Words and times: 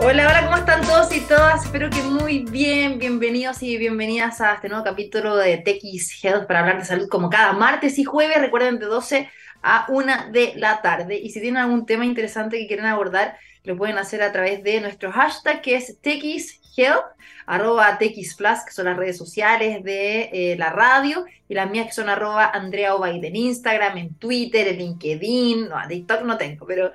Hola, 0.00 0.28
hola, 0.28 0.44
¿cómo 0.44 0.56
están 0.56 0.80
todos 0.82 1.14
y 1.14 1.20
todas? 1.20 1.64
Espero 1.64 1.90
que 1.90 2.00
muy 2.02 2.44
bien, 2.44 3.00
bienvenidos 3.00 3.62
y 3.64 3.76
bienvenidas 3.76 4.40
a 4.40 4.54
este 4.54 4.68
nuevo 4.68 4.84
capítulo 4.84 5.36
de 5.36 5.58
TX 5.58 6.22
Health 6.22 6.46
para 6.46 6.60
hablar 6.60 6.78
de 6.78 6.84
salud 6.84 7.08
como 7.08 7.28
cada 7.28 7.52
martes 7.52 7.98
y 7.98 8.04
jueves, 8.04 8.40
recuerden 8.40 8.78
de 8.78 8.86
12 8.86 9.28
a 9.62 9.86
1 9.88 10.30
de 10.30 10.52
la 10.56 10.80
tarde. 10.82 11.18
Y 11.18 11.30
si 11.30 11.40
tienen 11.40 11.62
algún 11.62 11.84
tema 11.84 12.04
interesante 12.04 12.58
que 12.58 12.68
quieren 12.68 12.86
abordar, 12.86 13.36
lo 13.64 13.76
pueden 13.76 13.98
hacer 13.98 14.22
a 14.22 14.30
través 14.30 14.62
de 14.62 14.80
nuestro 14.80 15.10
hashtag 15.10 15.62
que 15.62 15.76
es 15.76 15.98
TXHealth, 16.00 17.04
arroba 17.46 17.98
TXPlus, 17.98 18.64
que 18.66 18.72
son 18.72 18.86
las 18.86 18.96
redes 18.96 19.18
sociales 19.18 19.82
de 19.82 20.30
eh, 20.32 20.56
la 20.56 20.70
radio, 20.70 21.24
y 21.48 21.54
las 21.54 21.70
mías 21.70 21.86
que 21.86 21.92
son 21.92 22.08
arroba 22.08 22.46
Andrea 22.46 22.92
en 23.06 23.36
Instagram, 23.36 23.98
en 23.98 24.14
Twitter, 24.14 24.68
en 24.68 24.78
LinkedIn, 24.78 25.68
no, 25.68 25.76
TikTok 25.88 26.22
no 26.22 26.36
tengo, 26.36 26.66
pero 26.66 26.92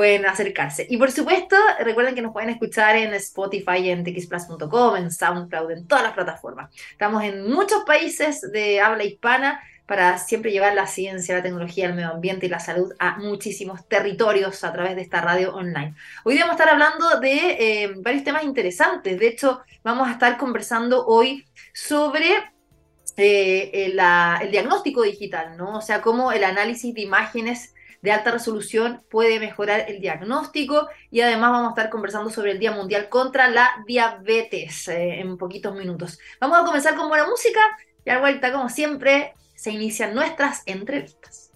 pueden 0.00 0.24
acercarse. 0.24 0.86
Y 0.88 0.96
por 0.96 1.10
supuesto, 1.10 1.56
recuerden 1.78 2.14
que 2.14 2.22
nos 2.22 2.32
pueden 2.32 2.48
escuchar 2.48 2.96
en 2.96 3.12
Spotify, 3.12 3.90
en 3.90 4.02
txplus.com, 4.02 4.96
en 4.96 5.10
SoundCloud, 5.10 5.72
en 5.72 5.86
todas 5.86 6.02
las 6.02 6.14
plataformas. 6.14 6.74
Estamos 6.92 7.22
en 7.22 7.46
muchos 7.46 7.84
países 7.84 8.40
de 8.50 8.80
habla 8.80 9.04
hispana, 9.04 9.60
para 9.84 10.16
siempre 10.16 10.52
llevar 10.52 10.74
la 10.74 10.86
ciencia, 10.86 11.34
la 11.34 11.42
tecnología, 11.42 11.84
el 11.84 11.94
medio 11.94 12.12
ambiente 12.12 12.46
y 12.46 12.48
la 12.48 12.60
salud 12.60 12.94
a 12.98 13.18
muchísimos 13.18 13.86
territorios 13.88 14.64
a 14.64 14.72
través 14.72 14.96
de 14.96 15.02
esta 15.02 15.20
radio 15.20 15.54
online. 15.54 15.94
Hoy 16.24 16.38
vamos 16.38 16.52
a 16.52 16.62
estar 16.62 16.70
hablando 16.70 17.20
de 17.20 17.56
eh, 17.58 17.92
varios 17.96 18.24
temas 18.24 18.44
interesantes. 18.44 19.18
De 19.18 19.28
hecho, 19.28 19.60
vamos 19.84 20.08
a 20.08 20.12
estar 20.12 20.38
conversando 20.38 21.04
hoy 21.06 21.44
sobre 21.74 22.26
eh, 23.18 23.70
el, 23.74 24.50
diagnóstico 24.50 25.02
digital, 25.02 25.58
¿no? 25.58 25.76
O 25.76 25.82
sea, 25.82 26.00
cómo 26.00 26.32
el 26.32 26.44
análisis 26.44 26.94
de 26.94 27.02
imágenes 27.02 27.74
de 28.02 28.12
alta 28.12 28.30
resolución 28.30 29.02
puede 29.10 29.40
mejorar 29.40 29.86
el 29.88 30.00
diagnóstico 30.00 30.88
y 31.10 31.20
además 31.20 31.50
vamos 31.50 31.68
a 31.68 31.70
estar 31.70 31.90
conversando 31.90 32.30
sobre 32.30 32.52
el 32.52 32.58
Día 32.58 32.72
Mundial 32.72 33.08
contra 33.08 33.48
la 33.48 33.70
Diabetes 33.86 34.88
eh, 34.88 35.20
en 35.20 35.36
poquitos 35.36 35.74
minutos. 35.74 36.18
Vamos 36.40 36.58
a 36.58 36.64
comenzar 36.64 36.96
con 36.96 37.08
buena 37.08 37.26
música 37.26 37.60
y 38.04 38.10
al 38.10 38.20
vuelta, 38.20 38.52
como 38.52 38.68
siempre, 38.68 39.34
se 39.54 39.70
inician 39.70 40.14
nuestras 40.14 40.62
entrevistas. 40.66 41.49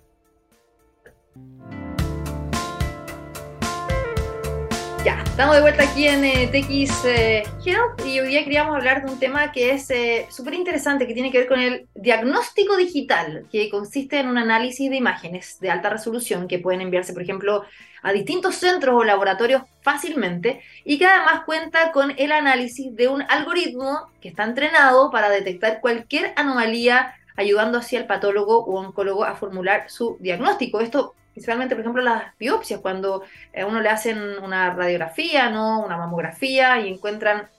Ya, 5.04 5.22
estamos 5.22 5.54
de 5.54 5.60
vuelta 5.60 5.82
aquí 5.82 6.08
en 6.08 6.24
eh, 6.24 6.46
TX 6.46 7.04
eh, 7.04 7.42
Health 7.62 8.06
y 8.06 8.20
hoy 8.20 8.28
día 8.28 8.42
queríamos 8.42 8.74
hablar 8.74 9.04
de 9.04 9.12
un 9.12 9.18
tema 9.18 9.52
que 9.52 9.72
es 9.72 9.90
eh, 9.90 10.26
súper 10.30 10.54
interesante, 10.54 11.06
que 11.06 11.12
tiene 11.12 11.30
que 11.30 11.40
ver 11.40 11.46
con 11.46 11.60
el 11.60 11.86
diagnóstico 11.94 12.74
digital, 12.78 13.46
que 13.52 13.68
consiste 13.68 14.18
en 14.18 14.28
un 14.28 14.38
análisis 14.38 14.88
de 14.88 14.96
imágenes 14.96 15.60
de 15.60 15.70
alta 15.70 15.90
resolución 15.90 16.48
que 16.48 16.58
pueden 16.58 16.80
enviarse, 16.80 17.12
por 17.12 17.20
ejemplo, 17.20 17.64
a 18.02 18.12
distintos 18.12 18.54
centros 18.54 18.94
o 18.94 19.04
laboratorios 19.04 19.64
fácilmente 19.82 20.62
y 20.86 20.96
que 20.98 21.04
además 21.04 21.42
cuenta 21.44 21.92
con 21.92 22.14
el 22.16 22.32
análisis 22.32 22.96
de 22.96 23.08
un 23.08 23.20
algoritmo 23.28 24.08
que 24.22 24.30
está 24.30 24.44
entrenado 24.44 25.10
para 25.10 25.28
detectar 25.28 25.82
cualquier 25.82 26.32
anomalía 26.36 27.14
ayudando 27.36 27.76
así 27.76 27.96
al 27.96 28.06
patólogo 28.06 28.64
o 28.64 28.80
oncólogo 28.80 29.26
a 29.26 29.34
formular 29.34 29.90
su 29.90 30.16
diagnóstico. 30.20 30.80
Esto 30.80 31.14
principalmente, 31.34 31.74
por 31.74 31.82
ejemplo, 31.82 32.02
las 32.02 32.36
biopsias, 32.38 32.80
cuando 32.80 33.22
a 33.22 33.60
eh, 33.60 33.64
uno 33.64 33.80
le 33.80 33.88
hacen 33.90 34.38
una 34.38 34.72
radiografía, 34.72 35.50
¿no? 35.50 35.84
una 35.84 35.96
mamografía 35.96 36.80
y 36.80 36.88
encuentran 36.88 37.50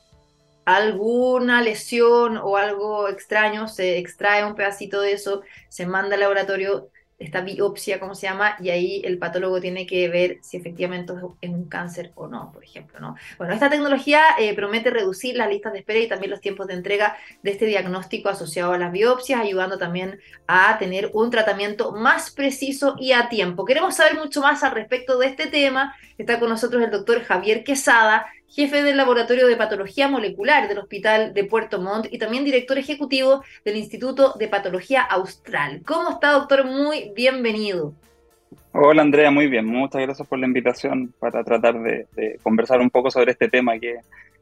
alguna 0.64 1.62
lesión 1.62 2.38
o 2.38 2.58
algo 2.58 3.10
extraño, 3.10 3.68
se 3.68 3.98
extrae 3.98 4.46
un 4.46 4.56
pedacito 4.56 5.02
de 5.02 5.12
eso, 5.12 5.44
se 5.70 5.86
manda 5.86 6.16
al 6.16 6.22
laboratorio, 6.22 6.90
esta 7.18 7.42
biopsia, 7.42 8.00
¿cómo 8.00 8.14
se 8.14 8.28
llama? 8.28 8.58
Y 8.60 8.70
ahí 8.70 9.02
el 9.06 9.18
patólogo 9.18 9.62
tiene 9.62 9.88
que 9.88 10.10
ver 10.10 10.40
si 10.42 10.58
efectivamente 10.58 11.14
es 11.42 11.50
un 11.50 11.66
cáncer 11.70 12.12
o 12.16 12.28
no, 12.28 12.52
por 12.52 12.64
ejemplo, 12.64 13.00
¿no? 13.00 13.16
Bueno, 13.38 13.54
esta 13.54 13.70
tecnología 13.70 14.22
eh, 14.38 14.54
promete 14.54 14.90
reducir 14.90 15.38
las 15.38 15.50
listas 15.50 15.72
de 15.74 15.80
espera 15.80 16.00
y 16.00 16.10
también 16.10 16.32
los 16.32 16.42
tiempos 16.42 16.68
de 16.68 16.74
entrega 16.74 17.16
de 17.42 17.52
este 17.52 17.66
diagnóstico 17.66 18.30
asociado 18.30 18.74
a 18.74 18.78
las 18.78 18.92
biopsias, 18.92 19.40
ayudando 19.40 19.78
también 19.78 20.20
a 20.48 20.78
tener 20.78 21.10
un 21.14 21.30
tratamiento 21.30 21.94
más 21.94 22.32
preciso 22.32 22.96
y 23.00 23.14
a 23.14 23.30
tiempo. 23.30 23.64
Queremos 23.64 23.96
saber 23.96 24.16
mucho 24.16 24.42
más 24.42 24.64
al 24.64 24.72
respecto 24.72 25.18
de 25.18 25.28
este 25.28 25.48
tema. 25.48 25.96
Está 26.18 26.40
con 26.40 26.50
nosotros 26.50 26.84
el 26.84 26.92
doctor 26.92 27.24
Javier 27.24 27.64
Quesada, 27.64 28.26
jefe 28.48 28.84
del 28.84 28.98
Laboratorio 28.98 29.48
de 29.48 29.58
Patología 29.58 30.08
Molecular 30.08 30.68
del 30.68 30.80
Hospital 30.80 31.34
de 31.34 31.44
Puerto 31.44 31.80
Montt 31.80 32.08
y 32.12 32.18
también 32.18 32.46
director 32.46 32.78
ejecutivo 32.78 33.44
del 33.64 33.78
Instituto 33.78 34.34
de 34.38 34.48
Patología 34.48 35.02
Austral. 35.02 35.82
¿Cómo 35.86 36.12
está, 36.12 36.32
doctor? 36.32 36.66
Muy 36.66 37.12
bienvenido. 37.16 37.94
Hola, 38.72 39.02
Andrea, 39.02 39.32
muy 39.32 39.48
bien. 39.48 39.66
Muchas 39.66 40.02
gracias 40.02 40.28
por 40.28 40.40
la 40.40 40.48
invitación 40.48 41.14
para 41.20 41.44
tratar 41.44 41.82
de, 41.82 42.08
conversar 42.44 42.82
un 42.82 42.90
poco 42.90 43.10
sobre 43.10 43.32
este 43.32 43.48
tema 43.48 43.80
que 43.80 44.00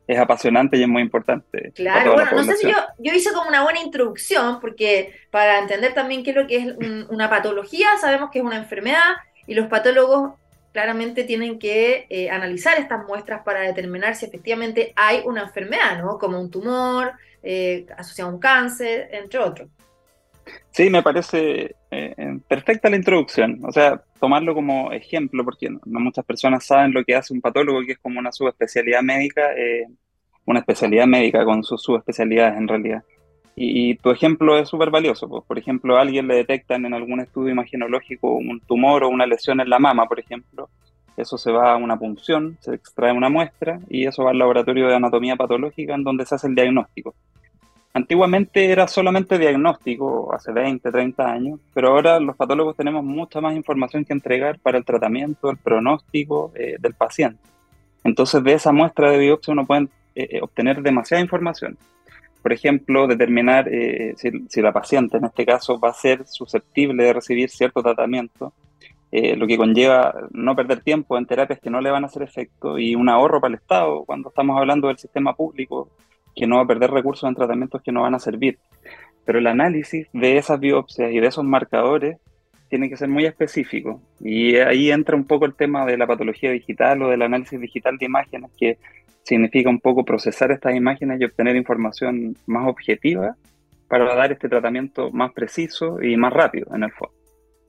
es 0.07 0.19
apasionante 0.19 0.75
y 0.75 0.81
es 0.81 0.87
muy 0.87 1.01
importante. 1.01 1.71
Claro, 1.75 2.13
bueno, 2.13 2.31
no 2.31 2.43
sé 2.43 2.57
si 2.57 2.67
yo, 2.67 2.77
yo 2.99 3.13
hice 3.13 3.31
como 3.31 3.47
una 3.47 3.63
buena 3.63 3.79
introducción, 3.79 4.59
porque 4.59 5.13
para 5.31 5.59
entender 5.59 5.93
también 5.93 6.23
qué 6.23 6.31
es 6.31 6.35
lo 6.35 6.47
que 6.47 6.57
es 6.57 6.75
una 7.09 7.29
patología, 7.29 7.87
sabemos 8.01 8.31
que 8.31 8.39
es 8.39 8.45
una 8.45 8.57
enfermedad 8.57 9.13
y 9.47 9.53
los 9.53 9.67
patólogos 9.67 10.33
claramente 10.73 11.23
tienen 11.23 11.59
que 11.59 12.07
eh, 12.09 12.29
analizar 12.29 12.77
estas 12.79 13.05
muestras 13.07 13.43
para 13.43 13.61
determinar 13.61 14.15
si 14.15 14.25
efectivamente 14.25 14.91
hay 14.95 15.21
una 15.23 15.43
enfermedad, 15.43 16.01
¿no? 16.01 16.17
Como 16.17 16.41
un 16.41 16.49
tumor 16.49 17.13
eh, 17.43 17.85
asociado 17.95 18.31
a 18.31 18.33
un 18.33 18.39
cáncer, 18.39 19.07
entre 19.11 19.39
otros. 19.39 19.69
Sí, 20.71 20.89
me 20.89 21.03
parece 21.03 21.75
eh, 21.91 22.39
perfecta 22.47 22.89
la 22.89 22.97
introducción. 22.97 23.61
O 23.63 23.71
sea, 23.71 24.03
tomarlo 24.19 24.55
como 24.55 24.91
ejemplo, 24.91 25.45
porque 25.45 25.69
no, 25.69 25.99
muchas 25.99 26.25
personas 26.25 26.65
saben 26.65 26.91
lo 26.91 27.05
que 27.05 27.15
hace 27.15 27.33
un 27.33 27.39
patólogo, 27.39 27.81
que 27.85 27.93
es 27.93 27.99
como 27.99 28.19
una 28.19 28.31
subespecialidad 28.31 29.03
médica, 29.03 29.51
una 30.45 30.59
especialidad 30.59 31.05
médica 31.05 31.45
con 31.45 31.63
sus 31.63 31.81
subespecialidades 31.81 32.57
en 32.57 32.67
realidad. 32.67 33.03
Y, 33.55 33.95
tu 33.97 34.09
ejemplo 34.09 34.57
es 34.57 34.69
súper 34.69 34.89
valioso. 34.89 35.27
Pues. 35.27 35.43
Por 35.45 35.59
ejemplo, 35.59 35.97
a 35.97 36.01
alguien 36.01 36.27
le 36.27 36.35
detectan 36.35 36.85
en 36.85 36.93
algún 36.93 37.19
estudio 37.19 37.51
imagenológico 37.51 38.31
un 38.31 38.59
tumor 38.61 39.03
o 39.03 39.09
una 39.09 39.27
lesión 39.27 39.59
en 39.59 39.69
la 39.69 39.79
mama, 39.79 40.05
por 40.07 40.19
ejemplo. 40.19 40.69
Eso 41.15 41.37
se 41.37 41.51
va 41.51 41.73
a 41.73 41.77
una 41.77 41.97
punción, 41.97 42.57
se 42.59 42.73
extrae 42.73 43.11
una 43.11 43.29
muestra 43.29 43.79
y 43.87 44.07
eso 44.07 44.23
va 44.23 44.31
al 44.31 44.39
laboratorio 44.39 44.87
de 44.87 44.95
anatomía 44.95 45.35
patológica 45.35 45.93
en 45.93 46.03
donde 46.03 46.25
se 46.25 46.33
hace 46.33 46.47
el 46.47 46.55
diagnóstico. 46.55 47.13
Antiguamente 47.93 48.71
era 48.71 48.87
solamente 48.87 49.37
diagnóstico, 49.37 50.33
hace 50.33 50.51
20, 50.51 50.91
30 50.91 51.31
años, 51.31 51.59
pero 51.75 51.89
ahora 51.89 52.19
los 52.19 52.35
patólogos 52.35 52.75
tenemos 52.75 53.03
mucha 53.03 53.39
más 53.39 53.55
información 53.55 54.03
que 54.03 54.13
entregar 54.13 54.57
para 54.57 54.79
el 54.79 54.85
tratamiento, 54.85 55.51
el 55.51 55.57
pronóstico 55.57 56.51
eh, 56.55 56.77
del 56.79 56.95
paciente. 56.95 57.43
Entonces, 58.03 58.43
de 58.43 58.53
esa 58.53 58.71
muestra 58.71 59.11
de 59.11 59.19
biopsia 59.19 59.51
uno 59.51 59.67
puede 59.67 59.89
eh, 60.15 60.39
obtener 60.41 60.81
demasiada 60.81 61.21
información 61.21 61.77
por 62.43 62.51
ejemplo, 62.51 63.07
determinar 63.07 63.69
eh, 63.71 64.13
si, 64.17 64.61
la 64.61 64.73
paciente 64.73 65.17
en 65.17 65.23
este 65.25 65.45
caso 65.45 65.79
va 65.79 65.89
a 65.89 65.93
ser 65.93 66.27
susceptible 66.27 67.01
de 67.01 67.13
recibir 67.13 67.49
cierto 67.49 67.81
tratamiento, 67.81 68.53
eh, 69.11 69.37
lo 69.37 69.47
que 69.47 69.55
conlleva 69.57 70.13
no 70.31 70.53
perder 70.53 70.81
tiempo 70.81 71.17
en 71.17 71.25
terapias 71.25 71.61
que 71.61 71.69
no 71.69 71.79
le 71.79 71.89
van 71.89 72.03
a 72.03 72.07
hacer 72.07 72.23
efecto 72.23 72.77
y 72.77 72.95
un 72.95 73.07
ahorro 73.07 73.39
para 73.39 73.53
el 73.53 73.61
Estado 73.61 74.03
cuando 74.05 74.29
estamos 74.29 74.57
hablando 74.57 74.89
del 74.89 74.97
sistema 74.97 75.33
público 75.35 75.89
que 76.35 76.45
no 76.45 76.57
va 76.57 76.63
a 76.63 76.67
perder 76.67 76.91
recursos 76.91 77.29
en 77.29 77.35
tratamientos 77.35 77.81
que 77.81 77.91
no 77.93 78.01
van 78.01 78.15
a 78.15 78.19
servir. 78.19 78.59
Pero 79.23 79.39
el 79.39 79.47
análisis 79.47 80.07
de 80.11 80.37
esas 80.37 80.59
biopsias 80.59 81.13
y 81.13 81.19
de 81.19 81.27
esos 81.27 81.45
marcadores 81.45 82.17
tiene 82.67 82.89
que 82.89 82.97
ser 82.97 83.07
muy 83.07 83.25
específico. 83.25 84.01
Y 84.19 84.55
ahí 84.57 84.91
entra 84.91 85.15
un 85.15 85.25
poco 85.25 85.45
el 85.45 85.53
tema 85.53 85.85
de 85.85 85.95
la 85.95 86.07
patología 86.07 86.51
digital 86.51 87.03
o 87.03 87.09
del 87.09 87.21
análisis 87.21 87.61
digital 87.61 87.97
de 87.97 88.05
imágenes, 88.05 88.51
que 88.57 88.79
significa 89.23 89.69
un 89.69 89.79
poco 89.79 90.03
procesar 90.03 90.51
estas 90.51 90.75
imágenes 90.75 91.19
y 91.19 91.25
obtener 91.25 91.55
información 91.55 92.35
más 92.45 92.67
objetiva 92.67 93.35
para 93.87 94.15
dar 94.15 94.31
este 94.31 94.49
tratamiento 94.49 95.11
más 95.11 95.31
preciso 95.33 96.01
y 96.01 96.17
más 96.17 96.33
rápido 96.33 96.73
en 96.75 96.83
el 96.83 96.91
fondo. 96.91 97.13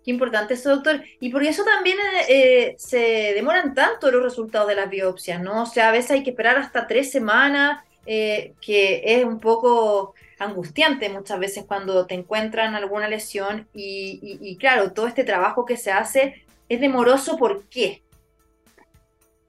Qué 0.04 0.10
importante 0.10 0.54
eso, 0.54 0.70
doctor. 0.70 1.02
Y 1.18 1.30
por 1.30 1.42
eso 1.42 1.64
también 1.64 1.96
eh, 2.28 2.74
se 2.76 3.32
demoran 3.34 3.74
tanto 3.74 4.10
los 4.10 4.22
resultados 4.22 4.68
de 4.68 4.74
las 4.74 4.90
biopsias, 4.90 5.42
¿no? 5.42 5.62
O 5.62 5.66
sea, 5.66 5.88
a 5.88 5.92
veces 5.92 6.10
hay 6.10 6.22
que 6.22 6.30
esperar 6.30 6.58
hasta 6.58 6.86
tres 6.86 7.10
semanas, 7.10 7.82
eh, 8.04 8.52
que 8.60 9.02
es 9.02 9.24
un 9.24 9.40
poco 9.40 10.14
angustiante 10.38 11.08
muchas 11.08 11.38
veces 11.38 11.64
cuando 11.64 12.06
te 12.06 12.14
encuentran 12.14 12.74
alguna 12.74 13.08
lesión 13.08 13.66
y, 13.72 14.38
y 14.42 14.56
claro, 14.56 14.92
todo 14.92 15.06
este 15.06 15.24
trabajo 15.24 15.64
que 15.64 15.78
se 15.78 15.90
hace 15.90 16.42
es 16.68 16.80
demoroso. 16.80 17.38
¿Por 17.38 17.64
qué? 17.68 18.02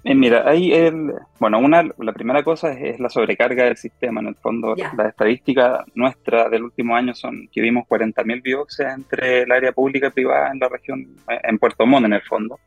Eh, 0.07 0.13
mira, 0.13 0.47
ahí 0.47 0.71
el, 0.71 1.13
bueno, 1.39 1.57
una, 1.57 1.81
la 1.97 2.13
primera 2.13 2.43
cosa 2.43 2.71
es, 2.73 2.99
la 2.99 3.09
sobrecarga 3.09 3.63
del 3.63 3.75
sistema. 3.75 4.21
En 4.21 4.27
el 4.27 4.35
fondo, 4.35 4.75
las 4.75 5.07
estadísticas 5.07 5.83
nuestras 5.95 6.51
del 6.51 6.63
último 6.63 6.95
año 6.95 7.15
son 7.15 7.49
que 7.51 7.59
vimos 7.59 7.85
40.000 7.87 8.43
biopsias 8.43 8.93
entre 8.93 9.41
el 9.41 9.51
área 9.51 9.71
pública 9.71 10.07
y 10.07 10.11
privada 10.11 10.51
en 10.51 10.59
la 10.59 10.69
región, 10.69 11.07
eh, 11.27 11.39
en 11.43 11.57
Puerto 11.57 11.87
Montt 11.87 12.05
en 12.05 12.13
el 12.13 12.21
fondo, 12.21 12.59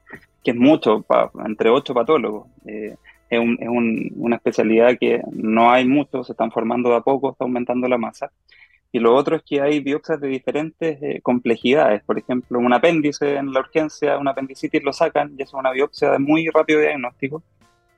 que 0.42 0.50
es 0.50 0.56
mucho, 0.56 1.06
entre 1.46 1.70
ocho 1.70 1.94
patólogos. 1.94 2.48
Eh, 2.66 2.96
es, 3.30 3.38
un, 3.38 3.56
es 3.60 3.68
un, 3.68 4.10
una 4.16 4.34
especialidad 4.34 4.98
que 4.98 5.22
no 5.30 5.70
hay 5.70 5.86
mucho, 5.86 6.24
se 6.24 6.32
están 6.32 6.50
formando 6.50 6.90
de 6.90 6.96
a 6.96 7.02
poco, 7.02 7.30
está 7.30 7.44
aumentando 7.44 7.86
la 7.86 7.98
masa. 7.98 8.32
Y 8.90 9.00
lo 9.00 9.14
otro 9.14 9.36
es 9.36 9.42
que 9.42 9.60
hay 9.60 9.80
biopsias 9.80 10.20
de 10.20 10.28
diferentes 10.28 11.02
eh, 11.02 11.20
complejidades. 11.22 12.02
Por 12.04 12.18
ejemplo, 12.18 12.58
un 12.58 12.72
apéndice 12.72 13.36
en 13.36 13.52
la 13.52 13.60
urgencia, 13.60 14.16
un 14.18 14.28
apendicitis 14.28 14.82
lo 14.82 14.92
sacan 14.92 15.34
y 15.36 15.42
es 15.42 15.52
una 15.52 15.72
biopsia 15.72 16.12
de 16.12 16.18
muy 16.18 16.48
rápido 16.48 16.80
diagnóstico. 16.80 17.42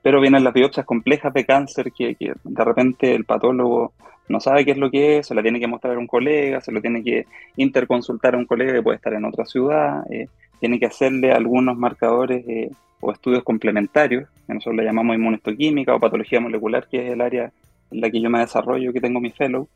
pero 0.03 0.21
vienen 0.21 0.45
las 0.45 0.55
biopsias 0.55 0.87
complejas 0.87 1.33
de 1.35 1.45
cáncer 1.45 1.93
que, 1.93 2.17
de 2.19 2.65
repente 2.65 3.15
el 3.15 3.25
patólogo 3.25 3.93
no 4.29 4.41
sabe 4.41 4.65
qué 4.65 4.71
es 4.73 4.79
lo 4.79 4.91
que 4.91 5.19
es, 5.19 5.27
se 5.27 5.35
la 5.35 5.43
tiene 5.43 5.61
que 5.61 5.67
mostrar 5.67 5.97
a 5.97 5.99
un 5.99 6.07
colega, 6.07 6.61
se 6.61 6.73
lo 6.73 6.81
tiene 6.81 7.03
que 7.03 7.27
interconsultar 7.57 8.35
a 8.35 8.39
un 8.39 8.47
colega 8.47 8.73
que 8.73 8.83
puede 8.83 8.97
estar 8.97 9.13
en 9.13 9.25
otra 9.25 9.45
ciudad, 9.45 10.05
eh, 10.11 10.29
tiene 10.61 10.79
que 10.79 10.87
hacerle 10.87 11.33
algunos 11.33 11.77
marcadores 11.77 12.45
eh, 12.49 12.71
o 13.01 13.13
estudios 13.13 13.43
complementarios, 13.43 14.29
que 14.47 14.55
nosotros 14.55 14.77
le 14.77 14.85
llamamos 14.85 15.17
inmunohistoquímica 15.17 15.95
o 15.95 16.01
patología 16.01 16.41
molecular, 16.41 16.87
que 16.89 17.07
es 17.07 17.13
el 17.13 17.21
área 17.21 17.53
en 17.91 18.01
la 18.01 18.11
que 18.11 18.21
yo 18.21 18.31
me 18.31 18.41
desarrollo, 18.41 18.93
que 18.93 19.01
tengo 19.01 19.21
mi 19.21 19.31
fellow. 19.31 19.69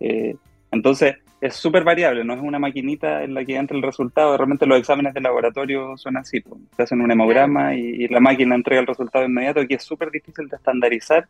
Eh, 0.00 0.36
entonces, 0.72 1.16
es 1.40 1.54
súper 1.54 1.84
variable, 1.84 2.24
no 2.24 2.32
es 2.32 2.40
una 2.40 2.58
maquinita 2.58 3.22
en 3.22 3.34
la 3.34 3.44
que 3.44 3.56
entra 3.56 3.76
el 3.76 3.82
resultado. 3.82 4.36
Realmente 4.36 4.64
los 4.64 4.78
exámenes 4.78 5.12
de 5.12 5.20
laboratorio 5.20 5.96
son 5.98 6.16
así, 6.16 6.40
pues. 6.40 6.60
se 6.74 6.82
hacen 6.82 7.00
un 7.02 7.10
hemograma 7.10 7.74
y, 7.74 8.08
la 8.08 8.20
máquina 8.20 8.54
entrega 8.54 8.80
el 8.80 8.86
resultado 8.86 9.24
inmediato, 9.24 9.66
que 9.68 9.74
es 9.74 9.82
súper 9.82 10.10
difícil 10.10 10.48
de 10.48 10.56
estandarizar. 10.56 11.28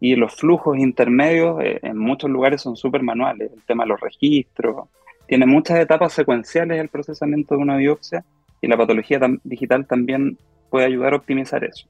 Y 0.00 0.16
los 0.16 0.34
flujos 0.34 0.76
intermedios 0.76 1.62
eh, 1.62 1.78
en 1.82 1.96
muchos 1.96 2.28
lugares 2.28 2.60
son 2.60 2.76
súper 2.76 3.02
manuales. 3.02 3.50
El 3.52 3.62
tema 3.62 3.84
de 3.84 3.88
los 3.88 4.00
registros, 4.00 4.88
tiene 5.26 5.46
muchas 5.46 5.78
etapas 5.78 6.12
secuenciales 6.12 6.78
el 6.78 6.90
procesamiento 6.90 7.56
de 7.56 7.62
una 7.62 7.78
biopsia 7.78 8.22
y 8.60 8.66
la 8.66 8.76
patología 8.76 9.18
digital 9.44 9.86
también 9.86 10.36
puede 10.68 10.84
ayudar 10.84 11.14
a 11.14 11.16
optimizar 11.16 11.64
eso. 11.64 11.88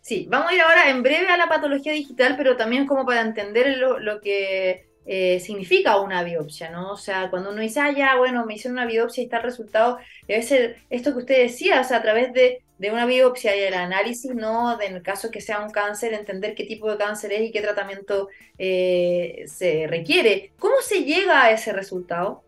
Sí, 0.00 0.26
vamos 0.30 0.50
a 0.50 0.54
ir 0.54 0.62
ahora 0.62 0.88
en 0.88 1.02
breve 1.02 1.28
a 1.28 1.36
la 1.36 1.48
patología 1.48 1.92
digital, 1.92 2.36
pero 2.38 2.56
también 2.56 2.86
como 2.86 3.04
para 3.04 3.20
entender 3.20 3.76
lo 3.78 4.20
que 4.22 4.89
eh, 5.06 5.40
significa 5.40 5.98
una 6.00 6.22
biopsia, 6.22 6.70
¿no? 6.70 6.92
O 6.92 6.96
sea, 6.96 7.30
cuando 7.30 7.50
uno 7.50 7.60
dice, 7.60 7.80
ah, 7.80 7.90
ya, 7.90 8.16
bueno, 8.16 8.44
me 8.44 8.54
hicieron 8.54 8.78
una 8.78 8.86
biopsia 8.86 9.22
y 9.22 9.24
está 9.24 9.38
el 9.38 9.44
resultado, 9.44 9.98
debe 10.28 10.42
ser 10.42 10.76
esto 10.90 11.12
que 11.12 11.18
usted 11.18 11.42
decía, 11.42 11.80
o 11.80 11.84
sea, 11.84 11.98
a 11.98 12.02
través 12.02 12.32
de, 12.32 12.60
una 12.90 13.04
biopsia 13.06 13.54
y 13.56 13.60
el 13.60 13.74
análisis, 13.74 14.34
¿no? 14.34 14.80
En 14.80 14.96
el 14.96 15.02
caso 15.02 15.30
que 15.30 15.42
sea 15.42 15.60
un 15.62 15.70
cáncer, 15.70 16.14
entender 16.14 16.54
qué 16.54 16.64
tipo 16.64 16.90
de 16.90 16.96
cáncer 16.96 17.32
es 17.32 17.42
y 17.42 17.52
qué 17.52 17.60
tratamiento 17.60 18.28
eh, 18.56 19.44
se 19.46 19.86
requiere. 19.86 20.52
¿Cómo 20.58 20.76
se 20.80 21.04
llega 21.04 21.42
a 21.42 21.50
ese 21.50 21.74
resultado? 21.74 22.42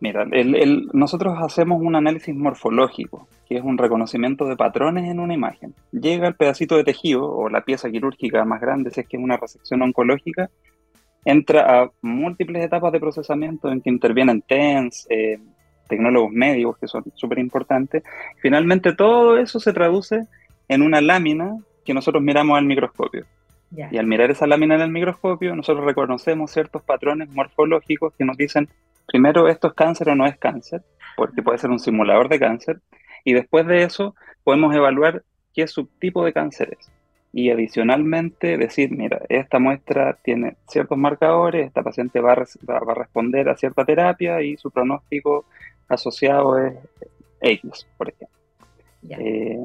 Mira, 0.00 0.24
nosotros 0.92 1.36
hacemos 1.40 1.80
un 1.82 1.96
análisis 1.96 2.34
morfológico, 2.34 3.28
que 3.48 3.56
es 3.56 3.64
un 3.64 3.78
reconocimiento 3.78 4.46
de 4.46 4.56
patrones 4.56 5.10
en 5.10 5.18
una 5.18 5.34
imagen. 5.34 5.74
Llega 5.92 6.28
el 6.28 6.36
pedacito 6.36 6.76
de 6.76 6.84
tejido 6.84 7.28
o 7.28 7.48
la 7.48 7.64
pieza 7.64 7.90
quirúrgica 7.90 8.44
más 8.44 8.60
grande, 8.60 8.90
si 8.90 9.00
es 9.00 9.08
que 9.08 9.16
es 9.16 9.22
una 9.22 9.36
resección 9.36 9.82
oncológica, 9.82 10.50
entra 11.24 11.82
a 11.82 11.90
múltiples 12.02 12.64
etapas 12.64 12.92
de 12.92 13.00
procesamiento 13.00 13.70
en 13.70 13.80
que 13.80 13.90
intervienen 13.90 14.42
TENS, 14.42 15.06
eh, 15.10 15.38
tecnólogos 15.88 16.32
médicos, 16.32 16.78
que 16.78 16.88
son 16.88 17.04
súper 17.14 17.38
importantes. 17.38 18.02
Finalmente 18.40 18.94
todo 18.94 19.38
eso 19.38 19.58
se 19.58 19.72
traduce 19.72 20.26
en 20.68 20.82
una 20.82 21.00
lámina 21.00 21.58
que 21.84 21.94
nosotros 21.94 22.22
miramos 22.22 22.58
al 22.58 22.64
microscopio. 22.64 23.24
Y 23.70 23.98
al 23.98 24.06
mirar 24.06 24.30
esa 24.30 24.46
lámina 24.46 24.76
en 24.76 24.80
el 24.80 24.90
microscopio, 24.90 25.54
nosotros 25.54 25.84
reconocemos 25.84 26.50
ciertos 26.50 26.82
patrones 26.82 27.28
morfológicos 27.28 28.14
que 28.16 28.24
nos 28.24 28.36
dicen, 28.38 28.68
primero, 29.06 29.46
esto 29.48 29.68
es 29.68 29.74
cáncer 29.74 30.08
o 30.08 30.14
no 30.14 30.26
es 30.26 30.38
cáncer, 30.38 30.82
porque 31.16 31.42
puede 31.42 31.58
ser 31.58 31.70
un 31.70 31.78
simulador 31.78 32.30
de 32.30 32.38
cáncer, 32.38 32.80
y 33.24 33.34
después 33.34 33.66
de 33.66 33.82
eso 33.82 34.14
podemos 34.42 34.74
evaluar 34.74 35.22
qué 35.52 35.66
subtipo 35.66 36.24
de 36.24 36.32
cáncer 36.32 36.78
es 36.78 36.90
y 37.32 37.50
adicionalmente 37.50 38.56
decir, 38.56 38.90
mira, 38.90 39.20
esta 39.28 39.58
muestra 39.58 40.18
tiene 40.22 40.56
ciertos 40.66 40.96
marcadores, 40.96 41.66
esta 41.66 41.82
paciente 41.82 42.20
va 42.20 42.32
a, 42.32 42.36
va 42.36 42.92
a 42.92 42.94
responder 42.94 43.48
a 43.48 43.56
cierta 43.56 43.84
terapia 43.84 44.42
y 44.42 44.56
su 44.56 44.70
pronóstico 44.70 45.44
asociado 45.88 46.58
es 46.58 46.74
X, 47.40 47.86
por 47.96 48.08
ejemplo. 48.08 48.38
Eh, 49.10 49.58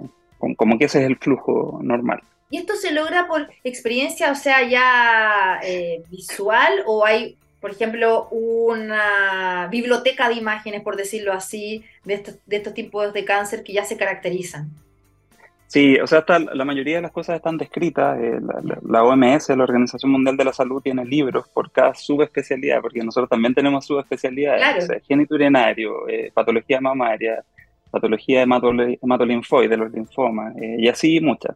como, 0.57 0.77
que 0.77 0.85
ese 0.85 1.01
es 1.01 1.07
el 1.07 1.17
flujo 1.17 1.79
normal. 1.81 2.21
¿Y 2.49 2.57
esto 2.57 2.75
se 2.75 2.91
logra 2.91 3.27
por 3.27 3.49
experiencia, 3.63 4.31
o 4.31 4.35
sea, 4.35 4.67
ya 4.67 5.59
eh, 5.63 6.03
visual, 6.09 6.83
o 6.85 7.05
hay, 7.05 7.37
por 7.59 7.71
ejemplo, 7.71 8.27
una 8.29 9.67
biblioteca 9.71 10.27
de 10.27 10.35
imágenes, 10.35 10.81
por 10.81 10.97
decirlo 10.97 11.33
así, 11.33 11.83
de 12.03 12.15
estos, 12.15 12.37
de 12.45 12.57
estos 12.57 12.73
tipos 12.73 13.13
de 13.13 13.25
cáncer 13.25 13.63
que 13.63 13.73
ya 13.73 13.85
se 13.85 13.97
caracterizan? 13.97 14.69
Sí, 15.73 15.97
o 15.99 16.05
sea, 16.05 16.23
la 16.53 16.65
mayoría 16.65 16.97
de 16.97 17.01
las 17.01 17.11
cosas 17.11 17.37
están 17.37 17.57
descritas. 17.57 18.15
Eh, 18.21 18.39
la, 18.87 19.03
OMS, 19.03 19.49
la 19.49 19.63
Organización 19.63 20.11
Mundial 20.11 20.37
de 20.37 20.45
la 20.45 20.53
Salud, 20.53 20.83
tiene 20.83 21.03
libros 21.03 21.49
por 21.49 21.71
cada 21.71 21.95
subespecialidad, 21.95 22.79
porque 22.79 23.03
nosotros 23.03 23.27
también 23.27 23.55
tenemos 23.55 23.83
subespecialidades. 23.83 24.87
geniturenario, 25.07 26.07
eh, 26.07 26.29
patología 26.31 26.79
mamaria, 26.79 27.43
patología 27.89 28.43
hematolinfoide, 28.43 29.67
de 29.67 29.77
los 29.77 29.91
linfomas, 29.91 30.55
eh, 30.57 30.75
y 30.77 30.87
así 30.89 31.19
muchas. 31.19 31.55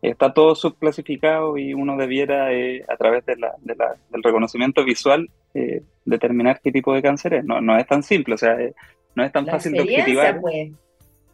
Está 0.00 0.32
todo 0.32 0.54
subclasificado 0.54 1.58
y 1.58 1.74
uno 1.74 1.98
debiera, 1.98 2.46
a 2.46 2.96
través 2.96 3.26
de 3.26 3.36
del 3.36 4.22
reconocimiento 4.22 4.84
visual, 4.84 5.28
determinar 6.06 6.62
qué 6.64 6.72
tipo 6.72 6.94
de 6.94 7.02
cáncer 7.02 7.34
es. 7.34 7.44
No, 7.44 7.60
no 7.60 7.76
es 7.76 7.86
tan 7.86 8.02
simple, 8.02 8.36
o 8.36 8.38
sea, 8.38 8.56
no 9.14 9.22
es 9.22 9.30
tan 9.30 9.44
fácil 9.44 9.72
de 9.72 9.82
objetivar. 9.82 10.40
Pues. 10.40 10.70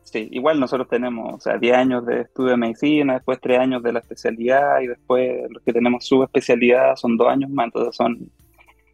Sí, 0.06 0.28
igual 0.30 0.60
nosotros 0.60 0.88
tenemos, 0.88 1.34
o 1.34 1.40
sea, 1.40 1.58
10 1.58 1.76
años 1.76 2.06
de 2.06 2.20
estudio 2.20 2.50
de 2.50 2.56
medicina, 2.56 3.14
después 3.14 3.40
3 3.40 3.58
años 3.58 3.82
de 3.82 3.92
la 3.92 3.98
especialidad 3.98 4.80
y 4.80 4.86
después 4.86 5.50
los 5.50 5.60
que 5.64 5.72
tenemos 5.72 6.06
subespecialidad 6.06 6.94
son 6.94 7.16
2 7.16 7.28
años 7.28 7.50
más, 7.50 7.66
entonces 7.66 7.96
son, 7.96 8.30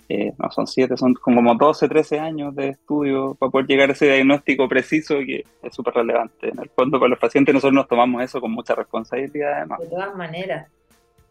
eh, 0.09 0.33
no 0.39 0.51
son 0.51 0.67
7, 0.67 0.97
son 0.97 1.13
como 1.13 1.55
12, 1.55 1.87
13 1.87 2.19
años 2.19 2.55
de 2.57 2.71
estudio 2.71 3.35
para 3.35 3.51
poder 3.51 3.67
llegar 3.67 3.91
a 3.91 3.93
ese 3.93 4.07
diagnóstico 4.07 4.67
preciso 4.67 5.17
que 5.19 5.45
es 5.63 5.75
súper 5.75 5.93
relevante. 5.93 6.49
En 6.49 6.59
el 6.59 6.71
fondo, 6.71 6.99
para 6.99 7.11
los 7.11 7.19
pacientes 7.19 7.55
nosotros 7.55 7.75
nos 7.75 7.89
tomamos 7.89 8.23
eso 8.23 8.41
con 8.41 8.51
mucha 8.51 8.75
responsabilidad 8.75 9.59
además. 9.59 9.81
De 9.81 9.89
todas 9.89 10.17
maneras. 10.17 10.67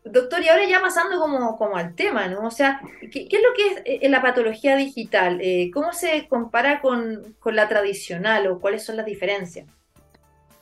Doctor, 0.04 0.42
y 0.42 0.48
ahora 0.48 0.68
ya 0.68 0.82
pasando 0.82 1.20
como, 1.20 1.56
como 1.58 1.78
al 1.78 1.94
tema, 1.94 2.28
¿no? 2.28 2.48
O 2.48 2.52
sea, 2.52 2.82
¿qué, 3.12 3.28
es 3.30 3.42
lo 3.42 3.54
que 3.56 3.92
es 3.92 4.02
eh, 4.04 4.10
la 4.10 4.22
patología 4.22 4.76
digital? 4.76 5.40
Eh, 5.42 5.70
¿Cómo 5.72 5.94
se 5.94 6.28
compara 6.28 6.82
con, 6.82 7.36
la 7.46 7.68
tradicional 7.68 8.48
o 8.48 8.60
cuáles 8.60 8.84
son 8.84 8.98
las 8.98 9.06
diferencias? 9.06 9.68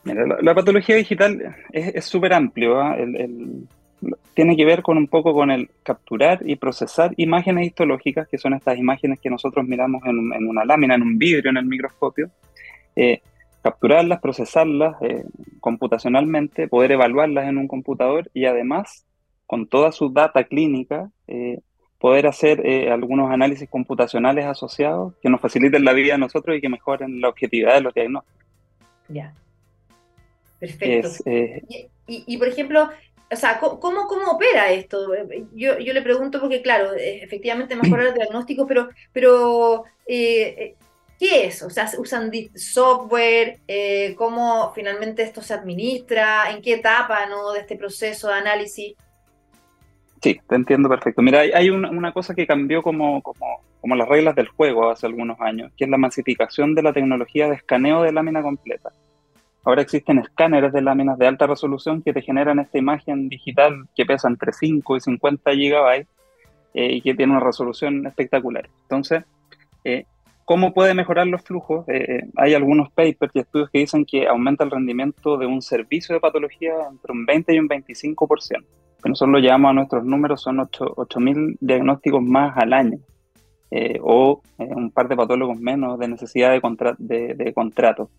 Mira, 0.03 0.25
la, 0.41 0.56
patología 0.56 0.97
digital 0.97 1.56
es 1.71 2.06
súper 2.06 2.33
amplio. 2.33 2.81
¿ah? 2.81 2.97
tiene 4.33 4.56
que 4.56 4.65
ver 4.65 4.81
con 4.81 4.97
un 4.97 5.07
poco 5.07 5.33
con 5.33 5.51
el 5.51 5.69
capturar 5.83 6.39
y 6.45 6.56
procesar 6.57 7.13
imágenes 7.15 7.68
histológicas, 7.68 8.27
que 8.27 8.38
son 8.38 8.53
estas 8.53 8.77
imágenes 8.77 9.19
que 9.21 9.30
nosotros 9.30 9.65
miramos 9.65 10.03
en, 10.06 10.47
una 10.47 10.65
lámina, 10.65 10.95
en 10.95 11.01
un 11.01 11.18
vidrio, 11.18 11.50
en 11.50 11.57
el 11.57 11.65
microscopio. 11.65 12.30
Eh, 12.95 13.21
capturarlas, 13.62 14.19
procesarlas 14.19 14.95
computacionalmente, 15.62 16.68
poder 16.68 16.94
evaluarlas 16.94 17.47
en 17.47 17.57
un 17.57 17.68
computador 17.68 18.30
y 18.33 18.45
además 18.45 19.06
con 19.50 19.66
toda 19.66 19.92
su 19.92 20.10
data 20.10 20.44
clínica, 20.44 21.10
eh, 21.27 21.62
poder 21.98 22.27
hacer 22.27 22.63
eh, 22.68 22.91
algunos 22.91 23.32
análisis 23.32 23.68
computacionales 23.68 24.46
asociados 24.46 25.15
que 25.24 25.29
nos 25.29 25.41
faciliten 25.41 25.84
la 25.84 25.94
vida 25.94 26.13
a 26.13 26.18
nosotros 26.20 26.56
y 26.56 26.62
que 26.62 26.70
mejoren 26.70 27.20
la 27.20 27.29
objetividad 27.29 27.74
de 27.74 27.82
los 27.82 27.91
diagnósticos. 27.96 28.46
Ya. 29.08 29.34
Perfecto. 30.60 31.10
Eh, 31.25 31.63
y, 32.06 32.38
por 32.38 32.48
ejemplo, 32.48 32.91
o 33.32 33.36
sea, 33.36 33.60
¿cómo, 33.60 34.06
cómo 34.06 34.34
opera 34.34 34.72
esto? 34.72 35.10
Yo, 35.56 35.79
yo 35.79 35.94
le 35.94 36.03
pregunto 36.03 36.39
porque, 36.39 36.62
claro, 36.62 36.91
efectivamente 36.96 37.75
mejorar 37.75 38.06
el 38.06 38.13
diagnóstico, 38.13 38.68
pero, 38.68 38.89
pero 39.12 39.86
¿qué 40.06 40.46
es? 41.18 41.63
O 41.63 41.72
sea, 41.72 41.89
¿usan 41.98 42.32
software? 42.53 43.62
¿Cómo 44.15 44.72
finalmente 44.75 45.24
esto 45.24 45.41
se 45.41 45.56
administra? 45.56 46.51
¿En 46.51 46.62
qué 46.62 46.74
etapa 46.75 47.25
¿no? 47.25 47.51
de 47.53 47.62
este 47.62 47.75
proceso 47.75 48.27
de 48.27 48.36
análisis? 48.36 48.96
Sí, 50.22 50.40
te 50.48 50.56
entiendo 50.56 50.90
perfecto. 50.90 51.22
Mira, 51.22 51.40
hay, 51.40 51.70
una, 51.70 52.12
cosa 52.12 52.36
que 52.36 52.46
cambió 52.46 52.82
como, 52.82 53.22
como, 53.22 53.62
como, 53.80 53.96
las 53.96 54.08
reglas 54.08 54.36
del 54.36 54.50
juego 54.50 54.90
hace 54.90 55.06
algunos 55.06 55.40
años, 55.40 55.72
que 55.78 55.86
es 55.86 55.90
la 55.90 55.98
masificación 55.98 56.76
de 56.76 56.84
la 56.84 56.92
tecnología 56.92 57.48
de 57.48 57.56
escaneo 57.56 58.02
de 58.02 58.12
lámina 58.12 58.42
completa. 58.42 58.92
Ahora 59.64 59.82
existen 59.82 60.20
escáneres 60.20 60.74
de 60.74 60.82
láminas 60.82 61.18
de 61.18 61.28
alta 61.28 61.48
resolución 61.48 62.02
que 62.02 62.12
te 62.12 62.22
generan 62.22 62.60
esta 62.60 62.78
imagen 62.78 63.30
digital 63.30 63.88
que 63.96 64.06
pesa 64.06 64.28
entre 64.28 64.52
5 64.52 64.98
y 64.98 65.00
50 65.00 65.52
gigabytes 65.54 66.08
eh, 66.74 66.94
y 66.96 67.02
que 67.02 67.14
tiene 67.14 67.34
una 67.34 67.46
resolución 67.46 68.06
espectacular. 68.06 68.70
Entonces, 68.84 69.24
eh, 69.86 70.06
¿cómo 70.44 70.74
puede 70.74 70.94
mejorar 70.94 71.28
los 71.28 71.44
flujos? 71.44 71.88
Eh, 71.88 72.24
hay 72.36 72.56
algunos 72.56 72.92
papers 72.92 73.32
y 73.36 73.40
estudios 73.40 73.70
que 73.70 73.80
dicen 73.80 74.06
que 74.06 74.28
aumenta 74.28 74.66
el 74.66 74.72
rendimiento 74.72 75.38
de 75.38 75.46
un 75.46 75.62
servicio 75.62 76.14
de 76.14 76.20
patología 76.20 76.74
entre 76.90 77.12
un 77.14 77.26
20 77.26 77.54
y 77.54 77.60
un 77.60 77.70
25% 77.70 78.66
que 79.01 79.10
nosotros 79.10 79.34
lo 79.34 79.39
llevamos 79.39 79.70
a 79.70 79.74
nuestros 79.74 80.06
números, 80.06 80.41
son 80.41 80.58
8.000 80.58 81.58
diagnósticos 81.60 82.22
más 82.22 82.58
al 82.58 82.74
año, 82.74 83.00
eh, 83.72 84.00
o 84.01 84.41
eh, 84.58 84.63
un 84.65 84.91
par 84.91 85.08
de 85.08 85.15
patólogos 85.15 85.60
menos 85.60 85.98
de 86.00 86.08
necesidad 86.08 86.51
de, 86.51 87.34
de, 87.36 87.53
contrato. 87.53 88.10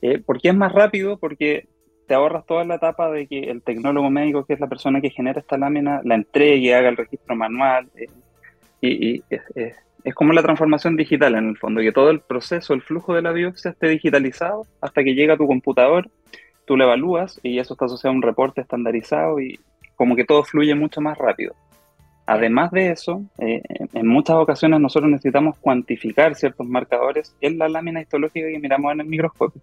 Eh, 0.00 0.18
¿Por 0.18 0.40
qué 0.40 0.48
es 0.48 0.54
más 0.54 0.72
rápido? 0.72 1.18
Porque 1.18 1.66
te 2.06 2.14
ahorras 2.14 2.46
toda 2.46 2.64
la 2.64 2.76
etapa 2.76 3.10
de 3.10 3.26
que 3.26 3.50
el 3.50 3.62
tecnólogo 3.62 4.08
médico, 4.08 4.44
que 4.44 4.54
es 4.54 4.60
la 4.60 4.68
persona 4.68 5.00
que 5.00 5.10
genera 5.10 5.40
esta 5.40 5.58
lámina, 5.58 6.00
la 6.04 6.14
entregue, 6.14 6.74
haga 6.74 6.88
el 6.88 6.96
registro 6.96 7.36
manual. 7.36 7.88
y, 8.80 9.22
es, 9.28 9.42
es, 10.04 10.14
como 10.14 10.32
la 10.32 10.42
transformación 10.42 10.96
digital 10.96 11.34
en 11.34 11.48
el 11.48 11.58
fondo, 11.58 11.82
que 11.82 11.92
todo 11.92 12.08
el 12.10 12.20
proceso, 12.20 12.72
el 12.72 12.80
flujo 12.80 13.14
de 13.14 13.20
la 13.20 13.32
biopsia 13.32 13.72
esté 13.72 13.88
digitalizado 13.88 14.62
hasta 14.80 15.04
que 15.04 15.14
llega 15.14 15.34
a 15.34 15.36
tu 15.36 15.46
computador 15.46 16.08
tú 16.68 16.76
lo 16.76 16.84
evalúas 16.84 17.40
y 17.42 17.58
eso 17.58 17.74
está 17.74 17.86
asociado 17.86 18.12
a 18.12 18.16
un 18.16 18.22
reporte 18.22 18.60
estandarizado 18.60 19.40
y 19.40 19.58
como 19.98 20.16
que 20.16 20.24
todo 20.24 20.44
fluye 20.44 20.74
mucho 20.74 21.02
más 21.02 21.18
rápido. 21.18 21.54
Además 22.24 22.70
de 22.70 22.92
eso, 22.92 23.22
eh, 23.38 23.62
en 23.92 24.06
muchas 24.06 24.36
ocasiones 24.36 24.80
nosotros 24.80 25.10
necesitamos 25.10 25.58
cuantificar 25.58 26.34
ciertos 26.34 26.66
marcadores 26.66 27.34
en 27.40 27.58
la 27.58 27.68
lámina 27.68 28.00
histológica 28.00 28.46
que 28.48 28.58
miramos 28.58 28.92
en 28.92 29.00
el 29.00 29.06
microscopio. 29.06 29.60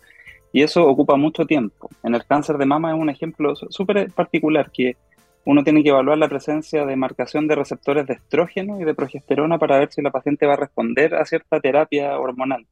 Y 0.52 0.62
eso 0.62 0.86
ocupa 0.86 1.16
mucho 1.16 1.46
tiempo. 1.46 1.90
En 2.04 2.16
el 2.16 2.26
cáncer 2.26 2.58
de 2.58 2.66
mama 2.66 2.94
es 2.94 3.00
un 3.00 3.10
ejemplo 3.10 3.56
súper 3.56 4.12
particular 4.12 4.72
que 4.72 4.98
uno 5.46 5.64
tiene 5.64 5.84
que 5.84 5.90
evaluar 5.90 6.18
la 6.18 6.28
presencia 6.28 6.86
de 6.86 6.96
marcación 6.96 7.48
de 7.48 7.56
receptores 7.56 8.08
de 8.08 8.16
estrógeno 8.16 8.82
y 8.82 8.84
de 8.84 8.96
progesterona 8.96 9.58
para 9.58 9.80
ver 9.80 9.92
si 9.92 10.02
la 10.02 10.12
paciente 10.12 10.46
va 10.46 10.54
a 10.54 10.58
responder 10.58 11.16
a 11.16 11.26
cierta 11.26 11.62
terapia 11.62 12.20
hormonal. 12.20 12.66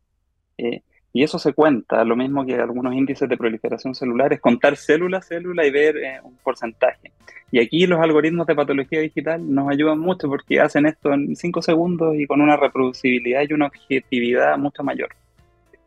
Eh, 0.58 0.82
y 1.14 1.24
eso 1.24 1.38
se 1.38 1.54
cuenta, 1.54 2.04
lo 2.04 2.16
mismo 2.16 2.44
que 2.44 2.56
algunos 2.56 2.96
índices 2.96 3.30
de 3.30 3.38
proliferación 3.38 3.94
celular, 3.94 4.34
es 4.34 4.42
contar 4.42 4.76
célula 4.76 5.20
a 5.20 5.22
célula 5.22 5.64
y 5.64 5.70
ver 5.70 5.98
eh, 5.98 6.20
un 6.24 6.36
porcentaje. 6.38 7.12
Y 7.52 7.60
aquí 7.60 7.86
los 7.86 8.00
algoritmos 8.02 8.48
de 8.48 8.56
patología 8.56 9.00
digital 9.00 9.54
nos 9.54 9.70
ayudan 9.70 10.00
mucho 10.00 10.28
porque 10.28 10.60
hacen 10.60 10.88
esto 10.88 11.14
en 11.14 11.36
5 11.36 11.62
segundos 11.62 12.16
y 12.18 12.26
con 12.26 12.42
una 12.42 12.58
reproducibilidad 12.58 13.44
y 13.48 13.54
una 13.54 13.68
objetividad 13.68 14.58
mucho 14.58 14.82
mayor. 14.84 15.10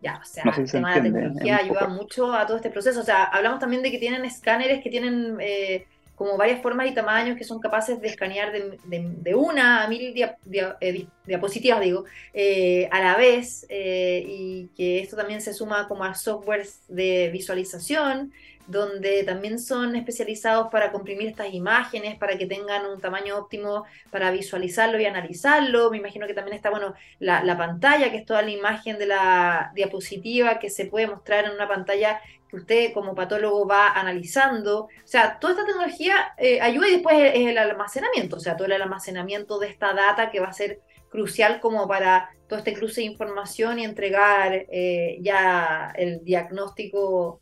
Ya, 0.00 0.21
o 0.23 0.25
sea, 0.25 0.45
el 0.56 0.71
tema 0.71 0.95
de 0.95 1.11
la 1.11 1.18
tecnología 1.18 1.56
ayuda 1.56 1.88
mucho 1.88 2.33
a 2.33 2.47
todo 2.47 2.59
este 2.59 2.71
proceso. 2.71 3.00
O 3.00 3.02
sea, 3.04 3.25
hablamos 3.25 3.59
también 3.59 3.83
de 3.83 3.90
que 3.90 3.99
tienen 3.99 4.25
escáneres 4.25 4.80
que 4.80 4.90
tienen 4.90 5.38
eh, 5.40 5.87
como 6.16 6.37
varias 6.37 6.62
formas 6.62 6.88
y 6.88 6.94
tamaños 6.94 7.37
que 7.37 7.44
son 7.44 7.61
capaces 7.61 8.00
de 8.00 8.08
escanear 8.08 8.50
de, 8.50 9.35
una 9.35 9.85
a 9.85 9.88
mil 9.88 10.14
eh, 10.16 11.06
diapositivas, 11.25 11.80
digo, 11.80 12.04
eh, 12.32 12.88
a 12.90 13.00
la 13.00 13.16
vez, 13.16 13.66
eh, 13.68 14.25
y 14.26 14.70
que 14.75 15.00
esto 15.00 15.14
también 15.14 15.40
se 15.42 15.52
suma 15.52 15.87
como 15.87 16.04
a 16.04 16.14
softwares 16.14 16.80
de 16.88 17.28
visualización, 17.32 18.32
donde 18.66 19.23
también 19.25 19.61
son 19.61 19.94
especializados 19.94 20.68
para 20.73 20.90
comprimir 20.90 21.28
estas 21.28 21.52
imágenes, 21.52 22.18
para 22.18 22.37
que 22.37 22.46
tengan 22.46 22.87
un 22.87 23.00
tamaño 23.00 23.37
óptimo 23.37 23.85
para 24.11 24.30
visualizarlo 24.30 24.99
y 24.99 25.04
analizarlo. 25.04 25.90
Me 25.90 25.99
imagino 25.99 26.26
que 26.26 26.35
también 26.35 26.56
está, 26.56 26.70
bueno, 26.70 26.94
la, 27.20 27.44
la 27.44 27.56
pantalla, 27.56 28.11
que 28.11 28.16
es 28.16 28.26
toda 28.26 28.42
la 28.42 28.50
imagen 28.50 28.99
de 28.99 29.06
la 29.06 29.70
diapositiva 29.75 30.58
que 30.58 30.70
se 30.70 30.87
puede 30.87 31.06
mostrar 31.06 31.44
en 31.44 31.52
una 31.52 31.68
pantalla 31.68 32.20
que 32.49 32.57
usted 32.57 32.93
como 32.93 33.15
patólogo 33.15 33.67
va 33.67 33.88
analizando. 33.88 34.85
O 34.85 34.88
sea, 35.05 35.38
toda 35.38 35.55
esta 35.55 35.67
tecnología 35.67 36.35
eh, 36.38 36.61
ayuda 36.61 36.88
y 36.88 36.93
después 36.93 37.17
es 37.35 37.47
el 37.47 37.59
almacenamiento, 37.59 38.37
o 38.37 38.41
sea, 38.41 38.57
todo 38.57 38.67
el 38.67 38.81
almacenamiento 38.81 39.59
de 39.59 39.69
esta 39.69 39.93
data 39.93 40.31
que 40.31 40.41
va 40.41 40.49
a 40.49 40.53
ser 40.53 40.81
crucial 41.09 41.61
como 41.61 41.88
para 41.88 42.31
todo 42.49 42.59
este 42.59 42.75
cruce 42.75 43.00
de 43.00 43.09
información 43.09 43.79
y 43.79 43.85
entregar 43.85 44.67
eh, 44.71 45.19
ya 45.21 45.93
el 45.97 46.23
diagnóstico 46.25 47.41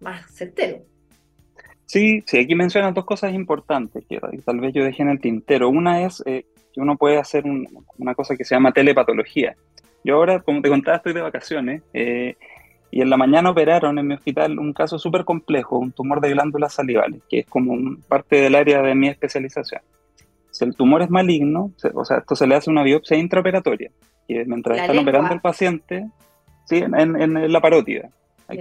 más 0.00 0.30
certero. 0.34 0.82
Sí, 1.86 2.22
sí, 2.26 2.38
aquí 2.38 2.54
mencionan 2.54 2.94
dos 2.94 3.04
cosas 3.04 3.34
importantes 3.34 4.04
que 4.08 4.18
tal 4.44 4.60
vez 4.60 4.72
yo 4.72 4.82
dejé 4.82 5.02
en 5.02 5.10
el 5.10 5.20
tintero. 5.20 5.68
Una 5.68 6.06
es 6.06 6.22
eh, 6.26 6.46
que 6.72 6.80
uno 6.80 6.96
puede 6.96 7.18
hacer 7.18 7.44
una 7.98 8.14
cosa 8.14 8.34
que 8.34 8.44
se 8.44 8.54
llama 8.54 8.72
telepatología. 8.72 9.54
Yo 10.02 10.16
ahora, 10.16 10.40
como 10.40 10.62
te 10.62 10.68
contaba, 10.68 10.96
estoy 10.96 11.12
de 11.12 11.20
vacaciones 11.20 11.82
y 12.94 13.00
en 13.00 13.08
la 13.08 13.16
mañana 13.16 13.48
operaron 13.48 13.98
en 13.98 14.06
mi 14.06 14.14
hospital 14.14 14.58
un 14.58 14.74
caso 14.74 14.98
súper 14.98 15.24
complejo, 15.24 15.78
un 15.78 15.92
tumor 15.92 16.20
de 16.20 16.28
glándulas 16.28 16.74
salivales, 16.74 17.22
que 17.28 17.38
es 17.38 17.46
como 17.46 17.96
parte 18.06 18.36
del 18.36 18.54
área 18.54 18.82
de 18.82 18.94
mi 18.94 19.08
especialización. 19.08 19.80
Si 20.50 20.62
el 20.66 20.76
tumor 20.76 21.00
es 21.00 21.08
maligno, 21.08 21.72
o 21.94 22.04
sea, 22.04 22.18
esto 22.18 22.36
se 22.36 22.46
le 22.46 22.54
hace 22.54 22.68
una 22.68 22.82
biopsia 22.82 23.16
intraoperatoria, 23.16 23.90
que 24.28 24.44
mientras 24.44 24.78
están 24.78 24.98
operando 24.98 25.32
el 25.32 25.40
paciente, 25.40 26.06
sí, 26.66 26.84
en, 26.84 27.50
la 27.50 27.60
parótida. 27.62 28.10
Aquí 28.46 28.60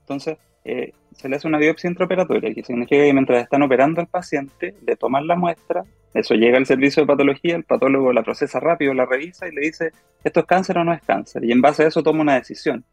Entonces, 0.00 0.36
eh, 0.62 0.92
se 1.12 1.26
le 1.30 1.36
hace 1.36 1.48
una 1.48 1.56
biopsia 1.56 1.88
intraoperatoria, 1.88 2.52
que 2.52 2.62
significa 2.62 3.04
que 3.04 3.12
mientras 3.14 3.42
están 3.42 3.62
operando 3.62 4.02
al 4.02 4.06
paciente, 4.06 4.74
le 4.86 4.96
toman 4.96 5.26
la 5.26 5.34
muestra, 5.34 5.82
eso 6.12 6.34
llega 6.34 6.58
al 6.58 6.66
servicio 6.66 7.04
de 7.04 7.06
patología, 7.06 7.56
el 7.56 7.64
patólogo 7.64 8.12
la 8.12 8.22
procesa 8.22 8.60
rápido, 8.60 8.92
la 8.92 9.06
revisa 9.06 9.48
y 9.48 9.52
le 9.52 9.62
dice, 9.62 9.92
esto 10.22 10.40
es 10.40 10.46
cáncer 10.46 10.76
o 10.76 10.84
no 10.84 10.92
es 10.92 11.00
cáncer, 11.00 11.42
y 11.42 11.52
en 11.52 11.62
base 11.62 11.84
a 11.84 11.86
eso 11.86 12.02
toma 12.02 12.20
una 12.20 12.34
decisión. 12.34 12.84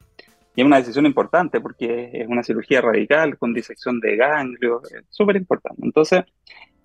Y 0.55 0.61
es 0.61 0.67
una 0.67 0.77
decisión 0.77 1.05
importante 1.05 1.59
porque 1.61 2.11
es 2.13 2.27
una 2.27 2.43
cirugía 2.43 2.81
radical 2.81 3.37
con 3.37 3.53
disección 3.53 3.99
de 3.99 4.15
ganglios, 4.15 4.83
súper 5.09 5.35
importante. 5.35 5.81
Entonces, 5.83 6.23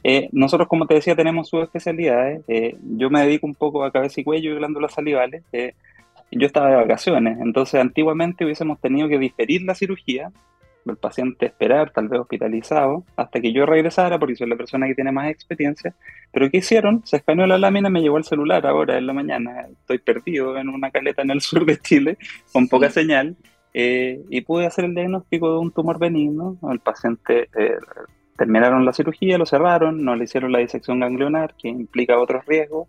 eh, 0.04 0.28
nosotros, 0.32 0.68
como 0.68 0.86
te 0.86 0.94
decía, 0.94 1.16
tenemos 1.16 1.48
subespecialidades. 1.48 2.42
Eh, 2.48 2.76
yo 2.96 3.10
me 3.10 3.20
dedico 3.20 3.46
un 3.46 3.54
poco 3.54 3.84
a 3.84 3.92
cabeza 3.92 4.20
y 4.20 4.24
cuello 4.24 4.52
y 4.52 4.56
glándulas 4.56 4.94
salivales. 4.94 5.42
Eh, 5.52 5.74
yo 6.30 6.46
estaba 6.46 6.70
de 6.70 6.76
vacaciones, 6.76 7.38
entonces 7.40 7.80
antiguamente 7.80 8.44
hubiésemos 8.44 8.78
tenido 8.80 9.08
que 9.08 9.18
diferir 9.18 9.62
la 9.62 9.74
cirugía, 9.74 10.30
el 10.84 10.96
paciente 10.96 11.46
esperar, 11.46 11.90
tal 11.90 12.08
vez 12.08 12.20
hospitalizado, 12.20 13.04
hasta 13.16 13.40
que 13.40 13.52
yo 13.52 13.64
regresara, 13.64 14.18
porque 14.18 14.36
soy 14.36 14.48
la 14.48 14.56
persona 14.56 14.86
que 14.86 14.94
tiene 14.94 15.12
más 15.12 15.30
experiencia. 15.30 15.94
Pero 16.32 16.50
¿qué 16.50 16.58
hicieron? 16.58 17.02
Se 17.06 17.16
escaneó 17.16 17.46
la 17.46 17.58
lámina, 17.58 17.88
me 17.88 18.02
llevó 18.02 18.18
el 18.18 18.24
celular 18.24 18.66
ahora 18.66 18.98
en 18.98 19.06
la 19.06 19.14
mañana. 19.14 19.68
Estoy 19.70 19.98
perdido 19.98 20.56
en 20.58 20.68
una 20.68 20.90
caleta 20.90 21.22
en 21.22 21.30
el 21.30 21.40
sur 21.42 21.64
de 21.64 21.78
Chile, 21.78 22.18
con 22.52 22.68
poca 22.68 22.90
señal 22.90 23.36
eh, 23.80 24.24
y 24.28 24.40
pude 24.40 24.66
hacer 24.66 24.86
el 24.86 24.94
diagnóstico 24.96 25.52
de 25.52 25.58
un 25.58 25.70
tumor 25.70 26.00
benigno. 26.00 26.58
El 26.68 26.80
paciente 26.80 27.48
eh, 27.56 27.76
terminaron 28.36 28.84
la 28.84 28.92
cirugía, 28.92 29.38
lo 29.38 29.46
cerraron, 29.46 30.02
no 30.02 30.16
le 30.16 30.24
hicieron 30.24 30.50
la 30.50 30.58
disección 30.58 30.98
ganglionar, 30.98 31.54
que 31.54 31.68
implica 31.68 32.18
otros 32.18 32.44
riesgos. 32.44 32.88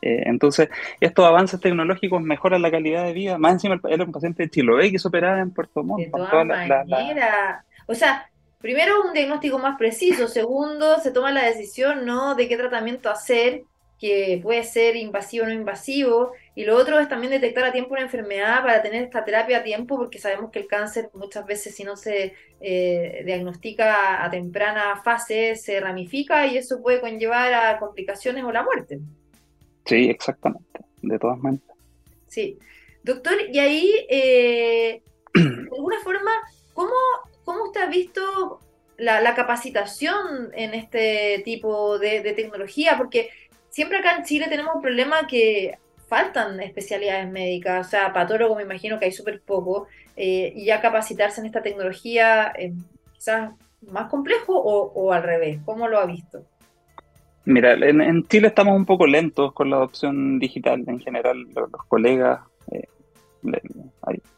Eh, 0.00 0.22
entonces, 0.24 0.70
estos 0.98 1.26
avances 1.26 1.60
tecnológicos 1.60 2.22
mejoran 2.22 2.62
la 2.62 2.70
calidad 2.70 3.04
de 3.04 3.12
vida. 3.12 3.36
Más 3.36 3.52
encima, 3.52 3.78
era 3.86 4.02
un 4.02 4.12
paciente 4.12 4.44
de 4.44 4.48
Chiloé 4.48 4.90
que 4.90 4.98
se 4.98 5.08
operaba 5.08 5.40
en 5.40 5.50
Puerto 5.50 5.82
Montt. 5.82 6.06
De 6.06 6.10
todas 6.10 6.46
maneras. 6.46 7.62
O 7.84 7.94
sea, 7.94 8.30
primero 8.62 8.94
un 9.06 9.12
diagnóstico 9.12 9.58
más 9.58 9.76
preciso. 9.76 10.26
Segundo, 10.26 11.00
se 11.00 11.10
toma 11.10 11.32
la 11.32 11.44
decisión 11.44 12.06
¿no? 12.06 12.34
de 12.34 12.48
qué 12.48 12.56
tratamiento 12.56 13.10
hacer 13.10 13.64
que 14.00 14.40
puede 14.42 14.64
ser 14.64 14.96
invasivo 14.96 15.44
o 15.44 15.48
no 15.48 15.52
invasivo, 15.52 16.32
y 16.54 16.64
lo 16.64 16.74
otro 16.76 16.98
es 16.98 17.08
también 17.08 17.32
detectar 17.32 17.64
a 17.64 17.72
tiempo 17.72 17.92
una 17.92 18.00
enfermedad 18.00 18.62
para 18.62 18.80
tener 18.80 19.04
esta 19.04 19.26
terapia 19.26 19.58
a 19.58 19.62
tiempo, 19.62 19.98
porque 19.98 20.18
sabemos 20.18 20.50
que 20.50 20.60
el 20.60 20.66
cáncer 20.66 21.10
muchas 21.12 21.44
veces 21.44 21.74
si 21.74 21.84
no 21.84 21.96
se 21.96 22.32
eh, 22.60 23.22
diagnostica 23.26 24.24
a 24.24 24.30
temprana 24.30 25.00
fase 25.04 25.54
se 25.54 25.78
ramifica 25.80 26.46
y 26.46 26.56
eso 26.56 26.80
puede 26.80 27.00
conllevar 27.00 27.52
a 27.52 27.78
complicaciones 27.78 28.42
o 28.42 28.50
la 28.50 28.62
muerte. 28.62 29.00
Sí, 29.84 30.08
exactamente, 30.08 30.80
de 31.02 31.18
todas 31.18 31.38
maneras. 31.38 31.66
Sí. 32.26 32.58
Doctor, 33.02 33.34
y 33.52 33.58
ahí, 33.58 34.06
eh, 34.08 35.02
de 35.34 35.68
alguna 35.76 35.98
forma, 36.02 36.30
¿cómo, 36.72 36.94
¿cómo 37.44 37.64
usted 37.64 37.82
ha 37.82 37.86
visto 37.86 38.60
la, 38.96 39.34
capacitación 39.34 40.50
en 40.54 40.72
este 40.74 41.42
tipo 41.44 41.98
de, 41.98 42.22
de 42.22 42.32
tecnología? 42.32 42.96
Porque 42.96 43.30
siempre 43.70 43.98
acá 43.98 44.16
en 44.16 44.24
Chile 44.24 44.46
tenemos 44.48 44.74
un 44.74 44.82
problema 44.82 45.26
que 45.26 45.78
faltan 46.08 46.60
especialidades 46.60 47.30
médicas, 47.30 47.86
o 47.86 47.90
sea, 47.90 48.12
patólogo 48.12 48.56
me 48.56 48.64
imagino 48.64 48.98
que 48.98 49.06
hay 49.06 49.12
súper 49.12 49.40
poco, 49.40 49.86
eh, 50.16 50.52
y 50.56 50.66
ya 50.66 50.80
capacitarse 50.80 51.40
en 51.40 51.46
esta 51.46 51.62
tecnología 51.62 52.48
es 52.48 52.72
quizás 53.14 53.52
más 53.90 54.10
complejo 54.10 54.60
o, 54.60 55.12
al 55.12 55.22
revés, 55.22 55.60
¿cómo 55.64 55.88
lo 55.88 55.98
ha 55.98 56.06
visto? 56.06 56.44
Mira, 57.44 57.72
en, 57.74 58.26
Chile 58.26 58.48
estamos 58.48 58.76
un 58.76 58.84
poco 58.84 59.06
lentos 59.06 59.52
con 59.54 59.70
la 59.70 59.76
adopción 59.76 60.38
digital 60.38 60.84
en 60.86 60.98
general, 60.98 61.46
los, 61.54 61.70
colegas, 61.88 62.40
eh, 62.72 62.84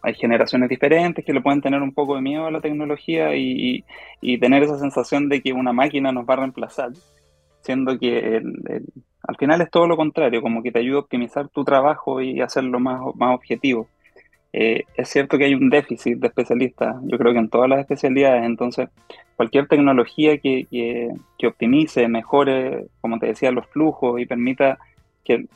hay, 0.02 0.14
generaciones 0.14 0.68
diferentes 0.68 1.24
que 1.24 1.32
le 1.32 1.40
pueden 1.40 1.62
tener 1.62 1.80
un 1.80 1.92
poco 1.92 2.14
de 2.14 2.20
miedo 2.20 2.46
a 2.46 2.50
la 2.50 2.60
tecnología 2.60 3.34
y 3.34 3.82
tener 4.38 4.62
esa 4.62 4.78
sensación 4.78 5.28
de 5.28 5.42
que 5.42 5.52
una 5.54 5.72
máquina 5.72 6.12
nos 6.12 6.28
va 6.28 6.34
a 6.34 6.38
reemplazar, 6.38 6.92
siendo 7.62 7.98
que 7.98 8.36
el 8.36 8.84
al 9.22 9.36
final 9.36 9.60
es 9.60 9.70
todo 9.70 9.86
lo 9.86 9.96
contrario, 9.96 10.42
como 10.42 10.62
que 10.62 10.72
te 10.72 10.80
ayuda 10.80 10.96
a 10.96 11.00
optimizar 11.00 11.48
tu 11.48 11.64
trabajo 11.64 12.20
y 12.20 12.40
hacerlo 12.40 12.80
más, 12.80 13.00
más 13.14 13.34
objetivo. 13.34 13.88
Eh, 14.52 14.84
es 14.96 15.08
cierto 15.08 15.38
que 15.38 15.44
hay 15.44 15.54
un 15.54 15.70
déficit 15.70 16.18
de 16.18 16.26
especialistas, 16.26 16.96
yo 17.04 17.16
creo 17.16 17.32
que 17.32 17.38
en 17.38 17.48
todas 17.48 17.70
las 17.70 17.80
especialidades, 17.80 18.44
entonces 18.44 18.90
cualquier 19.36 19.66
tecnología 19.66 20.36
que, 20.38 20.66
que, 20.70 21.46
optimice, 21.46 22.06
mejore, 22.08 22.86
como 23.00 23.18
te 23.18 23.26
decía, 23.26 23.50
los 23.50 23.66
flujos 23.68 24.20
y 24.20 24.26
permita 24.26 24.78
que, 25.24 25.46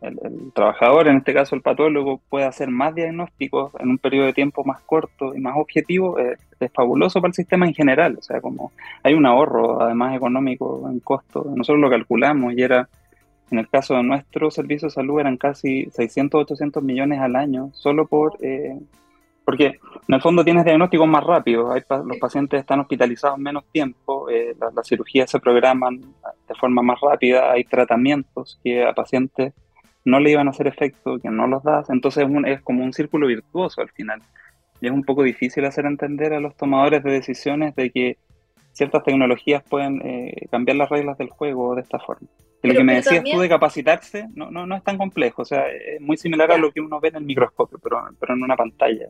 el, 0.00 0.52
trabajador, 0.54 1.08
en 1.08 1.18
este 1.18 1.34
caso 1.34 1.54
el 1.54 1.62
patólogo, 1.62 2.20
pueda 2.28 2.48
hacer 2.48 2.68
más 2.68 2.94
diagnósticos 2.94 3.72
en 3.78 3.90
un 3.90 3.98
periodo 3.98 4.26
de 4.26 4.32
tiempo 4.32 4.64
más 4.64 4.80
corto 4.82 5.34
y 5.34 5.40
más 5.40 5.56
objetivo, 5.56 6.18
es 6.18 6.38
fabuloso 6.72 7.20
para 7.20 7.30
el 7.30 7.34
sistema 7.34 7.66
en 7.66 7.74
general. 7.74 8.16
O 8.18 8.22
sea, 8.22 8.40
como 8.40 8.72
hay 9.02 9.14
un 9.14 9.26
ahorro, 9.26 9.82
además 9.82 10.16
económico, 10.16 10.88
en 10.90 11.00
costo. 11.00 11.44
Nosotros 11.54 11.80
lo 11.80 11.90
calculamos 11.90 12.54
y 12.54 12.62
era, 12.62 12.88
en 13.50 13.58
el 13.58 13.68
caso 13.68 13.94
de 13.94 14.02
nuestro 14.02 14.50
servicio 14.50 14.88
de 14.88 14.94
salud, 14.94 15.20
eran 15.20 15.36
casi 15.36 15.90
600, 15.90 16.42
800 16.42 16.82
millones 16.82 17.20
al 17.20 17.36
año, 17.36 17.70
solo 17.74 18.06
por 18.06 18.38
eh, 18.40 18.78
porque 19.44 19.66
en 19.66 20.14
el 20.14 20.20
fondo 20.20 20.44
tienes 20.44 20.64
diagnósticos 20.64 21.08
más 21.08 21.24
rápidos, 21.24 21.74
los 22.04 22.18
pacientes 22.18 22.60
están 22.60 22.80
hospitalizados 22.80 23.38
menos 23.38 23.64
tiempo, 23.72 24.28
eh, 24.28 24.54
las 24.74 24.86
cirugías 24.86 25.30
se 25.30 25.40
programan 25.40 26.00
de 26.00 26.54
forma 26.58 26.82
más 26.82 27.00
rápida, 27.00 27.50
hay 27.50 27.64
tratamientos 27.64 28.60
que 28.62 28.84
a 28.84 28.92
pacientes 28.92 29.52
no 30.04 30.20
le 30.20 30.30
iban 30.30 30.46
a 30.46 30.50
hacer 30.50 30.66
efecto, 30.66 31.18
que 31.18 31.30
no 31.30 31.46
los 31.46 31.62
das, 31.62 31.90
entonces 31.90 32.26
es, 32.46 32.60
como 32.62 32.84
un 32.84 32.92
círculo 32.92 33.26
virtuoso 33.26 33.80
al 33.80 33.90
final. 33.90 34.22
y 34.80 34.86
es 34.86 34.92
un 34.92 35.04
poco 35.04 35.22
difícil 35.22 35.64
hacer 35.64 35.84
entender 35.84 36.32
a 36.32 36.40
los 36.40 36.56
tomadores 36.56 37.02
de 37.02 37.10
decisiones 37.10 37.74
de 37.76 37.90
que 37.90 38.16
ciertas 38.72 39.02
tecnologías 39.02 39.62
pueden 39.62 40.00
eh, 40.04 40.46
cambiar 40.50 40.76
las 40.76 40.88
reglas 40.88 41.18
del 41.18 41.28
juego 41.28 41.74
de 41.74 41.82
esta 41.82 41.98
forma. 41.98 42.28
Y 42.62 42.68
lo 42.68 42.74
que 42.74 42.84
me 42.84 42.94
decías 42.94 43.24
tú 43.24 43.40
de 43.40 43.48
capacitarse 43.48 44.28
no, 44.34 44.50
no, 44.50 44.66
no 44.66 44.76
es 44.76 44.84
tan 44.84 44.98
complejo, 44.98 45.42
o 45.42 45.44
sea, 45.44 45.68
es 45.68 46.00
muy 46.00 46.16
similar 46.16 46.52
a 46.52 46.58
lo 46.58 46.70
que 46.70 46.80
uno 46.80 47.00
ve 47.00 47.08
en 47.08 47.16
el 47.16 47.24
microscopio, 47.24 47.78
pero, 47.82 48.02
pero 48.18 48.34
en 48.34 48.42
una 48.42 48.56
pantalla. 48.56 49.06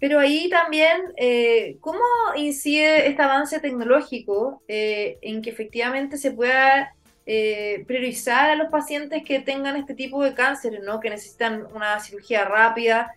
Pero 0.00 0.18
ahí 0.18 0.48
también, 0.50 1.02
eh, 1.16 1.76
¿cómo 1.80 2.00
incide 2.36 3.08
este 3.08 3.22
avance 3.22 3.60
tecnológico 3.60 4.62
eh, 4.68 5.18
en 5.22 5.40
que 5.40 5.50
efectivamente 5.50 6.18
se 6.18 6.32
pueda 6.32 6.94
eh, 7.26 7.84
priorizar 7.86 8.50
a 8.50 8.56
los 8.56 8.70
pacientes 8.70 9.22
que 9.24 9.40
tengan 9.40 9.76
este 9.76 9.94
tipo 9.94 10.22
de 10.22 10.34
cáncer, 10.34 10.80
¿no? 10.82 11.00
que 11.00 11.10
necesitan 11.10 11.66
una 11.74 12.00
cirugía 12.00 12.44
rápida, 12.44 13.12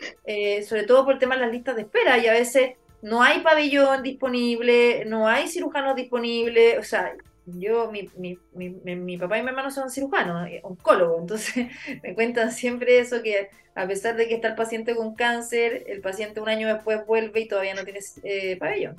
sobre 0.67 0.84
todo 0.84 1.03
por 1.03 1.13
el 1.15 1.19
tema 1.19 1.36
de 1.36 1.41
las 1.41 1.51
listas 1.51 1.75
de 1.75 1.81
espera, 1.81 2.17
y 2.17 2.27
a 2.27 2.34
veces 2.34 2.75
no 3.01 3.22
hay 3.22 3.39
pabellón 3.41 4.03
disponible, 4.03 5.05
no 5.05 5.27
hay 5.27 5.48
cirujanos 5.48 5.96
disponibles, 5.96 6.79
o 6.79 6.84
sea, 6.84 7.13
yo, 7.48 7.89
mi, 7.92 8.10
mi, 8.18 8.38
mi, 8.54 8.96
mi, 8.96 9.18
papá 9.18 9.38
y 9.38 9.44
mi 9.44 9.50
hermano 9.50 9.72
son 9.72 9.89
cirujanos, 9.89 10.48
eh, 10.48 10.60
oncólogos, 10.63 11.22
entonces 11.22 11.68
me 12.04 12.13
cuentan 12.13 12.51
siempre 12.51 13.00
eso, 13.00 13.22
que 13.24 13.50
a 13.75 13.88
pesar 13.88 14.16
de 14.16 14.27
que 14.27 14.36
está 14.36 14.50
el 14.50 14.56
paciente 14.56 14.96
con 14.96 15.16
cáncer, 15.16 15.86
el 15.88 16.01
paciente 16.01 16.42
un 16.42 16.50
año 16.50 16.68
después 16.68 17.06
vuelve 17.06 17.42
y 17.42 17.48
todavía 17.48 17.75
no 17.75 17.84
tiene 17.84 18.00
eh, 18.24 18.58
pabellón. 18.58 18.96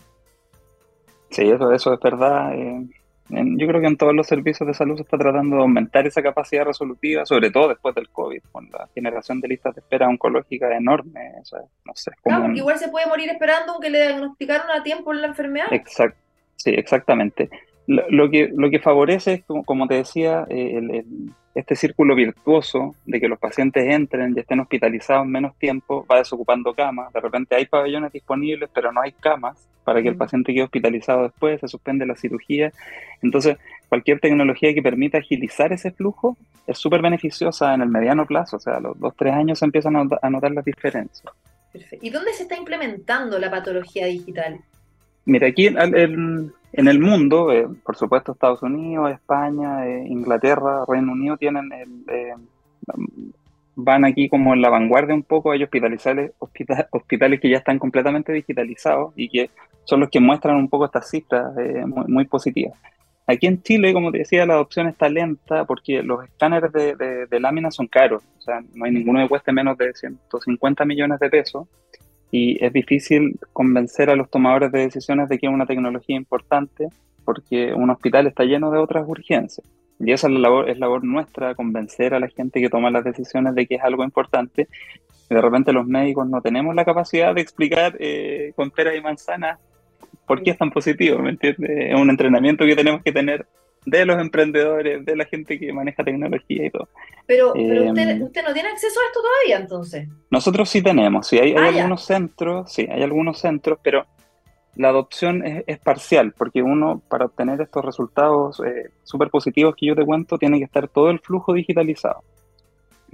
Sí, 1.31 1.49
eso, 1.50 1.73
eso 1.73 1.93
es 1.93 2.00
verdad. 2.00 2.55
Eh, 2.55 2.87
yo 3.28 3.67
creo 3.67 3.81
que 3.83 3.87
en 3.87 3.99
todos 3.99 4.14
los 4.14 4.26
servicios 4.26 4.67
de 4.67 4.73
salud 4.73 4.97
se 4.97 5.02
está 5.02 5.19
tratando 5.19 5.57
de 5.57 5.62
aumentar 5.62 6.07
esa 6.07 6.23
capacidad 6.23 6.64
resolutiva, 6.64 7.26
sobre 7.26 7.50
todo 7.50 7.69
después 7.69 7.95
del 7.95 8.09
COVID, 8.09 8.40
con 8.50 8.71
la 8.71 8.88
generación 8.95 9.40
de 9.40 9.49
listas 9.49 9.75
de 9.75 9.81
espera 9.81 10.09
oncológica 10.09 10.75
enorme. 10.75 11.33
O 11.43 11.45
sea, 11.45 11.61
no 11.85 11.93
sé, 11.95 12.12
claro, 12.23 12.50
igual 12.55 12.78
se 12.78 12.88
puede 12.88 13.07
morir 13.07 13.28
esperando 13.28 13.73
aunque 13.73 13.90
le 13.90 14.00
diagnosticaron 14.00 14.71
a 14.71 14.83
tiempo 14.83 15.12
la 15.12 15.26
enfermedad. 15.26 15.71
Exacto. 15.71 16.19
Sí, 16.57 16.71
exactamente 16.71 17.50
lo, 17.88 18.30
que, 18.30 18.50
lo 18.54 18.68
que 18.71 18.80
favorece 18.80 19.33
es, 19.33 19.45
como, 19.45 19.88
te 19.88 19.95
decía, 19.95 20.47
eh, 20.50 21.04
este 21.54 21.75
círculo 21.75 22.14
virtuoso 22.14 22.95
de 23.07 23.18
que 23.18 23.28
los 23.28 23.38
pacientes 23.38 23.83
entren 23.88 24.35
y 24.37 24.40
estén 24.40 24.61
hospitalizados 24.61 25.26
menos 25.26 25.57
tiempo, 25.57 26.07
va 26.11 26.18
desocupando 26.18 26.75
camas. 26.75 27.11
De 27.14 27.21
repente 27.21 27.57
hay 27.57 27.64
pabellones 27.64 28.12
disponibles, 28.12 28.68
pero 28.75 28.92
no 28.92 29.00
hay 29.00 29.12
camas 29.12 29.66
para 29.85 30.02
que 30.02 30.09
el 30.09 30.16
paciente 30.16 30.52
quede 30.52 30.64
hospitalizado 30.64 31.23
después, 31.23 31.61
se 31.61 31.68
suspende 31.68 32.04
la 32.04 32.14
cirugía. 32.14 32.73
Entonces, 33.23 33.57
cualquier 33.88 34.21
tecnología 34.21 34.75
que 34.75 34.83
permita 34.83 35.16
agilizar 35.16 35.73
ese 35.73 35.90
flujo 35.90 36.37
es 36.66 36.76
súper 36.76 37.00
beneficiosa 37.00 37.73
en 37.73 37.80
el 37.80 37.88
mediano 37.88 38.26
plazo. 38.26 38.59
O 38.59 38.61
sea, 38.61 38.76
a 38.76 38.80
los 38.80 39.00
dos, 39.00 39.14
tres 39.16 39.33
años 39.33 39.61
se 39.61 39.64
empiezan 39.64 39.97
a 39.97 40.30
notar 40.30 40.52
las 40.52 40.64
diferencias. 40.64 41.33
¿Y 42.02 42.11
dónde 42.11 42.35
se 42.35 42.42
está 42.42 42.57
implementando 42.57 43.38
la 43.38 43.50
patología 43.50 44.07
digital? 44.07 44.61
Mira, 45.28 45.49
aquí 45.49 45.66
en, 45.66 46.52
el 46.73 47.00
mundo, 47.00 47.52
eh, 47.52 47.68
por 47.85 47.97
supuesto 47.97 48.32
Estados 48.32 48.62
Unidos, 48.62 49.11
España, 49.12 49.87
eh, 49.87 50.06
Inglaterra, 50.08 50.87
Reino 50.88 51.12
Unido 51.12 51.37
tienen 51.37 51.70
eh, 51.70 52.32
van 53.75 54.06
aquí 54.06 54.30
como 54.30 54.54
en 54.54 54.62
la 54.62 54.70
vanguardia 54.70 55.14
un 55.14 55.23
poco, 55.23 55.50
hay 55.50 55.62
hospitales, 55.62 56.32
hospitales 56.90 57.40
que 57.40 57.50
ya 57.50 57.58
están 57.58 57.78
completamente 57.78 58.32
digitalizados 58.32 59.12
y 59.16 59.28
que 59.28 59.50
son 59.85 60.00
los 60.00 60.08
que 60.08 60.18
muestran 60.18 60.56
un 60.56 60.70
poco 60.70 60.87
estas 60.87 61.11
cifras 61.11 61.54
muy, 61.87 62.06
muy, 62.06 62.25
positivas. 62.25 62.78
Aquí 63.26 63.47
en 63.47 63.62
Chile, 63.62 63.92
como 63.92 64.11
te 64.11 64.18
decía, 64.20 64.47
la 64.47 64.54
adopción 64.54 64.88
está 64.88 65.11
lenta 65.11 65.66
porque 65.66 66.02
los 66.02 66.25
escáneres 66.25 66.73
de, 66.73 67.26
de 67.26 67.40
láminas 67.40 67.75
son 67.75 67.87
caros, 67.87 68.23
o 68.38 68.40
sea, 68.40 68.62
no 68.73 68.87
hay 68.87 68.92
ninguno 68.92 69.20
que 69.20 69.28
cueste 69.28 69.52
menos 69.52 69.76
de 69.76 69.92
150 69.92 70.87
millones 70.87 71.20
de 71.20 71.28
pesos 71.28 71.68
y 72.30 72.62
es 72.64 72.73
difícil 72.73 73.38
convencer 73.52 74.11
a 74.11 74.16
los 74.16 74.30
tomadores 74.30 74.70
de 74.73 74.80
decisiones 74.80 75.28
de 75.28 75.38
que 75.38 75.47
es 75.47 75.52
una 75.52 75.66
tecnología 75.66 76.16
importante 76.16 76.88
porque 77.25 77.73
un 77.75 77.90
hospital 77.90 78.26
está 78.26 78.44
lleno 78.44 78.70
de 78.70 78.78
otras 78.78 79.06
urgencias. 79.06 79.66
Y 80.00 80.12
esa 80.12 80.28
es 80.28 80.32
la 80.32 80.40
labor, 80.40 80.70
es 80.70 80.78
labor 80.78 81.04
nuestra, 81.04 81.54
convencer 81.54 82.14
a 82.14 82.21
la 82.21 82.28
gente 82.28 82.60
que 82.60 82.71
toma 82.71 82.91
las 82.91 83.04
decisiones 83.04 83.54
de 83.54 83.67
que 83.67 83.75
es 83.76 83.82
algo 83.82 84.04
importante. 84.04 84.69
Y 85.28 85.34
de 85.34 85.41
repente 85.41 85.73
los 85.73 85.86
médicos 85.86 86.28
no 86.28 86.41
tenemos 86.41 86.75
la 86.75 86.84
capacidad 86.84 87.34
de 87.34 87.41
explicar 87.41 87.97
eh, 87.99 88.52
con 88.56 88.71
peras 88.71 88.97
y 88.97 89.00
manzanas 89.00 89.58
por 90.26 90.43
qué 90.43 90.50
es 90.50 90.58
tan 90.58 90.71
positivo, 90.71 91.19
¿me 91.19 91.30
entiendes? 91.30 91.71
Es 91.71 92.00
un 92.00 92.10
entrenamiento 92.10 92.64
que 92.64 92.76
tenemos 92.76 93.02
que 93.02 93.12
tener 93.12 93.47
de 93.91 94.05
los 94.05 94.21
emprendedores, 94.21 95.05
de 95.05 95.17
la 95.17 95.25
gente 95.25 95.59
que 95.59 95.73
maneja 95.73 96.05
tecnología 96.05 96.67
y 96.67 96.71
todo. 96.71 96.89
Pero, 97.27 97.53
pero 97.55 97.87
usted, 97.87 98.09
em, 98.09 98.23
usted, 98.23 98.43
no 98.45 98.53
tiene 98.53 98.69
acceso 98.69 99.01
a 99.01 99.07
esto 99.07 99.21
todavía 99.21 99.57
entonces. 99.59 100.09
Nosotros 100.31 100.69
sí 100.69 100.83
tenemos, 100.83 101.27
sí, 101.27 101.39
hay, 101.39 101.55
ah, 101.57 101.69
algunos 101.69 102.05
centros, 102.05 102.73
sí, 102.73 102.87
hay 102.91 103.03
algunos 103.03 103.39
centros, 103.39 103.79
pero 103.83 104.05
la 104.77 104.91
adopción 104.91 105.43
es, 105.45 105.79
parcial, 105.81 106.33
porque 106.37 106.63
uno 106.63 107.03
para 107.09 107.25
obtener 107.25 107.61
estos 107.61 107.85
resultados 107.85 108.63
eh, 108.65 108.91
súper 109.03 109.31
positivos 109.31 109.75
que 109.77 109.87
yo 109.87 109.97
te 109.97 110.05
cuento, 110.05 110.39
tiene 110.39 110.59
que 110.59 110.65
estar 110.65 110.87
todo 110.89 111.11
el 111.11 111.19
flujo 111.19 111.53
digitalizado, 111.53 112.23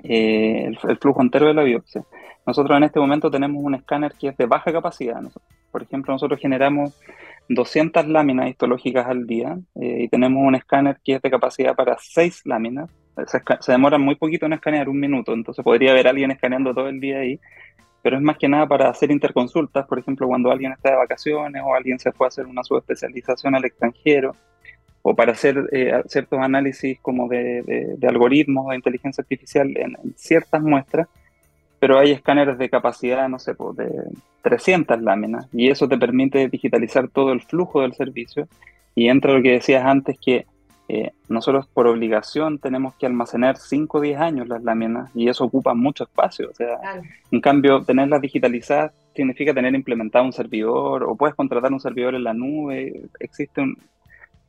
eh, 0.02 0.66
el, 0.66 0.98
flujo 0.98 1.22
entero 1.22 1.46
de 1.46 1.54
la 1.54 1.62
biopsia. 1.62 2.04
Nosotros 2.46 2.76
en 2.76 2.84
este 2.84 3.00
momento 3.00 3.30
tenemos 3.30 3.62
un 3.62 3.74
escáner 3.74 4.12
que 4.12 4.28
es 4.28 4.36
de 4.36 4.44
baja 4.44 4.70
capacidad. 4.72 5.22
Por 5.70 5.82
ejemplo, 5.82 6.12
nosotros 6.12 6.38
generamos 6.38 6.92
200 7.48 8.06
láminas 8.08 8.48
histológicas 8.48 9.06
al 9.06 9.26
día 9.26 9.58
eh, 9.74 10.04
y 10.04 10.08
tenemos 10.08 10.42
un 10.42 10.54
escáner 10.54 10.98
que 11.04 11.16
es 11.16 11.22
de 11.22 11.30
capacidad 11.30 11.74
para 11.74 11.96
6 11.98 12.42
láminas. 12.44 12.90
Se, 13.26 13.72
demora 13.72 13.98
muy 13.98 14.16
poquito 14.16 14.46
en 14.46 14.54
escanear, 14.54 14.88
un 14.88 14.98
minuto, 14.98 15.32
entonces 15.32 15.64
podría 15.64 15.92
haber 15.92 16.08
alguien 16.08 16.30
escaneando 16.32 16.74
todo 16.74 16.88
el 16.88 16.98
día 16.98 17.18
ahí, 17.18 17.38
pero 18.02 18.16
es 18.16 18.22
más 18.22 18.36
que 18.38 18.48
nada 18.48 18.66
para 18.66 18.88
hacer 18.88 19.10
interconsultas, 19.12 19.86
por 19.86 19.98
ejemplo, 19.98 20.26
cuando 20.26 20.50
alguien 20.50 20.72
está 20.72 20.90
de 20.90 20.96
vacaciones 20.96 21.62
o 21.64 21.74
alguien 21.74 21.98
se 21.98 22.10
fue 22.10 22.26
a 22.26 22.28
hacer 22.28 22.46
una 22.46 22.64
subespecialización 22.64 23.54
al 23.54 23.64
extranjero, 23.64 24.34
o 25.06 25.14
para 25.14 25.32
hacer 25.32 25.68
eh, 25.70 26.02
ciertos 26.08 26.40
análisis 26.40 26.98
como 27.00 27.28
de, 27.28 27.96
algoritmos 28.08 28.70
de 28.70 28.76
inteligencia 28.76 29.20
artificial 29.20 29.70
en 29.76 29.96
ciertas 30.16 30.62
muestras 30.62 31.08
pero 31.84 31.98
hay 31.98 32.12
escáneres 32.12 32.56
de 32.56 32.70
capacidad, 32.70 33.28
no 33.28 33.38
sé, 33.38 33.52
de 33.52 33.90
300 34.40 35.02
láminas 35.02 35.46
y 35.52 35.68
eso 35.68 35.86
te 35.86 35.98
permite 35.98 36.48
digitalizar 36.48 37.08
todo 37.08 37.30
el 37.30 37.42
flujo 37.42 37.82
del 37.82 37.92
servicio 37.92 38.48
y 38.94 39.08
entra 39.08 39.34
lo 39.34 39.42
que 39.42 39.50
decías 39.50 39.84
antes 39.84 40.18
que 40.18 40.46
eh, 40.88 41.10
nosotros 41.28 41.66
por 41.66 41.86
obligación 41.86 42.58
tenemos 42.58 42.94
que 42.94 43.04
almacenar 43.04 43.58
5 43.58 43.98
o 43.98 44.00
10 44.00 44.18
años 44.18 44.48
las 44.48 44.62
láminas 44.62 45.10
y 45.14 45.28
eso 45.28 45.44
ocupa 45.44 45.74
mucho 45.74 46.04
espacio. 46.04 46.48
O 46.48 46.54
sea, 46.54 46.78
en 47.30 47.40
cambio, 47.42 47.84
tenerlas 47.84 48.22
digitalizadas 48.22 48.92
significa 49.14 49.52
tener 49.52 49.74
implementado 49.74 50.24
un 50.24 50.32
servidor 50.32 51.04
o 51.04 51.14
puedes 51.16 51.34
contratar 51.34 51.70
un 51.70 51.80
servidor 51.80 52.14
en 52.14 52.24
la 52.24 52.32
nube. 52.32 53.02
Existen 53.20 53.76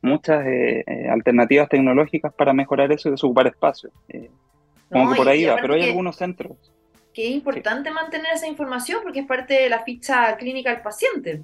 muchas 0.00 0.46
eh, 0.46 0.82
eh, 0.86 1.08
alternativas 1.10 1.68
tecnológicas 1.68 2.32
para 2.32 2.54
mejorar 2.54 2.90
eso 2.92 3.10
y 3.10 3.12
desocupar 3.12 3.46
espacio. 3.46 3.90
como 4.90 5.10
que 5.10 5.16
por 5.16 5.28
ahí 5.28 5.44
va, 5.44 5.58
pero 5.60 5.74
hay 5.74 5.82
algunos 5.82 6.16
centros 6.16 6.72
que 7.16 7.26
es 7.26 7.34
importante 7.34 7.90
mantener 7.90 8.34
esa 8.34 8.46
información 8.46 9.00
porque 9.02 9.20
es 9.20 9.26
parte 9.26 9.54
de 9.54 9.70
la 9.70 9.82
ficha 9.82 10.36
clínica 10.36 10.70
del 10.70 10.82
paciente. 10.82 11.42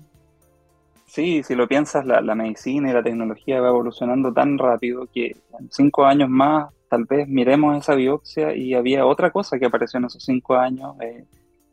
Sí, 1.06 1.42
si 1.42 1.54
lo 1.54 1.66
piensas, 1.66 2.04
la, 2.04 2.34
medicina 2.34 2.90
y 2.90 2.92
la 2.92 3.02
tecnología 3.02 3.58
va 3.58 3.68
evolucionando 3.68 4.34
tan 4.34 4.58
rápido 4.58 5.06
que 5.06 5.34
en 5.58 5.72
cinco 5.72 6.04
años 6.04 6.28
más 6.28 6.70
tal 6.90 7.06
vez 7.06 7.26
miremos 7.26 7.78
esa 7.78 7.94
biopsia 7.94 8.54
y 8.54 8.74
había 8.74 9.06
otra 9.06 9.30
cosa 9.30 9.58
que 9.58 9.64
apareció 9.64 9.96
en 9.96 10.04
esos 10.04 10.22
cinco 10.22 10.56
años 10.56 10.94
eh, 11.00 11.24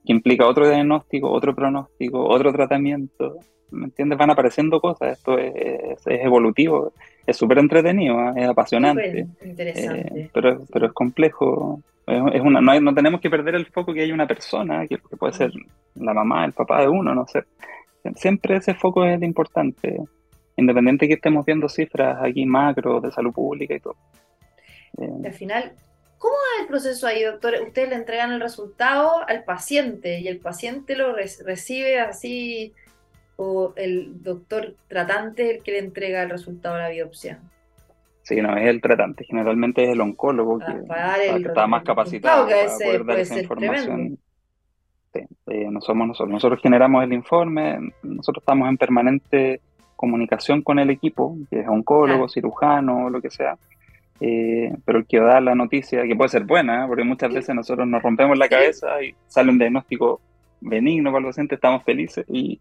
que 0.06 0.14
implica 0.14 0.48
otro 0.48 0.68
diagnóstico, 0.68 1.32
otro 1.32 1.56
pronóstico, 1.56 2.26
otro 2.28 2.52
tratamiento. 2.52 3.38
¿Me 3.72 3.86
entiendes? 3.86 4.18
Van 4.18 4.32
apareciendo 4.32 4.82
cosas, 4.82 5.20
esto 5.20 5.38
es, 5.38 6.02
evolutivo, 6.08 6.92
es 7.26 7.38
súper 7.38 7.60
entretenido, 7.60 8.20
¿eh? 8.20 8.34
es 8.38 8.48
apasionante. 8.48 9.28
interesante. 9.44 10.22
Eh, 10.22 10.30
pero, 10.34 10.60
pero 10.72 10.88
es 10.88 10.94
complejo 10.94 11.80
es 12.10 12.42
una, 12.42 12.60
no, 12.62 12.94
tenemos 12.94 13.22
que 13.22 13.30
perder 13.30 13.56
el 13.56 13.68
foco 13.68 13.94
que 13.94 14.02
hay 14.02 14.12
una 14.12 14.26
persona, 14.26 14.88
que, 14.88 14.98
puede 14.98 15.34
ser 15.34 15.52
la 15.96 16.14
mamá, 16.14 16.46
el 16.46 16.54
papá 16.54 16.82
de 16.82 16.88
uno, 16.88 17.14
no 17.14 17.28
sé. 17.28 17.44
Siempre 18.16 18.56
ese 18.56 18.74
foco 18.74 19.06
es 19.06 19.22
importante, 19.22 19.98
independiente 20.56 21.06
de 21.06 21.10
que 21.10 21.14
estemos 21.16 21.46
viendo 21.46 21.70
cifras 21.70 22.18
aquí 22.22 22.46
macro 22.46 23.00
de 23.00 23.12
salud 23.12 23.32
pública 23.32 23.76
y 23.76 23.80
todo. 23.80 23.96
Eh, 24.98 25.28
al 25.28 25.34
final, 25.34 25.74
¿cómo 26.20 26.36
es 26.36 26.62
el 26.62 26.68
proceso 26.68 27.08
ahí, 27.08 27.24
doctor? 27.24 27.56
Ustedes 27.66 27.90
le 27.90 27.96
entregan 27.96 28.32
el 28.32 28.42
resultado 28.42 29.28
al 29.28 29.44
paciente 29.44 30.20
y 30.20 30.28
el 30.28 30.40
paciente 30.40 30.96
lo 30.96 31.16
recibe 31.16 32.00
así, 32.00 32.74
o 33.38 33.74
el 33.78 34.22
doctor 34.22 34.76
tratante 34.88 35.50
es 35.50 35.58
el 35.58 35.64
que 35.64 35.72
le 35.72 35.80
entrega 35.80 36.22
el 36.24 36.30
resultado 36.30 36.76
a 36.76 36.80
la 36.80 36.90
biopsia. 36.90 37.40
Sí, 38.22 38.42
no 38.42 38.56
es 38.56 38.68
el 38.68 38.82
tratante, 38.82 39.24
generalmente 39.24 39.84
es 39.86 39.90
el 39.90 40.02
oncólogo 40.02 40.60
que, 40.60 41.38
está 41.38 41.66
más 41.66 41.84
capacitado 41.84 42.48
para 42.48 42.68
poder 42.68 43.06
dar 43.06 43.20
esa 43.20 43.40
información. 43.40 44.20
Sí, 45.14 45.22
no 45.48 45.82
somos 45.82 46.10
nosotros. 46.10 46.32
Nosotros 46.32 46.62
generamos 46.62 47.04
el 47.04 47.14
informe, 47.14 47.80
nosotros 48.04 48.44
estamos 48.44 48.70
en 48.70 48.78
permanente 48.78 49.62
comunicación 49.96 50.62
con 50.62 50.78
el 50.78 50.92
equipo, 50.92 51.36
que 51.50 51.62
es 51.62 51.68
oncólogo, 51.68 52.30
cirujano, 52.30 53.10
lo 53.10 53.22
que 53.22 53.32
sea. 53.32 53.58
Eh, 54.22 54.74
pero 54.86 55.00
el 55.00 55.06
que 55.06 55.20
da 55.20 55.40
la 55.40 55.56
noticia, 55.56 56.04
que 56.04 56.16
puede 56.16 56.30
ser 56.30 56.44
buena, 56.44 56.86
porque 56.88 57.04
muchas 57.04 57.34
veces 57.34 57.56
nosotros 57.56 57.88
nos 57.88 58.04
rompemos 58.04 58.38
la 58.38 58.50
cabeza 58.50 59.02
y 59.02 59.16
sale 59.28 59.52
un 59.52 59.60
diagnóstico 59.60 60.22
benigno 60.62 61.12
para 61.12 61.20
el 61.20 61.26
paciente, 61.28 61.56
estamos 61.56 61.84
felices 61.84 62.26
y 62.28 62.60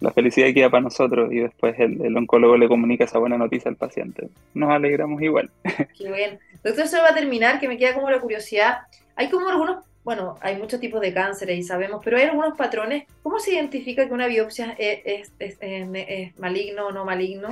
la 0.00 0.12
felicidad 0.12 0.52
queda 0.52 0.68
para 0.68 0.82
nosotros 0.82 1.32
y 1.32 1.38
después 1.38 1.74
el, 1.78 2.14
oncólogo 2.16 2.58
le 2.58 2.68
comunica 2.68 3.04
esa 3.04 3.18
buena 3.18 3.38
noticia 3.38 3.70
al 3.70 3.76
paciente. 3.76 4.28
Nos 4.52 4.70
alegramos 4.70 5.22
igual. 5.22 5.50
Qué 5.98 6.12
bien. 6.12 6.38
Doctor, 6.62 6.84
eso 6.84 6.98
va 6.98 7.10
a 7.10 7.14
terminar, 7.14 7.58
que 7.58 7.68
me 7.68 7.78
queda 7.78 7.94
como 7.94 8.10
la 8.10 8.20
curiosidad. 8.20 8.80
Hay 9.14 9.30
como 9.30 9.48
algunos, 9.48 9.86
bueno, 10.04 10.36
hay 10.42 10.56
muchos 10.56 10.80
tipos 10.80 11.00
de 11.00 11.14
cánceres 11.14 11.58
y 11.58 11.62
sabemos, 11.62 12.02
pero 12.04 12.18
hay 12.18 12.24
algunos 12.24 12.58
patrones. 12.58 13.04
¿Cómo 13.22 13.38
se 13.38 13.54
identifica 13.54 14.06
que 14.06 14.12
una 14.12 14.26
biopsia 14.26 14.74
es, 14.78 15.32
es 15.38 16.38
maligno 16.38 16.88
o 16.88 16.92
no 16.92 17.06
maligno? 17.06 17.48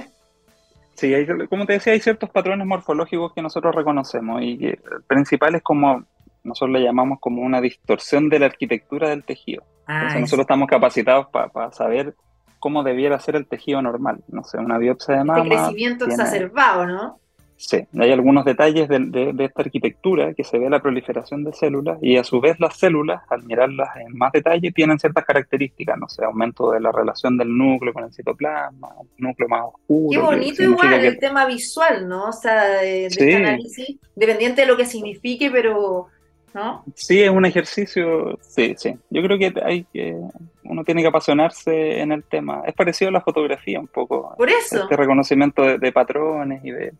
Sí, 0.94 1.12
hay, 1.12 1.26
como 1.48 1.66
te 1.66 1.74
decía, 1.74 1.92
hay 1.92 2.00
ciertos 2.00 2.30
patrones 2.30 2.66
morfológicos 2.66 3.32
que 3.32 3.42
nosotros 3.42 3.74
reconocemos 3.74 4.42
y 4.42 4.58
que 4.58 4.68
el 4.70 5.02
principal 5.06 5.54
es 5.56 5.62
como, 5.62 6.04
nosotros 6.44 6.70
le 6.70 6.84
llamamos 6.84 7.18
como 7.20 7.42
una 7.42 7.60
distorsión 7.60 8.28
de 8.28 8.38
la 8.38 8.46
arquitectura 8.46 9.08
del 9.08 9.24
tejido. 9.24 9.64
Ah, 9.86 9.96
Entonces 9.96 10.20
nosotros 10.20 10.44
estamos 10.44 10.68
capacitados 10.68 11.26
para 11.28 11.72
saber 11.72 12.14
cómo 12.58 12.82
debiera 12.82 13.18
ser 13.18 13.36
el 13.36 13.46
tejido 13.46 13.82
normal. 13.82 14.24
No 14.28 14.44
sé, 14.44 14.58
una 14.58 14.78
biopsia 14.78 15.16
de 15.16 15.20
este 15.20 15.26
mama. 15.26 15.42
El 15.42 15.50
crecimiento 15.50 16.06
exacerbado, 16.06 16.86
¿no? 16.86 17.18
Sí, 17.56 17.86
hay 17.98 18.10
algunos 18.10 18.44
detalles 18.44 18.88
de, 18.88 19.34
esta 19.38 19.62
arquitectura 19.62 20.34
que 20.34 20.44
se 20.44 20.58
ve 20.58 20.68
la 20.68 20.82
proliferación 20.82 21.44
de 21.44 21.52
células 21.52 21.98
y 22.02 22.16
a 22.16 22.24
su 22.24 22.40
vez 22.40 22.58
las 22.58 22.76
células, 22.76 23.22
al 23.30 23.44
mirarlas 23.44 23.96
en 23.96 24.16
más 24.16 24.32
detalle, 24.32 24.72
tienen 24.72 24.98
ciertas 24.98 25.24
características, 25.24 25.96
no 25.98 26.08
sé, 26.08 26.24
aumento 26.24 26.72
de 26.72 26.80
la 26.80 26.90
relación 26.90 27.38
del 27.38 27.56
núcleo 27.56 27.92
con 27.92 28.04
el 28.04 28.12
citoplasma, 28.12 28.88
un 28.98 29.08
núcleo 29.18 29.48
más 29.48 29.62
oscuro. 29.66 30.10
Qué 30.10 30.18
bonito 30.18 30.62
igual 30.62 31.04
el 31.04 31.18
tema 31.18 31.46
visual, 31.46 32.08
¿no? 32.08 32.28
O 32.28 32.32
sea, 32.32 32.64
de, 32.64 33.06
este 33.06 33.36
análisis, 33.36 33.96
dependiente 34.14 34.62
de 34.62 34.66
lo 34.66 34.76
que 34.76 34.84
signifique, 34.84 35.48
pero, 35.50 36.08
¿no? 36.52 36.84
Sí, 36.94 37.22
es 37.22 37.30
un 37.30 37.46
ejercicio, 37.46 38.36
sí, 38.42 38.74
sí. 38.76 38.94
Yo 39.10 39.22
creo 39.22 39.38
que 39.38 39.54
hay 39.64 39.84
que, 39.84 40.18
uno 40.64 40.84
tiene 40.84 41.02
que 41.02 41.08
apasionarse 41.08 42.00
en 42.00 42.10
el 42.10 42.24
tema. 42.24 42.62
Es 42.66 42.74
parecido 42.74 43.10
a 43.10 43.12
la 43.12 43.20
fotografía 43.20 43.78
un 43.78 43.86
poco. 43.86 44.34
Por 44.36 44.50
eso. 44.50 44.82
Este 44.82 44.96
reconocimiento 44.96 45.78
de 45.78 45.92
patrones 45.92 46.64
y 46.64 46.72
de 46.72 46.92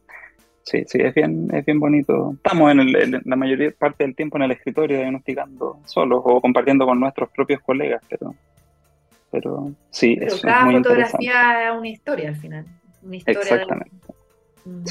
Sí, 0.65 0.83
sí, 0.87 0.99
es 1.01 1.15
bien, 1.15 1.49
es 1.53 1.65
bien 1.65 1.79
bonito. 1.79 2.33
Estamos 2.37 2.73
en, 2.73 3.21
la 3.25 3.37
mayoría 3.37 3.71
parte 3.71 4.05
del 4.05 4.17
tiempo 4.17 4.39
en 4.39 4.45
el 4.45 4.53
escritorio 4.53 4.97
diagnosticando 4.97 5.79
solos 5.85 6.23
o 6.25 6.41
compartiendo 6.41 6.87
con 6.87 6.99
nuestros 6.99 7.29
propios 7.31 7.61
colegas, 7.61 8.03
pero, 8.09 8.35
pero 9.31 9.73
sí, 9.91 10.17
pero 10.19 10.37
cada 10.41 10.71
fotografía 10.71 11.69
es 11.69 11.79
una 11.79 11.89
historia 11.89 12.31
al 12.31 12.37
final. 12.37 12.65
Una 13.03 13.17
historia 13.17 13.41
Exactamente. 13.43 13.97
Mm. 14.65 14.85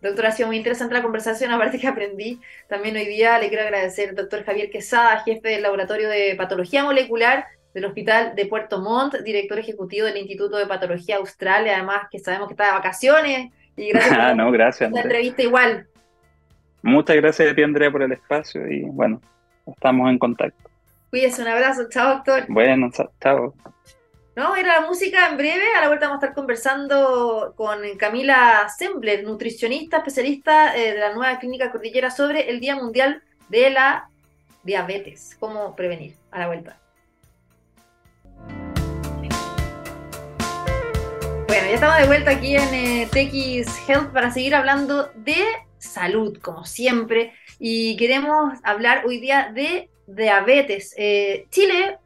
Doctor, 0.00 0.26
ha 0.26 0.32
sido 0.32 0.46
muy 0.46 0.56
interesante 0.56 0.94
la 0.94 1.02
conversación, 1.02 1.50
aparte 1.50 1.78
que 1.78 1.88
aprendí 1.88 2.40
también 2.68 2.96
hoy 2.96 3.06
día, 3.06 3.38
le 3.38 3.48
quiero 3.48 3.64
agradecer 3.64 4.10
al 4.10 4.14
doctor 4.14 4.44
Javier 4.44 4.70
Quesada, 4.70 5.20
jefe 5.24 5.48
del 5.48 5.62
Laboratorio 5.62 6.08
de 6.08 6.34
Patología 6.36 6.84
Molecular 6.84 7.46
del 7.74 7.84
Hospital 7.84 8.34
de 8.34 8.46
Puerto 8.46 8.80
Montt, 8.80 9.16
director 9.22 9.58
ejecutivo 9.58 10.06
del 10.06 10.16
Instituto 10.16 10.56
de 10.56 10.66
Patología 10.66 11.16
Austral, 11.16 11.68
además 11.68 12.06
que 12.10 12.18
sabemos 12.18 12.48
que 12.48 12.54
está 12.54 12.66
de 12.66 12.72
vacaciones, 12.72 13.52
y 13.80 13.88
gracias 13.88 14.18
ah, 14.18 14.34
no, 14.34 14.50
gracias. 14.52 14.92
La 14.92 15.00
entrevista 15.00 15.42
igual. 15.42 15.86
Muchas 16.82 17.16
gracias 17.16 17.50
a 17.50 17.54
ti, 17.54 17.62
Andrea, 17.62 17.90
por 17.90 18.02
el 18.02 18.12
espacio 18.12 18.66
y 18.70 18.82
bueno, 18.82 19.20
estamos 19.66 20.10
en 20.10 20.18
contacto. 20.18 20.70
Cuídese, 21.10 21.42
un 21.42 21.48
abrazo. 21.48 21.88
Chao, 21.88 22.16
doctor. 22.16 22.44
Bueno, 22.48 22.90
chao. 23.20 23.54
No, 24.36 24.54
era 24.54 24.80
la 24.80 24.86
música 24.86 25.28
en 25.28 25.36
breve. 25.36 25.64
A 25.76 25.80
la 25.80 25.88
vuelta 25.88 26.06
vamos 26.06 26.22
a 26.22 26.26
estar 26.26 26.34
conversando 26.34 27.54
con 27.56 27.80
Camila 27.98 28.68
Sembler, 28.68 29.24
nutricionista, 29.24 29.98
especialista 29.98 30.76
eh, 30.76 30.92
de 30.92 31.00
la 31.00 31.14
nueva 31.14 31.38
clínica 31.38 31.72
Cordillera, 31.72 32.10
sobre 32.10 32.48
el 32.48 32.60
Día 32.60 32.76
Mundial 32.76 33.22
de 33.48 33.70
la 33.70 34.08
Diabetes. 34.62 35.36
Cómo 35.40 35.74
prevenir. 35.74 36.14
A 36.30 36.38
la 36.38 36.46
vuelta. 36.46 36.78
Bueno, 41.50 41.66
ya 41.66 41.74
estamos 41.74 41.98
de 41.98 42.06
vuelta 42.06 42.30
aquí 42.30 42.54
en 42.54 42.72
eh, 42.72 43.08
TX 43.10 43.88
Health 43.88 44.12
para 44.12 44.30
seguir 44.30 44.54
hablando 44.54 45.10
de 45.16 45.42
salud, 45.78 46.38
como 46.40 46.64
siempre. 46.64 47.32
Y 47.58 47.96
queremos 47.96 48.56
hablar 48.62 49.04
hoy 49.04 49.18
día 49.18 49.50
de 49.52 49.90
diabetes. 50.06 50.94
Eh, 50.96 51.46
Chile, 51.50 51.98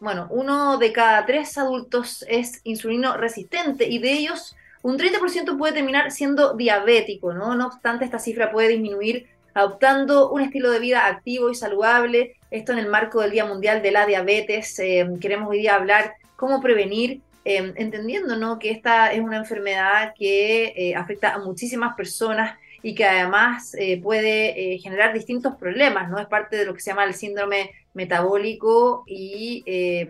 bueno, 0.00 0.26
uno 0.30 0.78
de 0.78 0.92
cada 0.92 1.24
tres 1.26 1.56
adultos 1.58 2.24
es 2.28 2.60
insulino 2.64 3.16
resistente 3.16 3.86
y 3.88 4.00
de 4.00 4.14
ellos 4.14 4.56
un 4.82 4.98
30% 4.98 5.56
puede 5.56 5.74
terminar 5.74 6.10
siendo 6.10 6.54
diabético, 6.54 7.32
¿no? 7.32 7.54
No 7.54 7.68
obstante, 7.68 8.04
esta 8.04 8.18
cifra 8.18 8.50
puede 8.50 8.66
disminuir 8.66 9.28
adoptando 9.54 10.28
un 10.32 10.40
estilo 10.40 10.72
de 10.72 10.80
vida 10.80 11.06
activo 11.06 11.50
y 11.50 11.54
saludable. 11.54 12.34
Esto 12.50 12.72
en 12.72 12.78
el 12.80 12.88
marco 12.88 13.20
del 13.20 13.30
Día 13.30 13.44
Mundial 13.44 13.80
de 13.80 13.92
la 13.92 14.06
Diabetes. 14.06 14.76
Eh, 14.80 15.08
queremos 15.20 15.50
hoy 15.50 15.60
día 15.60 15.76
hablar 15.76 16.14
cómo 16.34 16.60
prevenir 16.60 17.20
Em, 17.50 17.72
entendiendo 17.76 18.36
¿no? 18.36 18.58
que 18.58 18.70
esta 18.70 19.10
es 19.10 19.20
una 19.20 19.38
enfermedad 19.38 20.12
que 20.14 20.74
eh, 20.76 20.94
afecta 20.94 21.32
a 21.32 21.38
muchísimas 21.38 21.96
personas 21.96 22.58
y 22.82 22.94
que 22.94 23.06
además 23.06 23.74
eh, 23.78 23.98
puede 24.02 24.74
eh, 24.74 24.78
generar 24.78 25.14
distintos 25.14 25.56
problemas, 25.56 26.10
¿no? 26.10 26.18
Es 26.18 26.26
parte 26.26 26.56
de 26.58 26.66
lo 26.66 26.74
que 26.74 26.80
se 26.80 26.90
llama 26.90 27.04
el 27.04 27.14
síndrome 27.14 27.70
metabólico 27.94 29.02
y 29.06 29.62
em, 29.64 30.08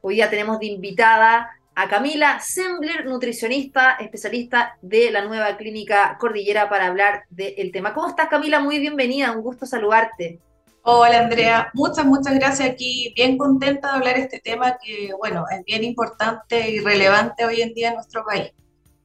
hoy 0.00 0.16
día 0.16 0.28
tenemos 0.28 0.58
de 0.58 0.66
invitada 0.66 1.52
a 1.76 1.88
Camila 1.88 2.40
Sembler, 2.40 3.06
nutricionista, 3.06 3.92
especialista 4.00 4.76
de 4.82 5.12
la 5.12 5.24
nueva 5.24 5.56
clínica 5.56 6.16
Cordillera 6.18 6.68
para 6.68 6.88
hablar 6.88 7.26
del 7.30 7.70
tema. 7.70 7.94
¿Cómo 7.94 8.08
estás 8.08 8.26
Camila? 8.26 8.58
Muy 8.58 8.80
bienvenida, 8.80 9.30
un 9.30 9.42
gusto 9.42 9.66
saludarte. 9.66 10.40
Hola 10.84 11.20
Andrea, 11.20 11.70
muchas, 11.74 12.04
muchas 12.04 12.34
gracias 12.34 12.68
aquí. 12.68 13.12
Bien 13.14 13.38
contenta 13.38 13.88
de 13.88 13.94
hablar 13.98 14.16
de 14.16 14.22
este 14.22 14.40
tema 14.40 14.76
que, 14.82 15.10
bueno, 15.16 15.44
es 15.48 15.64
bien 15.64 15.84
importante 15.84 16.70
y 16.70 16.80
relevante 16.80 17.44
hoy 17.44 17.62
en 17.62 17.72
día 17.72 17.90
en 17.90 17.94
nuestro 17.94 18.24
país. 18.24 18.50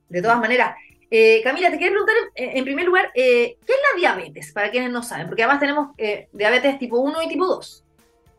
De 0.09 0.19
todas 0.19 0.39
maneras, 0.39 0.75
eh, 1.11 1.39
Camila, 1.43 1.69
te 1.69 1.77
quiero 1.77 1.91
preguntar 1.91 2.15
en, 2.33 2.63
primer 2.63 2.83
lugar, 2.83 3.11
eh, 3.13 3.57
¿qué 3.63 3.73
es 3.73 3.79
la 3.93 3.99
diabetes? 3.99 4.51
Para 4.53 4.71
quienes 4.71 4.89
no 4.89 5.03
saben, 5.03 5.27
porque 5.27 5.43
además 5.43 5.59
tenemos 5.59 5.89
eh, 5.99 6.29
diabetes 6.33 6.79
tipo 6.79 6.97
1 6.99 7.21
y 7.21 7.27
tipo 7.27 7.45
2. 7.45 7.83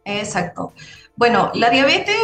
Exacto. 0.07 0.73
Bueno, 1.15 1.53
la 1.55 1.71
diabetes, 1.71 2.17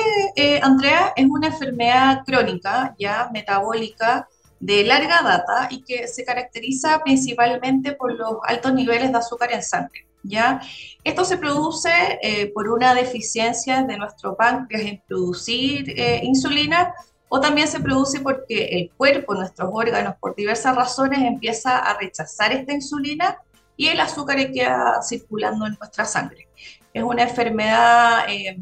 Andrea, 0.62 1.12
es 1.14 1.26
una 1.26 1.46
enfermedad 1.46 2.24
crónica, 2.26 2.96
ya 2.98 3.30
metabólica, 3.32 4.28
de 4.58 4.82
larga 4.82 5.22
data 5.22 5.68
y 5.70 5.84
que 5.84 6.08
se 6.08 6.24
caracteriza 6.24 7.00
principalmente 7.04 7.92
por 7.92 8.12
los 8.14 8.38
altos 8.48 8.74
niveles 8.74 9.12
de 9.12 9.18
azúcar 9.18 9.52
en 9.52 9.62
sangre. 9.62 10.06
¿Ya? 10.24 10.60
Esto 11.04 11.24
se 11.24 11.36
produce 11.36 11.90
eh, 12.22 12.50
por 12.52 12.68
una 12.68 12.94
deficiencia 12.94 13.82
de 13.82 13.96
nuestro 13.96 14.36
páncreas 14.36 14.82
en 14.82 15.02
producir 15.06 15.90
eh, 15.96 16.20
insulina 16.24 16.92
o 17.28 17.40
también 17.40 17.68
se 17.68 17.80
produce 17.80 18.20
porque 18.20 18.64
el 18.72 18.90
cuerpo, 18.96 19.34
nuestros 19.34 19.70
órganos, 19.72 20.14
por 20.20 20.34
diversas 20.34 20.74
razones 20.74 21.20
empieza 21.20 21.78
a 21.78 21.98
rechazar 21.98 22.52
esta 22.52 22.72
insulina 22.72 23.38
y 23.76 23.88
el 23.88 24.00
azúcar 24.00 24.52
queda 24.52 25.00
circulando 25.02 25.66
en 25.66 25.74
nuestra 25.78 26.04
sangre. 26.04 26.48
Es 26.92 27.02
una 27.02 27.24
enfermedad 27.24 28.24
eh, 28.28 28.56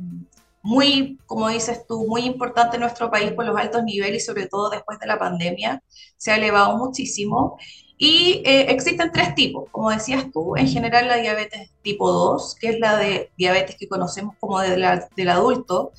muy, 0.62 1.18
como 1.26 1.48
dices 1.48 1.86
tú, 1.86 2.06
muy 2.06 2.22
importante 2.22 2.76
en 2.76 2.82
nuestro 2.82 3.10
país 3.10 3.32
por 3.32 3.44
los 3.44 3.56
altos 3.56 3.82
niveles 3.84 4.22
y 4.22 4.26
sobre 4.26 4.46
todo 4.46 4.70
después 4.70 4.98
de 4.98 5.06
la 5.06 5.18
pandemia. 5.18 5.82
Se 6.16 6.30
ha 6.32 6.36
elevado 6.36 6.78
muchísimo 6.78 7.58
y 8.04 8.42
eh, 8.44 8.66
existen 8.70 9.12
tres 9.12 9.32
tipos, 9.36 9.70
como 9.70 9.92
decías 9.92 10.28
tú, 10.32 10.56
en 10.56 10.66
general 10.66 11.06
la 11.06 11.18
diabetes 11.18 11.70
tipo 11.82 12.10
2, 12.10 12.56
que 12.60 12.70
es 12.70 12.80
la 12.80 12.96
de 12.96 13.30
diabetes 13.36 13.76
que 13.76 13.86
conocemos 13.86 14.34
como 14.40 14.58
de 14.58 14.70
del 14.70 15.28
adulto, 15.28 15.92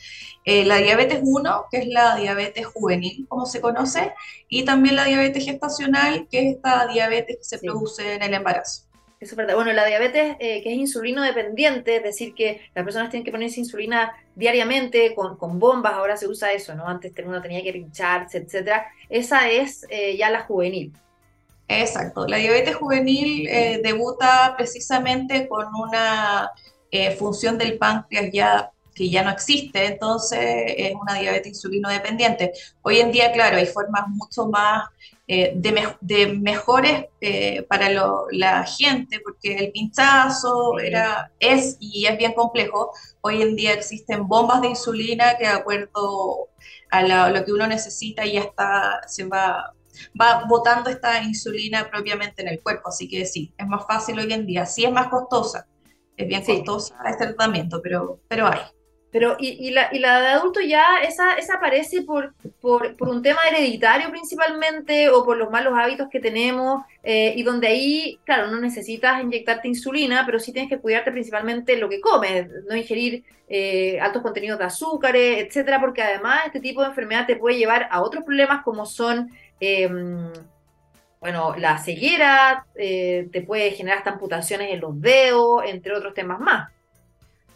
eh, 0.44 0.66
la 0.66 0.80
diabetes 0.80 1.22
1, 1.24 1.66
que 1.72 1.78
es 1.78 1.88
la 1.88 2.18
diabetes 2.18 2.66
juvenil, 2.66 3.26
como 3.30 3.46
se 3.46 3.62
conoce, 3.62 4.12
y 4.50 4.66
también 4.66 4.98
la 4.98 5.06
diabetes 5.06 5.46
gestacional, 5.46 6.28
que 6.30 6.40
es 6.40 6.56
esta 6.58 6.88
diabetes 6.88 7.38
que 7.38 7.44
se 7.46 7.60
produce 7.60 8.16
en 8.16 8.24
el 8.24 8.34
embarazo. 8.34 8.84
Eso 9.22 9.32
es 9.32 9.38
verdad. 9.38 9.56
Bueno, 9.56 9.72
la 9.72 9.86
diabetes 9.86 10.36
eh, 10.42 10.62
que 10.62 10.74
es 10.74 10.78
insulino 10.78 11.22
dependiente, 11.22 11.96
es 11.96 12.04
decir, 12.04 12.36
que 12.36 12.70
las 12.76 12.84
personas 12.84 13.12
tienen 13.12 13.24
que 13.24 13.32
ponerse 13.32 13.62
insulina 13.62 14.12
diariamente 14.36 15.16
con, 15.16 15.38
con 15.38 15.58
bombas, 15.58 15.94
ahora 15.94 16.18
se 16.18 16.28
usa 16.28 16.52
eso, 16.52 16.76
¿no? 16.76 16.86
Antes 16.86 17.14
uno 17.26 17.42
tenía 17.42 17.64
que 17.64 17.72
pincharse, 17.72 18.40
etcétera. 18.40 18.88
Esa 19.08 19.50
es 19.50 19.88
ya 20.18 20.30
la 20.30 20.42
juvenil. 20.42 20.92
Exacto. 21.68 22.28
La 22.28 22.38
diabetes 22.38 22.76
juvenil 22.76 23.48
eh, 23.48 23.80
debuta 23.84 24.54
precisamente 24.58 25.48
con 25.48 25.68
una 25.76 26.52
eh, 26.92 27.12
función 27.16 27.58
del 27.58 27.78
páncreas 27.78 28.30
ya 28.32 28.70
que 28.94 29.10
ya 29.10 29.24
no 29.24 29.32
existe, 29.32 29.88
entonces 29.88 30.40
es 30.78 30.94
una 30.94 31.16
diabetes 31.16 31.48
insulino 31.48 31.90
dependiente. 31.90 32.54
Hoy 32.84 33.00
en 33.00 33.12
día, 33.12 33.32
claro, 33.32 33.58
hay 33.58 33.66
formas 33.66 34.08
mucho 34.08 34.48
más 34.50 34.88
eh, 35.28 35.52
de, 35.56 36.28
mejores 36.36 37.06
para 37.68 37.90
la 37.90 38.64
gente, 38.66 39.20
porque 39.22 39.56
el 39.56 39.72
pinchazo 39.72 40.78
era, 40.78 41.32
es 41.40 41.78
y 41.80 42.06
es 42.06 42.16
bien 42.20 42.34
complejo. 42.34 42.92
Hoy 43.22 43.42
en 43.42 43.56
día 43.56 43.74
existen 43.74 44.28
bombas 44.28 44.62
de 44.62 44.68
insulina 44.68 45.38
que 45.40 45.46
de 45.46 45.54
acuerdo 45.54 46.50
a 46.92 47.30
lo 47.30 47.44
que 47.44 47.52
uno 47.52 47.66
necesita 47.66 48.24
ya 48.28 48.42
está, 48.42 49.02
se 49.08 49.24
va 49.24 49.74
va 50.20 50.46
botando 50.48 50.90
esta 50.90 51.22
insulina 51.22 51.90
propiamente 51.90 52.42
en 52.42 52.50
el 52.50 52.62
cuerpo. 52.62 52.90
Así 52.90 53.08
que 53.08 53.26
sí, 53.26 53.54
es 53.58 53.68
más 53.68 53.86
fácil 53.88 54.20
hoy 54.20 54.32
en 54.32 54.46
día. 54.46 54.66
Sí 54.66 54.86
es 54.86 54.92
más 54.92 55.08
costosa, 55.08 55.68
es 56.18 56.28
bien 56.28 56.44
costosa 56.44 56.96
este 57.06 57.28
tratamiento, 57.28 57.82
pero, 57.82 58.20
pero 58.28 58.48
hay. 58.48 58.62
Pero, 59.14 59.36
y, 59.38 59.70
la, 59.70 59.90
y 59.92 60.00
la 60.00 60.20
de 60.22 60.28
adulto 60.30 60.60
ya, 60.60 60.84
esa, 61.04 61.36
esa 61.36 61.58
aparece 61.58 62.02
por, 62.02 62.34
por, 62.60 62.98
por, 62.98 63.10
un 63.10 63.22
tema 63.22 63.42
hereditario 63.48 64.10
principalmente 64.10 65.08
o 65.10 65.24
por 65.24 65.38
los 65.38 65.52
malos 65.52 65.76
hábitos 65.78 66.08
que 66.10 66.20
tenemos 66.20 66.82
eh, 67.04 67.32
y 67.36 67.44
donde 67.44 67.68
ahí, 67.68 68.20
claro, 68.26 68.48
no 68.48 68.60
necesitas 68.60 69.22
inyectarte 69.22 69.68
insulina, 69.68 70.24
pero 70.26 70.40
sí 70.40 70.52
tienes 70.52 70.68
que 70.68 70.80
cuidarte 70.80 71.12
principalmente 71.12 71.78
lo 71.78 71.90
que 71.90 72.02
comes, 72.02 72.48
no 72.68 72.76
ingerir 72.76 73.24
eh, 73.48 74.00
altos 74.02 74.24
contenidos 74.24 74.58
de 74.58 74.66
azúcares, 74.66 75.46
etcétera, 75.46 75.80
porque 75.80 76.02
además 76.02 76.40
este 76.48 76.60
tipo 76.60 76.82
de 76.82 76.88
enfermedad 76.88 77.28
te 77.28 77.36
puede 77.36 77.60
llevar 77.60 77.88
a 77.92 78.02
otros 78.02 78.24
problemas 78.24 78.64
como 78.64 78.88
son... 78.88 79.30
Em, 79.66 80.30
bueno, 81.22 81.56
la 81.56 81.78
ceguera, 81.78 82.66
eh, 82.76 83.30
te 83.32 83.42
puede 83.42 83.72
generar 83.72 84.00
hasta 84.00 84.10
amputaciones 84.10 84.72
en 84.72 84.82
los 84.82 85.00
dedos, 85.00 85.64
entre 85.66 85.96
otros 85.96 86.14
temas 86.14 86.42
más. 86.42 86.70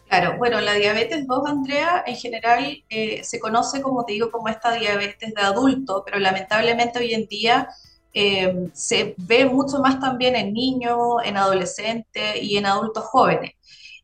Claro, 0.07 0.37
bueno, 0.37 0.61
la 0.61 0.73
diabetes 0.75 1.27
2, 1.27 1.49
Andrea, 1.49 2.01
en 2.07 2.15
general 2.15 2.81
eh, 2.89 3.25
se 3.25 3.39
conoce, 3.41 3.81
como 3.81 4.05
te 4.05 4.13
digo, 4.13 4.31
como 4.31 4.47
esta 4.47 4.71
diabetes 4.71 5.33
de 5.33 5.41
adulto, 5.41 6.03
pero 6.05 6.17
lamentablemente 6.17 6.99
hoy 6.99 7.13
en 7.13 7.27
día 7.27 7.67
eh, 8.13 8.69
se 8.71 9.13
ve 9.17 9.43
mucho 9.43 9.79
más 9.79 9.99
también 9.99 10.37
en 10.37 10.53
niños, 10.53 10.97
en 11.25 11.35
adolescentes 11.35 12.41
y 12.41 12.55
en 12.55 12.67
adultos 12.67 13.03
jóvenes. 13.03 13.51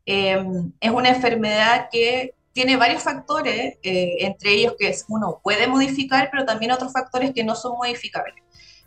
Eh, 0.05 0.43
es 0.81 0.91
una 0.91 1.07
enfermedad 1.07 1.87
que 1.89 2.33
tiene 2.53 2.77
varios 2.77 3.03
factores, 3.03 3.77
entre 3.81 4.53
ellos 4.53 4.75
que 4.77 4.95
uno 5.09 5.41
puede 5.43 5.67
modificar, 5.67 6.29
pero 6.31 6.45
también 6.45 6.71
otros 6.71 6.93
factores 6.93 7.31
que 7.33 7.43
no 7.43 7.55
son 7.55 7.77
modificables. 7.77 8.43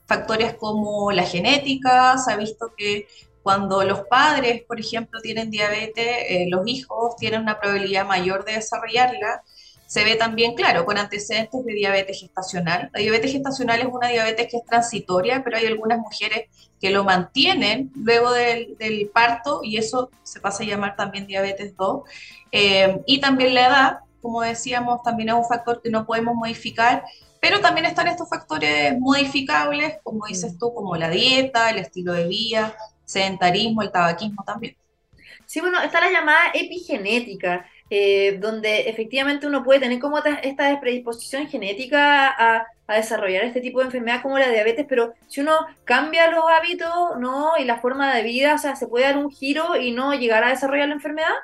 Factores 0.07 0.55
como 0.55 1.11
la 1.11 1.25
genética, 1.25 2.17
se 2.17 2.33
ha 2.33 2.37
visto 2.37 2.73
que 2.77 3.09
cuando 3.47 3.85
los 3.85 4.01
padres, 4.09 4.65
por 4.67 4.81
ejemplo, 4.81 5.21
tienen 5.21 5.53
diabetes, 5.53 6.05
eh, 6.29 6.47
los 6.51 6.67
hijos 6.67 7.15
tienen 7.15 7.43
una 7.43 7.61
probabilidad 7.61 8.05
mayor 8.05 8.45
de 8.45 8.55
desarrollarla. 8.55 9.41
Se 9.87 10.05
ve 10.05 10.17
también, 10.17 10.55
claro, 10.55 10.85
con 10.85 10.99
antecedentes 10.99 11.65
de 11.65 11.73
diabetes 11.73 12.21
gestacional. 12.21 12.91
La 12.93 13.01
diabetes 13.01 13.33
gestacional 13.33 13.81
es 13.81 13.87
una 13.87 14.09
diabetes 14.09 14.49
que 14.51 14.57
es 14.57 14.65
transitoria, 14.65 15.43
pero 15.45 15.57
hay 15.57 15.67
algunas 15.67 15.99
mujeres 15.99 16.49
que 16.81 16.91
lo 16.91 17.05
mantienen 17.05 17.93
luego 17.95 18.33
del, 18.33 19.11
parto 19.13 19.61
y 19.63 19.77
eso 19.77 20.11
se 20.23 20.41
pasa 20.41 20.65
a 20.65 20.67
llamar 20.67 20.97
también 20.97 21.27
diabetes 21.27 21.77
2. 21.77 22.03
Eh, 22.53 23.01
y 23.07 23.21
también 23.21 23.55
la 23.55 23.67
edad, 23.67 23.99
como 24.21 24.43
decíamos, 24.43 25.03
también 25.03 25.29
es 25.29 25.35
un 25.37 25.47
factor 25.47 25.81
que 25.81 25.91
no 25.91 26.05
podemos 26.05 26.35
modificar, 26.35 27.05
pero 27.41 27.61
también 27.61 27.87
están 27.87 28.09
estos 28.09 28.29
factores 28.29 28.99
modificables, 28.99 29.99
como 30.03 30.27
dices 30.27 30.55
mm. 30.55 30.59
tú, 30.59 30.75
como 30.75 30.97
la 30.97 31.09
dieta, 31.09 31.71
el 31.71 31.79
estilo 31.79 32.13
de 32.13 32.27
vida, 32.27 32.75
sedentarismo, 33.05 33.83
el 33.83 33.93
tabaquismo 33.93 34.43
también. 34.45 34.77
Sí, 35.47 35.61
bueno, 35.61 35.81
está 35.81 36.01
la 36.01 36.11
llamada 36.11 36.41
epigenética, 36.55 37.65
eh, 37.91 38.39
donde 38.41 38.89
efectivamente 38.89 39.47
uno 39.47 39.63
puede 39.63 39.81
tener 39.81 40.01
como 40.01 40.19
esta 40.19 40.81
predisposición 40.81 41.47
genética 41.47 42.29
a, 42.29 42.67
desarrollar 42.89 43.43
este 43.43 43.61
tipo 43.61 43.81
de 43.81 43.87
enfermedad 43.87 44.23
como 44.23 44.39
la 44.39 44.49
diabetes, 44.49 44.87
pero 44.89 45.13
si 45.27 45.41
uno 45.41 45.53
cambia 45.83 46.31
los 46.31 46.45
hábitos 46.57 46.89
¿no? 47.19 47.51
y 47.59 47.65
la 47.65 47.81
forma 47.81 48.15
de 48.15 48.23
vida, 48.23 48.55
o 48.55 48.59
sea, 48.59 48.77
se 48.77 48.87
puede 48.87 49.07
dar 49.07 49.19
un 49.19 49.29
giro 49.29 49.75
y 49.75 49.91
no 49.91 50.15
llegar 50.15 50.45
a 50.45 50.51
desarrollar 50.51 50.87
la 50.87 50.95
enfermedad. 50.95 51.35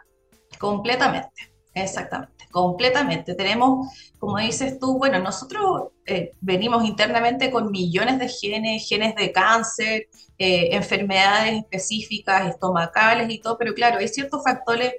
Completamente, 0.61 1.53
exactamente, 1.75 2.47
completamente. 2.53 3.35
Tenemos 3.35 3.89
como 4.23 4.39
dices 4.39 4.79
tú, 4.79 4.99
bueno, 4.99 5.19
nosotros 5.19 5.89
eh, 6.07 6.31
venimos 6.41 6.85
internamente 6.85 7.51
con 7.51 7.73
millones 7.73 8.21
de 8.21 8.29
genes, 8.29 8.89
genes 8.89 9.17
de 9.17 9.33
cáncer, 9.33 10.07
eh, 10.39 10.69
enfermedades 10.77 11.55
específicas, 11.55 12.47
estomacales 12.47 13.29
y 13.29 13.41
todo, 13.41 13.59
pero 13.59 13.75
claro, 13.75 13.99
hay 13.99 14.07
ciertos 14.07 14.45
factores 14.45 14.95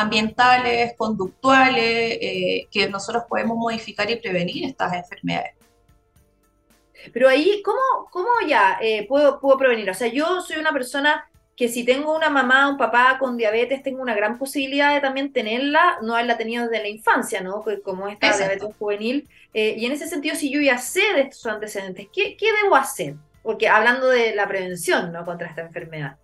ambientales, 0.00 0.94
conductuales, 0.96 2.18
eh, 2.20 2.68
que 2.70 2.88
nosotros 2.88 3.24
podemos 3.28 3.56
modificar 3.56 4.10
y 4.10 4.16
prevenir 4.16 4.64
estas 4.64 4.92
enfermedades. 4.94 5.54
Pero 7.12 7.28
ahí, 7.28 7.62
¿cómo, 7.64 8.08
cómo 8.10 8.28
ya 8.46 8.78
puedo, 9.08 9.40
puedo 9.40 9.56
prevenir? 9.56 9.88
O 9.88 9.94
sea, 9.94 10.08
yo 10.08 10.40
soy 10.42 10.58
una 10.58 10.72
persona 10.72 11.28
que 11.58 11.68
si 11.68 11.82
tengo 11.82 12.14
una 12.14 12.30
mamá 12.30 12.68
o 12.68 12.70
un 12.70 12.78
papá 12.78 13.16
con 13.18 13.36
diabetes, 13.36 13.82
tengo 13.82 14.00
una 14.00 14.14
gran 14.14 14.38
posibilidad 14.38 14.94
de 14.94 15.00
también 15.00 15.32
tenerla, 15.32 15.98
no 16.02 16.14
haberla 16.14 16.38
tenido 16.38 16.68
desde 16.68 16.80
la 16.80 16.88
infancia, 16.88 17.40
¿no? 17.40 17.64
Como 17.82 18.06
esta 18.06 18.32
diabetes 18.36 18.68
juvenil. 18.78 19.28
Eh, 19.52 19.74
y 19.76 19.84
en 19.86 19.90
ese 19.90 20.06
sentido, 20.06 20.36
si 20.36 20.52
yo 20.52 20.60
ya 20.60 20.78
sé 20.78 21.02
de 21.16 21.22
estos 21.22 21.44
antecedentes, 21.46 22.06
¿qué, 22.14 22.36
¿qué, 22.36 22.46
debo 22.62 22.76
hacer? 22.76 23.16
Porque 23.42 23.68
hablando 23.68 24.06
de 24.06 24.36
la 24.36 24.46
prevención, 24.46 25.10
¿no? 25.10 25.24
Contra 25.24 25.48
esta 25.48 25.62
enfermedad. 25.62 26.16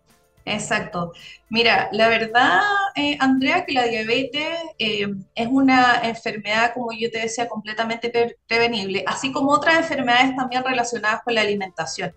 Exacto. 0.46 1.12
Mira, 1.48 1.88
la 1.92 2.08
verdad, 2.08 2.60
eh, 2.96 3.16
Andrea, 3.18 3.64
que 3.64 3.72
la 3.72 3.84
diabetes 3.84 4.58
eh, 4.78 5.06
es 5.34 5.48
una 5.50 6.02
enfermedad, 6.02 6.72
como 6.74 6.92
yo 6.92 7.10
te 7.10 7.20
decía, 7.20 7.48
completamente 7.48 8.36
prevenible, 8.46 9.04
así 9.06 9.32
como 9.32 9.52
otras 9.52 9.76
enfermedades 9.76 10.36
también 10.36 10.62
relacionadas 10.62 11.22
con 11.22 11.34
la 11.34 11.40
alimentación. 11.40 12.14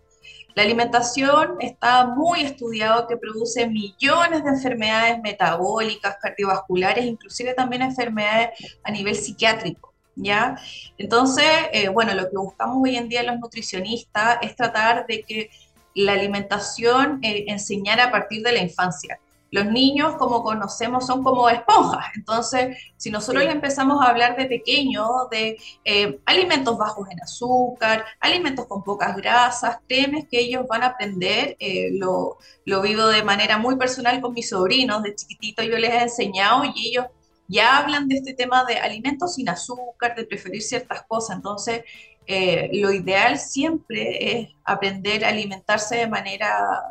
La 0.56 0.64
alimentación 0.64 1.58
está 1.60 2.08
muy 2.08 2.42
estudiado 2.42 3.08
que 3.08 3.16
produce 3.16 3.68
millones 3.68 4.44
de 4.44 4.50
enfermedades 4.50 5.20
metabólicas, 5.22 6.18
cardiovasculares, 6.20 7.06
inclusive 7.06 7.54
también 7.54 7.84
enfermedades 7.84 8.50
a 8.84 8.92
nivel 8.92 9.16
psiquiátrico. 9.16 9.94
¿Ya? 10.20 10.60
Entonces, 10.98 11.46
eh, 11.72 11.90
bueno, 11.90 12.16
lo 12.16 12.28
que 12.28 12.38
buscamos 12.38 12.78
hoy 12.82 12.96
en 12.96 13.08
día 13.08 13.22
los 13.22 13.38
nutricionistas 13.38 14.40
es 14.42 14.56
tratar 14.56 15.06
de 15.06 15.22
que 15.22 15.52
la 15.98 16.14
alimentación 16.14 17.20
eh, 17.22 17.46
enseñara 17.48 18.06
a 18.06 18.12
partir 18.12 18.44
de 18.44 18.52
la 18.54 18.60
infancia 18.60 19.20
los 19.52 19.66
niños, 19.66 20.16
como 20.18 20.44
conocemos, 20.44 21.06
son 21.06 21.24
como 21.24 21.50
esponjas. 21.50 22.06
Entonces, 22.16 22.78
si 22.98 23.10
nosotros 23.12 23.44
les 23.44 23.54
empezamos 23.54 24.04
a 24.04 24.10
hablar 24.10 24.36
de 24.36 24.46
pequeño 24.46 25.06
de 25.32 25.58
eh, 25.86 26.20
alimentos 26.26 26.78
bajos 26.78 27.08
en 27.10 27.22
azúcar, 27.22 28.06
alimentos 28.20 28.66
con 28.66 28.84
pocas 28.84 29.16
grasas, 29.16 29.78
créeme 29.88 30.28
que 30.28 30.40
ellos 30.40 30.66
van 30.68 30.84
a 30.84 30.88
aprender. 30.88 31.56
Eh, 31.60 31.92
lo, 31.94 32.38
lo, 32.66 32.82
vivo 32.82 33.08
de 33.08 33.24
manera 33.24 33.58
muy 33.58 33.78
personal 33.78 34.20
con 34.22 34.34
mis 34.34 34.50
sobrinos. 34.50 35.04
De 35.04 35.16
chiquitito 35.16 35.64
yo 35.64 35.78
les 35.78 35.92
he 35.92 36.02
enseñado 36.04 36.64
y 36.66 36.90
ellos 36.90 37.06
ya 37.48 37.78
hablan 37.78 38.10
de 38.10 38.18
este 38.18 38.34
tema 38.34 38.66
de 38.66 38.76
alimentos 38.78 39.36
sin 39.36 39.48
azúcar, 39.48 40.16
de 40.16 40.26
preferir 40.26 40.62
ciertas 40.62 41.04
cosas. 41.04 41.38
Entonces, 41.38 41.84
eh, 42.28 42.70
lo 42.74 42.92
ideal 42.92 43.40
siempre 43.40 44.40
es 44.40 44.50
aprender 44.64 45.26
a 45.26 45.30
alimentarse 45.30 45.98
de 45.98 46.08
manera 46.08 46.84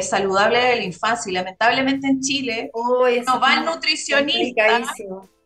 saludable 0.00 0.58
de 0.58 0.76
la 0.76 0.82
infancia. 0.82 1.30
Y 1.30 1.34
lamentablemente 1.34 2.06
en 2.06 2.20
Chile 2.20 2.70
no 2.74 3.40
va 3.40 3.58
al 3.58 3.64
nutricionista. 3.66 4.82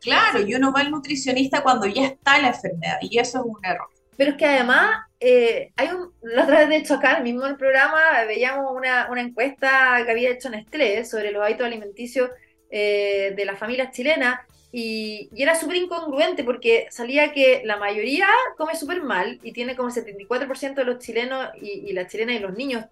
Claro, 0.00 0.46
y 0.46 0.54
uno 0.54 0.72
va 0.72 0.80
al 0.80 0.90
nutricionista 0.90 1.62
cuando 1.62 1.86
ya 1.86 2.06
está 2.06 2.38
la 2.38 2.48
enfermedad, 2.48 2.98
y 3.00 3.18
eso 3.18 3.38
es 3.38 3.44
un 3.44 3.64
error. 3.64 3.88
Pero 4.16 4.32
es 4.32 4.36
que 4.36 4.46
además, 4.46 5.06
eh, 5.20 5.72
hay 5.76 5.88
un, 5.88 6.12
la 6.22 6.44
otra 6.44 6.60
vez 6.60 6.68
de 6.68 6.76
hecho 6.76 6.94
acá, 6.94 7.20
mismo 7.20 7.44
en 7.44 7.52
el 7.52 7.56
programa, 7.56 8.00
veíamos 8.26 8.72
una, 8.74 9.08
una 9.10 9.20
encuesta 9.20 10.02
que 10.04 10.10
había 10.10 10.30
hecho 10.30 10.50
Nestlé 10.50 11.04
sobre 11.04 11.30
los 11.30 11.42
hábitos 11.42 11.66
alimenticios 11.66 12.30
eh, 12.70 13.32
de 13.36 13.44
las 13.44 13.58
familias 13.58 13.92
chilenas, 13.92 14.40
y, 14.70 15.30
y, 15.34 15.42
era 15.42 15.54
súper 15.54 15.76
incongruente 15.76 16.44
porque 16.44 16.88
salía 16.90 17.32
que 17.32 17.62
la 17.64 17.76
mayoría 17.76 18.28
come 18.56 18.76
súper 18.76 19.02
mal 19.02 19.38
y 19.42 19.52
tiene 19.52 19.74
como 19.74 19.88
el 19.88 19.94
74% 19.94 20.74
de 20.74 20.84
los 20.84 20.98
chilenos 20.98 21.48
y, 21.60 21.84
y 21.88 21.92
las 21.92 22.10
chilenas 22.10 22.36
y 22.36 22.40
los 22.40 22.54
niños, 22.54 22.84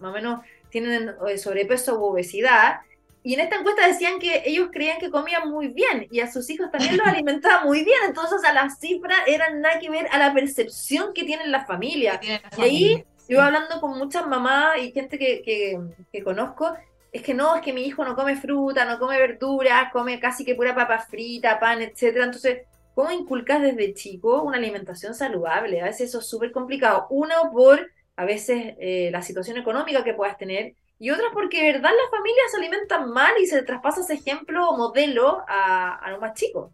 más 0.00 0.10
o 0.10 0.12
menos 0.12 0.40
tienen 0.70 1.14
eh, 1.28 1.38
sobrepeso 1.38 1.98
u 1.98 2.04
obesidad. 2.04 2.80
Y 3.22 3.34
en 3.34 3.40
esta 3.40 3.56
encuesta 3.56 3.86
decían 3.86 4.18
que 4.18 4.42
ellos 4.46 4.68
creían 4.72 4.98
que 4.98 5.10
comían 5.10 5.50
muy 5.50 5.68
bien 5.68 6.06
y 6.10 6.20
a 6.20 6.30
sus 6.30 6.48
hijos 6.50 6.70
también 6.70 6.96
los 6.96 7.06
alimentaban 7.06 7.66
muy 7.66 7.84
bien. 7.84 7.98
Entonces, 8.06 8.42
a 8.44 8.52
las 8.52 8.78
cifras 8.78 9.18
eran 9.26 9.60
nada 9.60 9.78
que 9.80 9.90
ver 9.90 10.06
a 10.10 10.18
la 10.18 10.32
percepción 10.32 11.12
que 11.12 11.24
tienen 11.24 11.50
las 11.50 11.66
familias. 11.66 12.20
y 12.56 12.62
ahí, 12.62 13.04
yo 13.28 13.42
hablando 13.42 13.80
con 13.80 13.98
muchas 13.98 14.26
mamás 14.26 14.78
y 14.78 14.92
gente 14.92 15.18
que, 15.18 15.42
que, 15.42 15.78
que, 16.10 16.22
conozco, 16.22 16.74
es 17.18 17.24
que 17.24 17.34
no, 17.34 17.56
es 17.56 17.62
que 17.62 17.72
mi 17.72 17.82
hijo 17.82 18.04
no 18.04 18.16
come 18.16 18.36
fruta, 18.36 18.84
no 18.84 18.98
come 18.98 19.18
verduras, 19.18 19.92
come 19.92 20.18
casi 20.18 20.44
que 20.44 20.54
pura 20.54 20.74
papa 20.74 20.98
frita, 20.98 21.60
pan, 21.60 21.82
etcétera. 21.82 22.24
Entonces, 22.24 22.62
¿cómo 22.94 23.10
inculcas 23.10 23.60
desde 23.60 23.94
chico 23.94 24.42
una 24.42 24.56
alimentación 24.56 25.14
saludable? 25.14 25.80
A 25.80 25.86
veces 25.86 26.08
eso 26.08 26.20
es 26.20 26.26
súper 26.26 26.52
complicado. 26.52 27.06
Uno, 27.10 27.34
por 27.52 27.90
a 28.16 28.24
veces 28.24 28.74
eh, 28.80 29.10
la 29.12 29.22
situación 29.22 29.58
económica 29.58 30.02
que 30.02 30.14
puedas 30.14 30.36
tener, 30.38 30.74
y 30.98 31.10
otras 31.10 31.28
porque 31.32 31.62
de 31.62 31.72
verdad 31.72 31.90
las 31.90 32.10
familias 32.10 32.50
se 32.50 32.56
alimentan 32.56 33.10
mal 33.10 33.32
y 33.40 33.46
se 33.46 33.62
traspasa 33.62 34.00
ese 34.00 34.14
ejemplo 34.14 34.68
o 34.68 34.76
modelo 34.76 35.44
a, 35.46 36.10
los 36.10 36.20
más 36.20 36.34
chicos. 36.34 36.70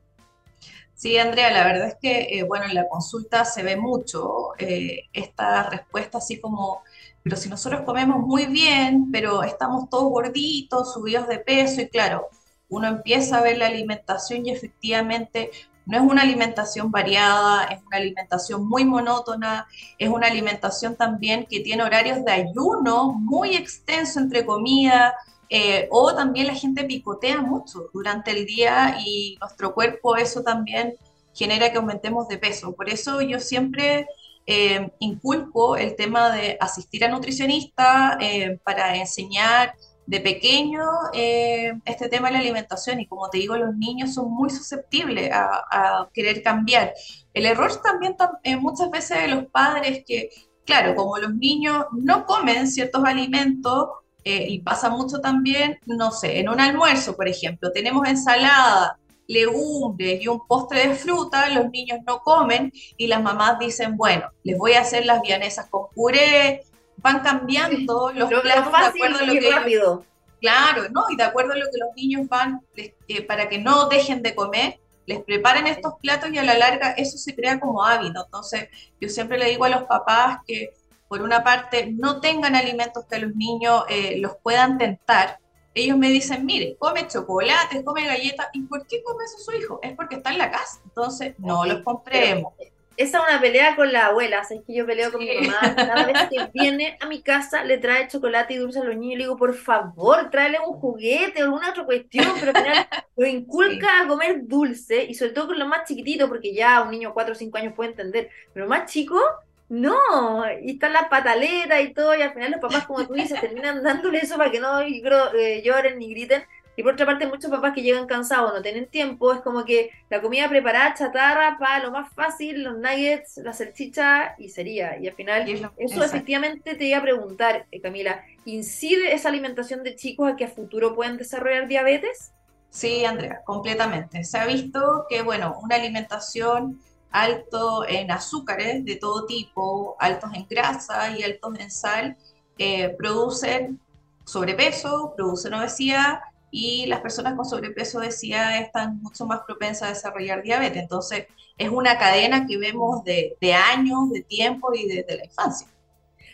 Sí, 0.95 1.19
Andrea, 1.19 1.51
la 1.51 1.65
verdad 1.67 1.89
es 1.89 1.97
que, 2.01 2.39
eh, 2.39 2.45
bueno, 2.45 2.65
en 2.65 2.75
la 2.75 2.89
consulta 2.89 3.45
se 3.45 3.63
ve 3.63 3.77
mucho 3.77 4.53
eh, 4.59 5.03
esta 5.13 5.69
respuesta 5.69 6.19
así 6.19 6.41
como, 6.41 6.83
pero 7.25 7.37
si 7.39 7.49
nosotros 7.49 7.81
comemos 7.87 8.19
muy 8.19 8.45
bien, 8.45 9.11
pero 9.11 9.43
estamos 9.43 9.89
todos 9.89 10.11
gorditos, 10.11 10.93
subidos 10.93 11.27
de 11.27 11.39
peso, 11.39 11.81
y 11.81 11.89
claro, 11.89 12.29
uno 12.69 12.87
empieza 12.87 13.39
a 13.39 13.43
ver 13.43 13.57
la 13.57 13.67
alimentación 13.67 14.45
y 14.45 14.51
efectivamente 14.51 15.51
no 15.87 15.97
es 15.97 16.03
una 16.03 16.21
alimentación 16.21 16.91
variada, 16.91 17.65
es 17.65 17.81
una 17.87 17.97
alimentación 17.97 18.69
muy 18.69 18.85
monótona, 18.85 19.67
es 19.99 20.11
una 20.11 20.27
alimentación 20.27 20.97
también 20.97 21.47
que 21.47 21.61
tiene 21.61 21.83
horarios 21.83 22.23
de 22.27 22.33
ayuno 22.33 23.15
muy 23.15 23.57
extenso 23.57 24.21
entre 24.21 24.45
comida, 24.45 25.15
eh, 25.49 25.89
o 25.91 26.15
también 26.15 26.49
la 26.49 26.55
gente 26.55 26.85
picotea 26.85 27.41
mucho 27.41 27.89
durante 27.95 28.33
el 28.33 28.45
día 28.45 28.99
y 29.03 29.39
nuestro 29.41 29.73
cuerpo 29.73 30.17
eso 30.17 30.43
también 30.43 30.95
genera 31.33 31.73
que 31.73 31.79
aumentemos 31.79 32.29
de 32.29 32.37
peso. 32.37 32.73
Por 32.73 32.91
eso 32.91 33.23
yo 33.23 33.41
siempre 33.41 34.07
eh, 34.47 34.91
inculco 34.99 35.77
el 35.77 35.97
tema 35.97 36.31
de 36.31 36.57
asistir 36.61 37.05
a 37.05 37.09
nutricionista 37.09 38.19
eh, 38.21 38.59
para 38.65 38.97
enseñar 38.97 39.75
de 40.07 40.21
pequeño 40.21 40.83
este 41.15 42.11
tema 42.11 42.29
de 42.29 42.35
la 42.35 42.41
alimentación 42.41 43.01
y 43.01 43.07
como 43.07 43.31
te 43.31 43.39
digo, 43.39 43.57
los 43.57 43.75
niños 43.75 44.13
son 44.13 44.31
muy 44.31 44.51
susceptibles 44.51 45.31
a, 45.33 46.09
querer 46.13 46.43
cambiar. 46.43 46.93
El 47.33 47.47
error 47.47 47.73
también 47.83 48.15
muchas 48.61 48.91
veces 48.91 49.23
de 49.23 49.29
los 49.29 49.47
padres 49.47 50.05
que, 50.07 50.29
claro, 50.67 50.95
como 50.95 51.17
los 51.17 51.35
niños 51.35 51.87
no 51.93 52.27
comen 52.27 52.69
ciertos 52.69 53.03
alimentos, 53.03 53.89
eh, 54.27 54.47
y 54.49 54.61
pasa 54.61 54.89
mucho 54.89 55.21
también, 55.21 55.79
no 55.85 56.11
sé, 56.11 56.41
en 56.41 56.49
un 56.49 56.59
almuerzo, 56.59 57.15
por 57.15 57.29
ejemplo, 57.29 57.71
tenemos 57.73 58.09
ensalada, 58.09 58.99
legumbres 59.27 60.21
y 60.23 60.29
un 60.29 60.47
postre 60.47 60.89
de 60.89 60.95
fruta, 60.95 61.49
los 61.49 61.71
niños 61.71 62.01
no 62.07 62.21
comen 62.21 62.73
y 62.97 63.07
las 63.07 63.23
mamás 63.23 63.59
dicen, 63.59 63.97
bueno, 63.97 64.31
les 64.43 64.59
voy 64.59 64.73
a 64.73 64.81
hacer 64.81 65.07
las 65.07 65.23
vianesas 65.23 65.67
con 65.69 65.89
puré, 65.95 66.63
van 66.99 67.21
cambiando 67.21 68.13
los 68.13 68.29
platos 68.29 68.73
de 68.73 68.87
acuerdo 68.87 69.19
a 69.19 69.23
lo 69.23 69.33
que 69.33 69.51
rápido. 69.51 70.05
Claro, 70.41 70.89
¿no? 70.91 71.05
Y 71.11 71.17
de 71.17 71.23
acuerdo 71.23 71.53
a 71.53 71.57
lo 71.57 71.65
que 71.67 71.79
los 71.79 71.95
niños 71.97 72.29
van, 72.29 72.61
eh, 72.77 73.23
para 73.23 73.49
que 73.49 73.59
no 73.59 73.89
dejen 73.89 74.23
de 74.23 74.35
comer, 74.35 74.79
les 75.07 75.23
preparan 75.23 75.67
estos 75.67 75.95
platos 76.01 76.31
y 76.33 76.39
a 76.39 76.45
la 76.45 76.57
larga 76.59 76.93
eso 76.93 77.17
se 77.17 77.35
crea 77.35 77.59
como 77.61 77.85
hábito. 77.85 78.25
Entonces, 78.25 78.69
yo 79.01 79.09
siempre 79.09 79.39
le 79.39 79.51
digo 79.51 79.65
a 79.65 79.71
los 79.71 79.85
papás 79.85 80.39
que 80.47 80.71
por 81.15 81.23
una 81.23 81.45
parte, 81.45 81.93
no 81.93 82.21
tengan 82.21 82.57
alimentos 82.57 83.05
que 83.07 83.19
los 83.19 83.35
niños 83.37 83.85
eh, 83.89 84.19
los 84.19 84.33
puedan 84.43 84.79
tentar, 84.79 85.39
ellos 85.75 85.99
me 85.99 86.09
dicen, 86.09 86.47
mire, 86.47 86.77
come 86.79 87.07
chocolate, 87.09 87.85
come 87.85 88.07
galletas, 88.07 88.49
¿y 88.53 88.63
por 88.63 88.87
qué 88.87 89.03
come 89.03 89.25
eso 89.25 89.39
su 89.39 89.53
hijo? 89.53 89.81
Es 89.83 89.95
porque 89.95 90.17
está 90.17 90.31
en 90.31 90.39
la 90.39 90.51
casa, 90.51 90.81
entonces 90.85 91.35
no 91.39 91.65
los 91.65 91.83
compremos. 91.83 92.53
esa 92.97 93.19
es 93.19 93.25
una 93.29 93.41
pelea 93.41 93.75
con 93.75 93.93
la 93.93 94.07
abuela, 94.07 94.43
es 94.49 94.63
que 94.65 94.75
yo 94.75 94.87
peleo 94.87 95.11
con 95.11 95.21
mi 95.21 95.35
mamá, 95.35 95.75
cada 95.75 96.07
vez 96.07 96.17
que 96.31 96.49
viene 96.55 96.97
a 97.01 97.07
mi 97.07 97.23
casa 97.23 97.65
le 97.65 97.79
trae 97.79 98.07
chocolate 98.07 98.55
y 98.55 98.59
dulce 98.59 98.79
a 98.79 98.85
los 98.85 98.97
niños 98.97 99.15
y 99.15 99.17
le 99.17 99.25
digo, 99.25 99.37
por 99.37 99.53
favor, 99.55 100.31
tráele 100.31 100.59
un 100.65 100.75
juguete 100.75 101.43
o 101.43 101.47
alguna 101.47 101.71
otra 101.71 101.85
cuestión, 101.85 102.33
pero 102.39 102.53
al 102.55 102.63
final 102.63 102.87
lo 103.17 103.27
inculca 103.27 104.01
a 104.01 104.07
comer 104.07 104.47
dulce 104.47 105.05
y 105.05 105.15
sobre 105.15 105.33
todo 105.33 105.49
con 105.49 105.59
los 105.59 105.67
más 105.67 105.89
chiquititos, 105.89 106.29
porque 106.29 106.55
ya 106.55 106.83
un 106.83 106.93
niño 106.93 107.09
de 107.09 107.15
4 107.15 107.33
o 107.33 107.35
5 107.35 107.59
años 107.59 107.73
puede 107.75 107.91
entender, 107.91 108.31
pero 108.53 108.69
más 108.69 108.89
chico 108.91 109.21
no, 109.69 110.45
y 110.63 110.73
están 110.73 110.93
las 110.93 111.09
pataletas 111.09 111.81
y 111.81 111.95
todo, 111.95 112.15
y 112.15 112.23
al 112.23 112.35
final 112.35 112.53
los 112.53 112.61
papás, 112.61 112.87
como 112.87 113.07
tú 113.07 113.15
dices, 113.15 113.41
terminan 113.41 113.83
dándole 113.83 114.19
eso 114.19 114.37
para 114.37 114.51
que 114.51 114.61
no 114.61 114.81
eh, 114.81 115.63
lloren 115.65 115.99
ni 115.99 116.11
griten. 116.11 116.43
Y 116.77 116.83
por 116.83 116.95
otra 116.95 117.07
parte, 117.07 117.27
muchos 117.27 117.51
papás 117.51 117.73
que 117.73 117.83
llegan 117.83 118.07
cansados, 118.07 118.53
no 118.53 118.61
tienen 118.61 118.87
tiempo, 118.87 119.33
es 119.33 119.41
como 119.41 119.65
que 119.65 119.91
la 120.11 120.21
comida 120.21 120.49
preparada, 120.49 120.95
chatarra, 120.95 121.57
para 121.59 121.85
lo 121.85 121.93
más 121.93 122.13
fácil, 122.13 122.65
los 122.65 122.77
nuggets, 122.79 123.37
la 123.39 123.53
salchicha 123.53 124.35
y 124.39 124.49
sería. 124.49 124.99
Y 124.99 125.07
al 125.07 125.15
final, 125.15 125.49
eso 125.79 126.05
efectivamente 126.05 126.75
te 126.75 126.85
iba 126.85 126.99
a 126.99 127.03
preguntar, 127.03 127.67
eh, 127.71 127.81
Camila, 127.81 128.25
¿incide 128.45 129.15
esa 129.15 129.29
alimentación 129.29 129.85
de 129.85 129.95
chicos 129.95 130.33
a 130.33 130.37
que 130.37 130.47
a 130.47 130.49
futuro 130.49 130.97
pueden 130.97 131.17
desarrollar 131.17 131.69
diabetes? 131.69 132.33
Sí, 132.71 133.05
Andrea, 133.05 133.41
completamente. 133.45 134.25
Se 134.25 134.37
ha 134.37 134.47
visto 134.47 135.07
que, 135.09 135.23
bueno, 135.23 135.57
una 135.63 135.77
alimentación 135.77 136.81
alto 137.15 137.87
en 137.89 138.11
azúcares 138.11 138.85
de 138.85 138.97
todo 138.97 139.25
tipo, 139.25 139.97
altos 140.01 140.31
en 140.35 140.47
grasa 140.51 141.17
y 141.17 141.23
altos 141.23 141.57
en 141.61 141.71
sal, 141.71 142.17
eh, 142.59 142.89
producen 142.99 143.79
sobrepeso, 144.25 145.15
producen 145.17 145.55
obesidad 145.55 146.19
y 146.51 146.87
las 146.87 147.01
personas 147.01 147.35
con 147.35 147.45
sobrepeso 147.45 147.99
obesidad 147.99 148.61
están 148.61 149.01
mucho 149.01 149.27
más 149.27 149.43
propensas 149.47 149.83
a 149.83 149.95
desarrollar 149.95 150.43
diabetes. 150.43 150.83
Entonces, 150.83 151.27
es 151.57 151.69
una 151.69 151.99
cadena 151.99 152.49
que 152.49 152.59
vemos 152.59 153.05
de, 153.05 153.37
años, 153.53 154.11
de 154.11 154.23
tiempo 154.23 154.75
y 154.75 154.89
desde 154.89 155.17
la 155.17 155.25
infancia. 155.25 155.69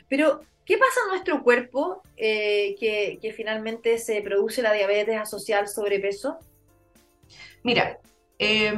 Pero, 0.08 0.40
¿qué 0.64 0.78
pasa 0.78 1.00
en 1.04 1.10
nuestro 1.10 1.42
cuerpo 1.42 2.00
eh, 2.16 2.74
que, 2.80 3.34
finalmente 3.36 3.98
se 3.98 4.22
produce 4.22 4.62
la 4.62 4.72
diabetes 4.72 5.18
asociada 5.18 5.60
al 5.60 5.68
sobrepeso? 5.68 6.38
Mira, 7.62 7.98
eh, 8.38 8.72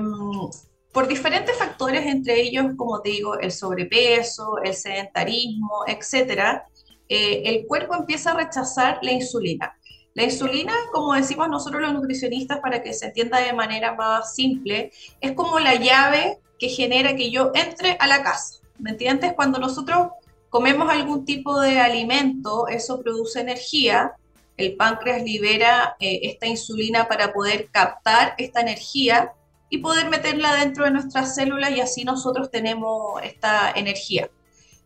por 0.92 1.08
diferentes 1.08 1.56
factores, 1.56 2.06
entre 2.06 2.40
ellos, 2.40 2.66
como 2.76 3.00
te 3.00 3.10
digo, 3.10 3.38
el 3.38 3.50
sobrepeso, 3.50 4.58
el 4.62 4.74
sedentarismo, 4.74 5.84
etcétera, 5.86 6.66
eh, 7.08 7.42
el 7.46 7.66
cuerpo 7.66 7.94
empieza 7.94 8.32
a 8.32 8.36
rechazar 8.36 8.98
la 9.02 9.12
insulina. 9.12 9.74
La 10.14 10.24
insulina, 10.24 10.74
como 10.92 11.14
decimos 11.14 11.48
nosotros 11.48 11.80
los 11.80 11.94
nutricionistas, 11.94 12.60
para 12.60 12.82
que 12.82 12.92
se 12.92 13.06
entienda 13.06 13.38
de 13.38 13.54
manera 13.54 13.94
más 13.94 14.34
simple, 14.34 14.92
es 15.20 15.32
como 15.32 15.58
la 15.58 15.74
llave 15.76 16.38
que 16.58 16.68
genera 16.68 17.16
que 17.16 17.30
yo 17.30 17.50
entre 17.54 17.96
a 17.98 18.06
la 18.06 18.22
casa. 18.22 18.60
¿Me 18.78 18.90
entiendes? 18.90 19.32
Cuando 19.34 19.58
nosotros 19.58 20.08
comemos 20.50 20.90
algún 20.90 21.24
tipo 21.24 21.58
de 21.58 21.80
alimento, 21.80 22.68
eso 22.68 23.00
produce 23.00 23.40
energía, 23.40 24.12
el 24.58 24.76
páncreas 24.76 25.22
libera 25.22 25.96
eh, 25.98 26.20
esta 26.24 26.46
insulina 26.46 27.08
para 27.08 27.32
poder 27.32 27.70
captar 27.70 28.34
esta 28.36 28.60
energía 28.60 29.32
y 29.72 29.78
poder 29.78 30.10
meterla 30.10 30.56
dentro 30.56 30.84
de 30.84 30.90
nuestras 30.90 31.34
células 31.34 31.70
y 31.70 31.80
así 31.80 32.04
nosotros 32.04 32.50
tenemos 32.50 33.22
esta 33.22 33.70
energía. 33.70 34.28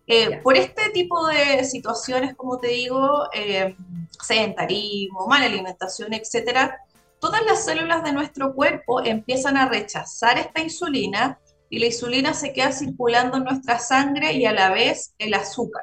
Eh, 0.07 0.39
por 0.45 0.57
este 0.57 0.91
tipo 0.91 1.27
de 1.27 1.65
situaciones, 1.65 2.37
como 2.37 2.59
te 2.59 2.69
digo, 2.69 3.29
eh, 3.35 3.75
sedentarismo, 4.23 5.27
mala 5.27 5.47
alimentación, 5.47 6.13
etcétera, 6.13 6.79
todas 7.19 7.45
las 7.45 7.65
células 7.65 8.05
de 8.05 8.13
nuestro 8.13 8.55
cuerpo 8.55 9.05
empiezan 9.05 9.57
a 9.57 9.69
rechazar 9.69 10.39
esta 10.39 10.61
insulina 10.61 11.41
y 11.69 11.81
la 11.81 11.87
insulina 11.87 12.33
se 12.33 12.53
queda 12.53 12.71
circulando 12.71 13.39
en 13.39 13.43
nuestra 13.43 13.81
sangre 13.81 14.35
y 14.35 14.47
a 14.47 14.53
la 14.53 14.71
vez 14.71 15.15
el 15.19 15.35
azúcar. 15.35 15.83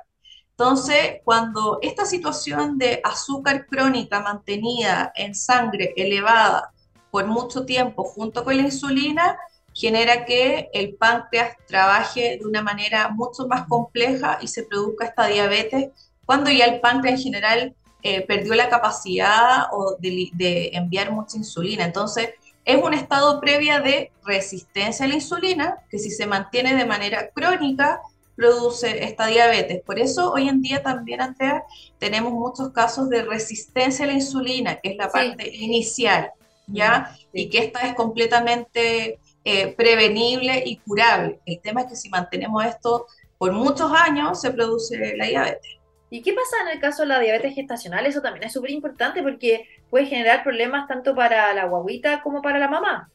Entonces, 0.52 1.20
cuando 1.26 1.80
esta 1.82 2.06
situación 2.06 2.78
de 2.78 3.02
azúcar 3.04 3.66
crónica 3.66 4.22
mantenida 4.22 5.12
en 5.14 5.36
sangre 5.36 5.94
elevada 5.98 6.72
por 7.14 7.28
mucho 7.28 7.64
tiempo 7.64 8.04
junto 8.04 8.44
con 8.44 8.58
la 8.58 8.64
insulina, 8.64 9.38
genera 9.72 10.26
que 10.26 10.72
el 10.74 10.96
páncreas 10.96 11.56
trabaje 11.68 12.40
de 12.40 12.46
una 12.48 12.64
manera 12.64 13.10
mucho 13.10 13.48
más 13.48 13.68
compleja 13.68 14.40
y 14.42 14.48
se 14.48 14.64
produzca 14.64 15.06
esta 15.06 15.28
diabetes 15.28 15.92
cuando 16.26 16.50
ya 16.50 16.66
el 16.66 16.82
páncreas 16.82 17.20
en 17.20 17.24
general 17.24 17.76
eh, 18.02 18.22
perdió 18.22 18.56
la 18.56 18.68
capacidad 18.68 19.68
de, 20.00 20.72
enviar 20.74 21.12
mucha 21.12 21.38
insulina. 21.38 21.84
Entonces, 21.84 22.32
es 22.66 22.82
un 22.82 22.96
estado 22.96 23.40
previa 23.40 23.80
de 23.80 24.12
resistencia 24.26 25.06
a 25.06 25.08
la 25.08 25.14
insulina 25.14 25.78
que 25.92 26.00
si 26.00 26.10
se 26.10 26.26
mantiene 26.26 26.74
de 26.74 26.86
manera 26.86 27.30
crónica 27.30 28.02
produce 28.36 29.04
esta 29.04 29.28
diabetes. 29.28 29.84
Por 29.84 30.00
eso 30.00 30.32
hoy 30.32 30.50
en 30.50 30.64
día 30.64 30.82
también, 30.82 31.22
Andrea, 31.22 31.64
tenemos 32.00 32.34
muchos 32.34 32.72
casos 32.72 33.08
de 33.08 33.22
resistencia 33.22 34.06
a 34.06 34.08
la 34.08 34.14
insulina, 34.14 34.78
que 34.78 34.90
es 34.90 34.98
la 34.98 35.10
parte 35.10 35.48
inicial. 35.56 36.32
¿Ya? 36.68 37.16
Y 37.32 37.50
que 37.50 37.60
esta 37.60 37.82
es 37.82 37.94
completamente 37.94 39.20
eh, 39.44 39.74
prevenible 39.76 40.64
y 40.66 40.78
curable. 40.78 41.40
El 41.46 41.60
tema 41.62 41.82
es 41.82 41.88
que 41.88 41.96
si 41.96 42.10
mantenemos 42.10 42.66
esto 42.66 43.08
por 43.38 43.52
muchos 43.52 43.92
años, 43.92 44.40
se 44.40 44.52
produce 44.52 45.16
la 45.18 45.26
diabetes. 45.26 45.78
¿Y 46.10 46.22
qué 46.22 46.34
pasa 46.34 46.58
en 46.62 46.68
el 46.70 46.80
caso 46.80 47.02
de 47.02 47.10
la 47.10 47.20
diabetes 47.20 47.56
gestacional? 47.56 48.06
Eso 48.06 48.22
también 48.22 48.46
es 48.46 48.54
súper 48.54 48.70
importante 48.70 49.24
porque 49.24 49.68
puede 49.90 50.06
generar 50.06 50.44
problemas 50.44 50.88
tanto 50.88 51.16
para 51.16 51.54
la 51.54 51.66
guaguita 51.66 52.22
como 52.22 52.42
para 52.42 52.60
la 52.60 52.68
mamá. 52.68 53.10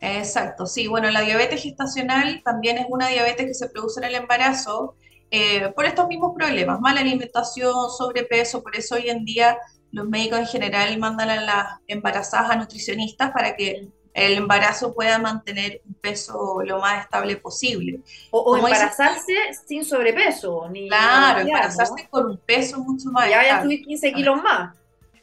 Exacto, 0.00 0.66
sí. 0.66 0.86
Bueno, 0.86 1.10
la 1.10 1.22
diabetes 1.22 1.62
gestacional 1.62 2.42
también 2.44 2.78
es 2.78 2.86
una 2.88 3.08
diabetes 3.08 3.46
que 3.46 3.54
se 3.54 3.68
produce 3.68 4.00
en 4.00 4.06
el 4.06 4.14
embarazo 4.14 4.94
eh, 5.30 5.72
por 5.74 5.84
estos 5.86 6.06
mismos 6.08 6.34
problemas, 6.34 6.80
mala 6.80 7.00
alimentación, 7.00 7.90
sobrepeso, 7.90 8.62
por 8.62 8.76
eso 8.76 8.94
hoy 8.94 9.10
en 9.10 9.24
día 9.24 9.58
los 9.90 10.08
médicos 10.08 10.38
en 10.38 10.46
general 10.46 10.98
mandan 10.98 11.30
a 11.30 11.40
las 11.40 11.66
embarazadas 11.86 12.50
a 12.50 12.56
nutricionistas 12.56 13.30
para 13.32 13.56
que 13.56 13.88
el 14.16 14.32
embarazo 14.38 14.94
pueda 14.94 15.18
mantener 15.18 15.82
un 15.86 15.94
peso 15.94 16.62
lo 16.64 16.80
más 16.80 17.04
estable 17.04 17.36
posible. 17.36 18.00
O, 18.30 18.56
embarazarse 18.56 19.34
sin 19.66 19.84
sobrepeso. 19.84 20.68
Ni 20.70 20.88
claro, 20.88 21.40
embarazarse 21.40 22.08
con 22.08 22.30
un 22.30 22.38
peso 22.38 22.78
mucho 22.78 23.10
más 23.10 23.28
Ya 23.28 23.36
vaya 23.36 23.58
a 23.58 23.62
subir 23.62 23.84
15 23.84 24.12
kilos 24.14 24.42
más. 24.42 24.74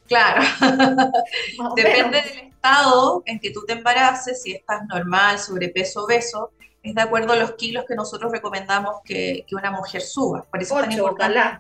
Claro. 0.08 0.44
Depende 1.76 2.22
del 2.22 2.40
estado 2.50 3.24
en 3.26 3.40
que 3.40 3.50
tú 3.50 3.64
te 3.66 3.74
embaraces, 3.74 4.44
si 4.44 4.52
estás 4.52 4.84
normal, 4.88 5.40
sobrepeso, 5.40 6.06
obeso, 6.06 6.52
es 6.84 6.94
de 6.94 7.02
acuerdo 7.02 7.34
a 7.34 7.38
los 7.38 7.54
kilos 7.54 7.86
que 7.88 7.96
nosotros 7.96 8.32
recomendamos 8.32 8.98
que, 9.06 9.46
una 9.54 9.72
mujer 9.72 10.02
suba. 10.02 10.44
Por 10.44 10.62
eso 10.62 10.78
es 10.78 10.84
tan 10.84 10.92
importante. 10.92 11.60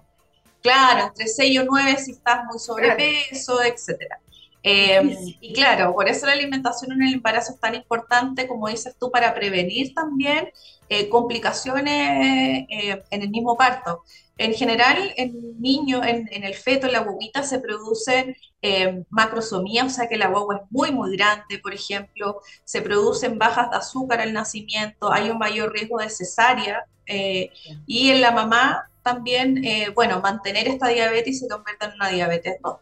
Claro, 0.61 1.07
entre 1.07 1.27
6 1.27 1.59
o 1.59 1.63
9 1.65 1.97
si 1.97 2.11
estás 2.11 2.45
muy 2.45 2.59
sobrepeso, 2.59 3.61
etcétera. 3.63 4.19
Em, 4.61 5.13
y 5.41 5.53
claro, 5.53 5.93
por 5.93 6.07
eso 6.07 6.25
la 6.25 6.31
alimentación 6.31 6.93
en 6.93 7.03
el 7.03 7.13
embarazo 7.15 7.53
es 7.53 7.59
tan 7.59 7.75
importante, 7.75 8.47
como 8.47 8.69
dices 8.69 8.95
tú, 8.97 9.11
para 9.11 9.33
prevenir 9.33 9.93
también 9.93 10.49
eh, 10.87 11.09
complicaciones 11.09 12.67
eh, 12.69 13.03
en 13.09 13.21
el 13.21 13.29
mismo 13.29 13.57
parto. 13.57 14.03
En 14.37 14.53
general, 14.53 15.13
en 15.15 15.61
niño, 15.61 16.03
en, 16.03 16.27
el 16.31 16.55
feto, 16.55 16.87
en 16.87 16.93
la 16.93 17.01
guaguita, 17.01 17.43
se 17.43 17.59
produce 17.59 18.35
eh, 18.63 19.03
macrosomía, 19.09 19.85
o 19.85 19.89
sea 19.89 20.07
que 20.07 20.17
la 20.17 20.27
guagua 20.27 20.55
es 20.55 20.61
muy, 20.71 20.91
muy 20.91 21.15
grande, 21.15 21.59
por 21.59 21.73
ejemplo, 21.73 22.41
se 22.63 22.81
producen 22.81 23.37
bajas 23.37 23.69
de 23.69 23.77
azúcar 23.77 24.21
al 24.21 24.33
nacimiento, 24.33 25.13
hay 25.13 25.29
un 25.29 25.37
mayor 25.37 25.71
riesgo 25.71 25.99
de 25.99 26.09
cesárea, 26.09 26.85
eh, 27.05 27.51
y 27.85 28.09
en 28.09 28.21
la 28.21 28.31
mamá 28.31 28.89
también, 29.03 29.63
eh, 29.63 29.89
bueno, 29.93 30.19
mantener 30.21 30.67
esta 30.67 30.87
diabetes 30.87 31.39
se 31.39 31.47
convierte 31.47 31.85
en 31.85 31.93
una 31.93 32.09
diabetes 32.09 32.55
2. 32.63 32.77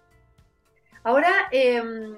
Ahora, 1.03 1.49
em, 1.51 2.15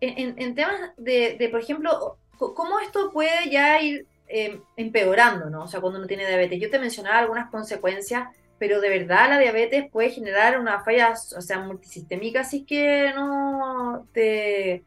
en, 0.00 0.54
temas 0.54 0.92
de, 0.96 1.48
por 1.50 1.60
ejemplo, 1.60 2.16
¿cómo 2.38 2.78
esto 2.78 3.12
puede 3.12 3.50
ya 3.50 3.82
ir 3.82 4.06
em, 4.28 4.62
empeorando, 4.76 5.50
¿no? 5.50 5.64
O 5.64 5.68
sea, 5.68 5.80
cuando 5.80 5.98
uno 5.98 6.08
tiene 6.08 6.26
diabetes. 6.26 6.60
Yo 6.60 6.70
te 6.70 6.78
mencionaba 6.78 7.18
algunas 7.18 7.50
consecuencias 7.50 8.28
pero 8.58 8.80
de 8.80 8.88
verdad 8.88 9.28
la 9.28 9.38
diabetes 9.38 9.90
puede 9.90 10.10
generar 10.10 10.58
una 10.58 10.82
falla, 10.82 11.12
o 11.12 11.40
sea, 11.40 11.60
multisistémica, 11.60 12.40
así 12.40 12.64
que 12.64 13.12
no 13.14 14.06
te, 14.12 14.84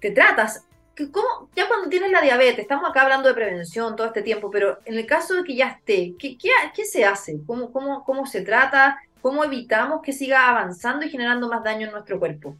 te 0.00 0.10
tratas. 0.10 0.64
¿Cómo? 1.12 1.48
Ya 1.54 1.68
cuando 1.68 1.88
tienes 1.88 2.10
la 2.10 2.20
diabetes, 2.20 2.60
estamos 2.60 2.90
acá 2.90 3.02
hablando 3.02 3.28
de 3.28 3.34
prevención 3.34 3.94
todo 3.94 4.08
este 4.08 4.22
tiempo, 4.22 4.50
pero 4.50 4.78
en 4.84 4.98
el 4.98 5.06
caso 5.06 5.34
de 5.34 5.44
que 5.44 5.54
ya 5.54 5.68
esté, 5.68 6.14
¿qué, 6.18 6.36
qué, 6.36 6.84
se 6.84 7.04
hace? 7.04 7.38
¿Cómo, 7.46 7.70
cómo, 7.72 8.02
¿Cómo 8.04 8.26
se 8.26 8.40
trata? 8.40 8.98
¿Cómo 9.20 9.44
evitamos 9.44 10.00
que 10.02 10.12
siga 10.12 10.48
avanzando 10.48 11.06
y 11.06 11.10
generando 11.10 11.48
más 11.48 11.62
daño 11.62 11.86
en 11.86 11.92
nuestro 11.92 12.18
cuerpo? 12.18 12.56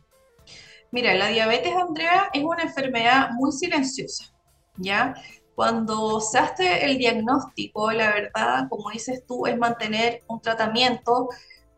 Mira, 0.91 1.15
la 1.15 1.29
diabetes, 1.29 1.75
Andrea, 1.75 2.31
es 2.33 2.43
una 2.45 2.63
enfermedad 2.63 3.31
muy 3.33 3.53
silenciosa, 3.53 4.33
¿ya? 4.77 5.15
Cuando 5.59 6.21
se 6.21 6.39
hace 6.39 6.85
el 6.85 6.99
diagnóstico, 6.99 7.91
la 7.91 8.13
verdad, 8.13 8.69
como 8.69 8.91
dices 8.91 9.25
tú, 9.27 9.45
es 9.45 9.59
mantener 9.59 10.23
un 10.29 10.41
tratamiento, 10.41 11.31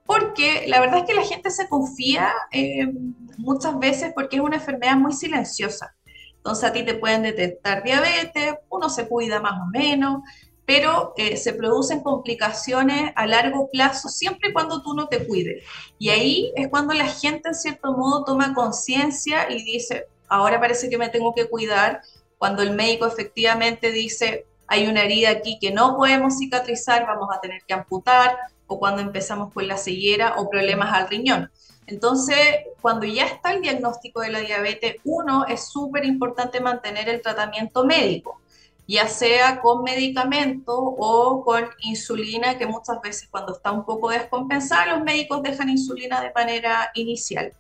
porque 0.05 0.67
la 0.67 0.81
verdad 0.81 0.99
es 0.99 1.05
que 1.07 1.15
la 1.15 1.25
gente 1.25 1.51
se 1.51 1.67
confía 1.67 2.31
eh, 2.53 2.93
muchas 3.39 3.79
veces 3.79 4.13
porque 4.15 4.37
es 4.37 4.43
una 4.43 4.57
enfermedad 4.57 4.97
muy 4.97 5.15
silenciosa. 5.15 5.97
Entonces 6.37 6.65
a 6.65 6.75
ti 6.75 6.85
te 6.85 6.93
pueden 6.93 7.23
detectar 7.23 7.83
diabetes, 7.83 8.57
uno 8.69 8.91
se 8.91 9.09
cuida 9.09 9.41
más 9.41 9.59
o 9.63 9.71
menos, 9.73 10.25
pero 10.67 11.15
eh, 11.17 11.39
se 11.39 11.55
producen 11.55 12.03
complicaciones 12.03 13.13
a 13.17 13.27
largo 13.27 13.71
plazo 13.71 14.11
siempre 14.11 14.51
y 14.51 14.53
cuando 14.53 14.83
tú 14.83 14.93
no 14.93 15.09
te 15.09 15.27
cuides. 15.27 15.65
Y 15.99 16.11
ahí 16.11 16.53
es 16.55 16.69
cuando 16.69 16.93
la 16.93 17.07
gente 17.07 17.49
en 17.49 17.55
cierto 17.55 17.97
modo 17.97 18.25
toma 18.25 18.53
conciencia 18.53 19.51
y 19.51 19.65
dice, 19.65 20.05
ahora 20.29 20.61
parece 20.61 20.91
que 20.91 20.99
me 20.99 21.09
tengo 21.09 21.35
que 21.35 21.49
cuidar 21.49 22.03
cuando 22.41 22.63
el 22.63 22.71
médico 22.71 23.07
efectivamente 23.07 23.93
dice 23.93 24.47
hay 24.67 24.87
una 24.87 25.03
herida 25.03 25.29
aquí 25.29 25.59
que 25.61 25.73
no 25.73 25.95
podemos 25.99 26.39
cicatrizar, 26.39 27.05
vamos 27.05 27.29
a 27.31 27.41
tener 27.41 27.61
que 27.69 27.75
amputar, 27.75 28.35
o 28.67 28.79
cuando 28.79 29.03
empezamos 29.03 29.53
con 29.53 29.69
la 29.69 29.77
ceguera 29.77 30.37
o 30.39 30.49
problemas 30.49 30.91
al 30.95 31.09
riñón. 31.09 31.51
Entonces, 31.87 32.39
cuando 32.81 33.05
ya 33.05 33.27
está 33.27 33.53
el 33.53 33.61
diagnóstico 33.61 34.21
de 34.23 34.31
la 34.31 34.39
diabetes, 34.39 34.97
uno, 35.05 35.45
es 35.47 35.69
súper 35.69 36.07
importante 36.07 36.61
mantener 36.61 37.11
el 37.11 37.21
tratamiento 37.21 37.85
médico, 37.85 38.41
ya 38.87 39.07
sea 39.07 39.61
con 39.61 39.83
medicamento 39.83 40.73
o 40.79 41.45
con 41.45 41.67
insulina, 41.83 42.57
que 42.57 42.67
muchas 42.67 43.03
veces 43.03 43.29
cuando 43.31 43.53
está 43.53 43.71
un 43.71 43.85
poco 43.85 44.09
descompensada, 44.09 44.95
los 44.95 45.05
médicos 45.05 45.43
dejan 45.43 45.69
insulina 45.69 46.23
de 46.23 46.33
manera 46.33 46.91
inicial. 46.95 47.53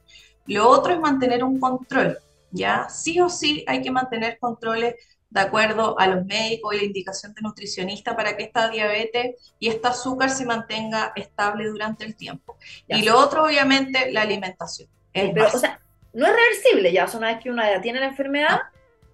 Lo 0.46 0.70
otro 0.70 0.94
es 0.94 1.00
mantener 1.00 1.44
un 1.44 1.60
control. 1.60 2.16
¿Ya? 2.51 2.88
Sí 2.88 3.20
o 3.20 3.28
sí 3.28 3.64
hay 3.66 3.82
que 3.82 3.90
mantener 3.90 4.38
controles 4.38 4.94
de 5.30 5.40
acuerdo 5.40 5.98
a 5.98 6.09
los 6.09 6.26
médicos 6.26 6.74
y 6.74 6.78
la 6.78 6.84
indicación 6.84 7.32
de 7.34 7.42
nutricionista 7.42 8.16
para 8.16 8.36
que 8.36 8.42
esta 8.42 8.68
diabetes 8.68 9.55
y 9.61 9.68
este 9.68 9.86
azúcar 9.86 10.30
se 10.30 10.44
mantenga 10.44 11.12
estable 11.14 11.68
durante 11.68 12.05
el 12.05 12.16
tiempo. 12.16 12.57
y 12.88 13.03
lo 13.03 13.18
otro, 13.18 13.44
obviamente, 13.44 14.11
la 14.12 14.22
alimentación. 14.22 14.88
Pero, 15.12 15.46
o 15.46 15.59
sea, 15.59 15.80
no 16.12 16.26
es 16.26 16.32
reversible 16.32 16.92
ya, 16.92 17.05
o 17.05 17.09
sea, 17.09 17.18
una 17.18 17.28
vez 17.28 17.42
que 17.42 17.51
uno 17.51 17.62
ya 17.62 17.80
tiene 17.80 18.01
la 18.01 18.07
enfermedad. 18.07 18.61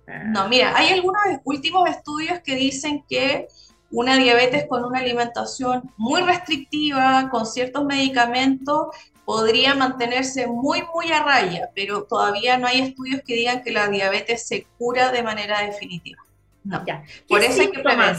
No. 0.06 0.48
mira, 0.48 0.72
hay 0.76 0.92
algunos 0.92 1.20
últimos 1.44 1.88
estudios 1.90 2.40
que 2.40 2.54
dicen 2.54 3.04
que 3.08 3.48
una 3.90 4.16
diabetes 4.16 4.66
con 4.68 4.84
una 4.84 5.00
alimentación 5.00 5.90
muy 5.96 6.22
restrictiva, 6.22 7.28
con 7.30 7.44
ciertos 7.44 7.84
medicamentos, 7.84 8.88
podría 9.26 9.74
mantenerse 9.74 10.46
muy, 10.46 10.82
muy 10.94 11.10
a 11.10 11.22
raya, 11.22 11.68
pero 11.74 12.04
todavía 12.04 12.56
no 12.58 12.68
hay 12.68 12.80
estudios 12.80 13.22
que 13.26 13.34
digan 13.34 13.62
que 13.62 13.72
la 13.72 13.88
diabetes 13.88 14.46
se 14.46 14.66
cura 14.78 15.10
de 15.10 15.24
manera 15.24 15.62
definitiva. 15.62 16.22
No. 16.62 16.84
Ya. 16.86 17.02
Por 17.28 17.42
eso 17.42 17.60
hay 17.60 17.70
que 17.72 17.80
prevenir. 17.80 18.16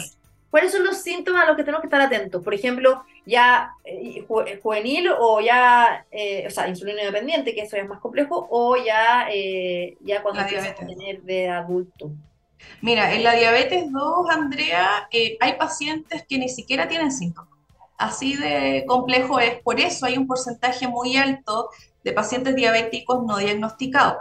¿Cuáles 0.50 0.72
son 0.72 0.84
los 0.84 0.98
síntomas 1.02 1.44
a 1.44 1.48
los 1.48 1.56
que 1.56 1.64
tenemos 1.64 1.82
que 1.82 1.88
estar 1.88 2.02
atentos? 2.02 2.44
Por 2.44 2.54
ejemplo, 2.54 3.06
ya 3.26 3.72
eh, 3.86 4.26
eh, 4.48 4.60
juvenil 4.62 5.10
o 5.18 5.40
ya, 5.40 6.06
eh, 6.12 6.46
o 6.46 6.50
sea, 6.50 6.68
insulino 6.68 7.02
dependiente, 7.02 7.56
que 7.56 7.62
eso 7.62 7.78
es 7.78 7.88
más 7.88 8.00
complejo, 8.00 8.48
o 8.50 8.76
ya, 8.76 9.28
ya 10.02 10.22
cuando 10.22 10.42
empieza 10.42 10.72
a 10.72 10.76
tener 10.76 11.22
de 11.22 11.50
adulto. 11.50 12.12
Mira, 12.82 13.14
en 13.14 13.24
la 13.24 13.34
diabetes 13.34 13.92
2, 13.92 14.30
Andrea, 14.30 15.08
hay 15.40 15.54
pacientes 15.54 16.26
que 16.28 16.38
ni 16.38 16.50
siquiera 16.50 16.88
tienen 16.88 17.12
síntomas. 17.12 17.57
Así 17.98 18.36
de 18.36 18.86
complejo 18.88 19.40
es. 19.40 19.62
Por 19.62 19.80
eso 19.80 20.06
hay 20.06 20.18
un 20.18 20.28
porcentaje 20.28 20.88
muy 20.88 21.18
alto 21.18 21.70
de 22.04 22.14
pacientes 22.14 22.56
diabéticos 22.56 23.24
no 23.26 23.38
diagnosticados. 23.38 24.18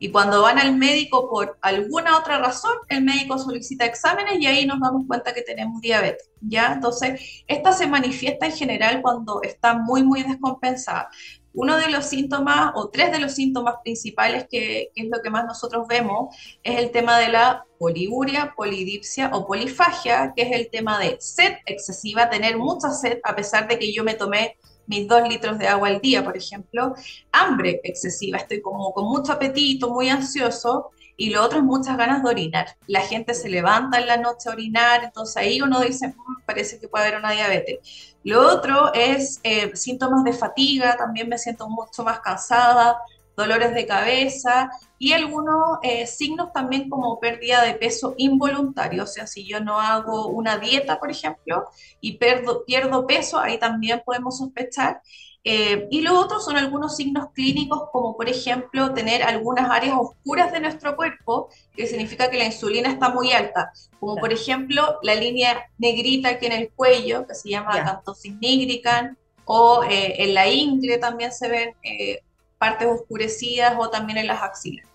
Y 0.00 0.10
cuando 0.12 0.42
van 0.42 0.58
al 0.58 0.76
médico 0.76 1.28
por 1.28 1.58
alguna 1.60 2.16
otra 2.16 2.38
razón, 2.38 2.72
el 2.88 3.02
médico 3.02 3.36
solicita 3.36 3.84
exámenes 3.84 4.38
y 4.38 4.46
ahí 4.46 4.64
nos 4.64 4.80
damos 4.80 5.04
cuenta 5.06 5.34
que 5.34 5.42
tenemos 5.42 5.80
diabetes, 5.80 6.30
¿ya? 6.40 6.72
Entonces, 6.72 7.42
esta 7.48 7.72
se 7.72 7.88
manifiesta 7.88 8.46
en 8.46 8.52
general 8.52 9.02
cuando 9.02 9.42
está 9.42 9.74
muy, 9.74 10.04
muy 10.04 10.22
descompensada. 10.22 11.08
Uno 11.54 11.76
de 11.76 11.88
los 11.90 12.04
síntomas 12.06 12.72
o 12.74 12.88
tres 12.88 13.10
de 13.10 13.18
los 13.18 13.32
síntomas 13.32 13.76
principales 13.82 14.46
que, 14.50 14.90
es 14.94 15.06
lo 15.10 15.20
que 15.22 15.30
más 15.30 15.44
nosotros 15.44 15.86
vemos 15.88 16.34
es 16.62 16.78
el 16.78 16.90
tema 16.90 17.18
de 17.18 17.28
la 17.28 17.64
poliuria, 17.78 18.54
polidipsia 18.56 19.30
o 19.32 19.46
polifagia, 19.46 20.32
que 20.36 20.42
es 20.42 20.52
el 20.52 20.70
tema 20.70 20.98
de 20.98 21.16
sed 21.20 21.54
excesiva, 21.66 22.30
tener 22.30 22.58
mucha 22.58 22.90
sed 22.90 23.18
a 23.24 23.34
pesar 23.34 23.66
de 23.68 23.78
que 23.78 23.92
yo 23.92 24.04
me 24.04 24.14
tomé 24.14 24.56
mis 24.86 25.06
dos 25.06 25.28
litros 25.28 25.58
de 25.58 25.68
agua 25.68 25.88
al 25.88 26.00
día, 26.00 26.24
por 26.24 26.36
ejemplo, 26.36 26.94
hambre 27.30 27.80
excesiva, 27.84 28.38
estoy 28.38 28.62
como 28.62 28.92
con 28.92 29.06
mucho 29.06 29.32
apetito, 29.32 29.90
muy 29.90 30.08
ansioso, 30.08 30.90
y 31.18 31.30
lo 31.30 31.44
otro 31.44 31.58
es 31.58 31.64
muchas 31.64 31.98
ganas 31.98 32.22
de 32.22 32.30
orinar. 32.30 32.76
La 32.86 33.00
gente 33.00 33.34
se 33.34 33.50
levanta 33.50 33.98
en 33.98 34.06
la 34.06 34.16
noche 34.16 34.48
a 34.48 34.52
orinar, 34.52 35.02
entonces 35.02 35.36
ahí 35.36 35.60
uno 35.60 35.80
dice, 35.80 36.08
mm, 36.08 36.44
parece 36.46 36.78
que 36.78 36.88
puede 36.88 37.06
haber 37.06 37.18
una 37.18 37.32
diabetes. 37.32 38.16
Lo 38.22 38.40
otro 38.40 38.94
es 38.94 39.40
eh, 39.42 39.74
síntomas 39.74 40.22
de 40.22 40.32
fatiga, 40.32 40.96
también 40.96 41.28
me 41.28 41.36
siento 41.36 41.68
mucho 41.68 42.04
más 42.04 42.20
cansada, 42.20 42.98
dolores 43.36 43.74
de 43.74 43.86
cabeza 43.86 44.70
y 44.98 45.12
algunos 45.12 45.78
eh, 45.82 46.06
signos 46.06 46.52
también 46.52 46.88
como 46.88 47.18
pérdida 47.18 47.62
de 47.64 47.74
peso 47.74 48.14
involuntario, 48.16 49.02
o 49.04 49.06
sea, 49.06 49.26
si 49.26 49.46
yo 49.46 49.60
no 49.60 49.80
hago 49.80 50.28
una 50.28 50.58
dieta, 50.58 51.00
por 51.00 51.10
ejemplo, 51.10 51.64
y 52.00 52.18
pierdo, 52.18 52.64
pierdo 52.64 53.06
peso, 53.06 53.38
ahí 53.40 53.58
también 53.58 54.02
podemos 54.04 54.38
sospechar. 54.38 55.02
Eh, 55.44 55.86
y 55.90 56.00
lo 56.00 56.18
otro 56.18 56.40
son 56.40 56.56
algunos 56.56 56.96
signos 56.96 57.28
clínicos, 57.32 57.88
como 57.92 58.16
por 58.16 58.28
ejemplo 58.28 58.92
tener 58.92 59.22
algunas 59.22 59.70
áreas 59.70 59.96
oscuras 59.98 60.52
de 60.52 60.60
nuestro 60.60 60.96
cuerpo, 60.96 61.48
que 61.74 61.86
significa 61.86 62.28
que 62.28 62.38
la 62.38 62.46
insulina 62.46 62.90
está 62.90 63.10
muy 63.10 63.32
alta, 63.32 63.72
como 64.00 64.16
por 64.16 64.32
ejemplo 64.32 64.98
la 65.02 65.14
línea 65.14 65.70
negrita 65.78 66.30
aquí 66.30 66.46
en 66.46 66.52
el 66.52 66.70
cuello, 66.70 67.26
que 67.26 67.34
se 67.34 67.50
llama 67.50 67.74
acantosis 67.74 68.34
nigricans, 68.40 69.16
o 69.44 69.82
eh, 69.84 70.22
en 70.22 70.34
la 70.34 70.48
ingle 70.48 70.98
también 70.98 71.32
se 71.32 71.48
ven 71.48 71.74
eh, 71.82 72.20
partes 72.58 72.88
oscurecidas, 72.88 73.74
o 73.78 73.88
también 73.88 74.18
en 74.18 74.26
las 74.26 74.42
axilas. 74.42 74.86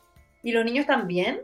¿Y 0.43 0.51
los 0.51 0.65
niños 0.65 0.85
también? 0.85 1.41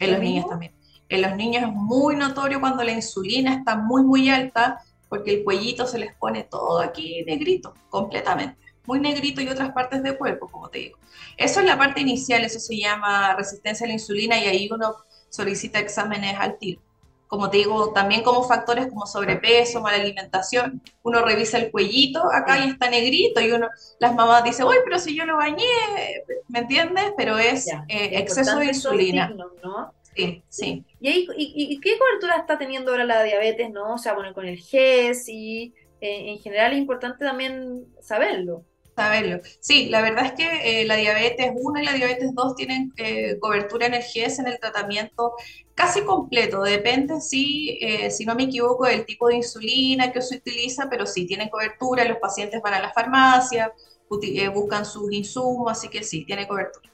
En 0.00 0.12
los 0.12 0.20
niños 0.20 0.48
también. 0.48 0.72
En 1.10 1.22
los 1.22 1.36
niños 1.36 1.62
es 1.62 1.72
muy 1.72 2.16
notorio 2.16 2.60
cuando 2.60 2.82
la 2.82 2.92
insulina 2.92 3.54
está 3.54 3.76
muy, 3.76 4.02
muy 4.02 4.28
alta, 4.28 4.80
porque 5.08 5.34
el 5.34 5.44
cuellito 5.44 5.86
se 5.86 5.98
les 5.98 6.14
pone 6.14 6.44
todo 6.44 6.80
aquí 6.80 7.24
negrito, 7.26 7.74
completamente, 7.88 8.58
muy 8.86 9.00
negrito 9.00 9.40
y 9.40 9.48
otras 9.48 9.72
partes 9.72 10.02
del 10.02 10.16
cuerpo, 10.16 10.48
como 10.48 10.68
te 10.68 10.78
digo. 10.78 10.98
Eso 11.36 11.60
es 11.60 11.66
la 11.66 11.78
parte 11.78 12.00
inicial, 12.00 12.44
eso 12.44 12.58
se 12.58 12.76
llama 12.76 13.34
resistencia 13.34 13.84
a 13.84 13.88
la 13.88 13.94
insulina 13.94 14.38
y 14.38 14.46
ahí 14.46 14.68
uno 14.72 14.96
solicita 15.28 15.78
exámenes 15.78 16.36
al 16.38 16.58
tiro. 16.58 16.80
Como 17.28 17.50
te 17.50 17.58
digo, 17.58 17.92
también 17.92 18.22
como 18.22 18.42
factores 18.42 18.86
como 18.86 19.06
sobrepeso, 19.06 19.82
mala 19.82 19.98
alimentación, 19.98 20.80
uno 21.02 21.20
revisa 21.20 21.58
el 21.58 21.70
cuellito 21.70 22.22
acá 22.32 22.64
y 22.64 22.70
está 22.70 22.88
negrito 22.88 23.42
y 23.42 23.52
uno, 23.52 23.68
las 24.00 24.14
mamás 24.14 24.44
dicen, 24.44 24.64
uy, 24.64 24.76
pero 24.82 24.98
si 24.98 25.14
yo 25.14 25.26
lo 25.26 25.36
bañé, 25.36 25.66
¿me 26.48 26.60
entiendes? 26.60 27.12
Pero 27.18 27.36
es 27.36 27.66
eh, 27.66 28.10
exceso 28.12 28.58
de 28.58 28.66
insulina. 28.66 29.28
¿no? 29.62 29.92
Sí, 30.18 30.42
sí. 30.48 30.84
¿Y, 31.00 31.80
qué 31.80 31.96
cobertura 31.96 32.36
está 32.38 32.58
teniendo 32.58 32.90
ahora 32.90 33.04
la 33.04 33.22
diabetes, 33.22 33.70
no? 33.70 33.94
O 33.94 33.98
sea, 33.98 34.14
bueno, 34.14 34.34
con 34.34 34.46
el 34.46 34.58
GES 34.58 35.28
y 35.28 35.74
eh, 36.00 36.32
en 36.32 36.38
general 36.40 36.72
es 36.72 36.78
importante 36.78 37.24
también 37.24 37.86
saberlo. 38.00 38.64
saberlo. 38.96 39.40
Sí, 39.60 39.88
la 39.88 40.02
verdad 40.02 40.26
es 40.26 40.32
que 40.32 40.80
eh, 40.80 40.84
la 40.86 40.96
diabetes 40.96 41.52
1 41.54 41.80
y 41.80 41.84
la 41.84 41.92
diabetes 41.92 42.34
2 42.34 42.56
tienen 42.56 42.92
eh, 42.96 43.38
cobertura 43.38 43.86
en 43.86 43.94
el 43.94 44.02
GES 44.02 44.40
en 44.40 44.48
el 44.48 44.58
tratamiento 44.58 45.34
casi 45.76 46.00
completo. 46.02 46.62
Depende, 46.62 47.20
si, 47.20 47.78
eh, 47.80 48.10
si 48.10 48.26
no 48.26 48.34
me 48.34 48.44
equivoco, 48.44 48.86
del 48.86 49.06
tipo 49.06 49.28
de 49.28 49.36
insulina 49.36 50.10
que 50.10 50.20
se 50.20 50.38
utiliza, 50.38 50.88
pero 50.90 51.06
sí, 51.06 51.26
tienen 51.26 51.48
cobertura. 51.48 52.04
Los 52.04 52.18
pacientes 52.18 52.60
van 52.60 52.74
a 52.74 52.80
la 52.80 52.92
farmacia, 52.92 53.72
buscan 54.52 54.84
sus 54.84 55.12
insumos, 55.12 55.70
así 55.70 55.88
que 55.88 56.02
sí, 56.02 56.24
tiene 56.24 56.48
cobertura. 56.48 56.90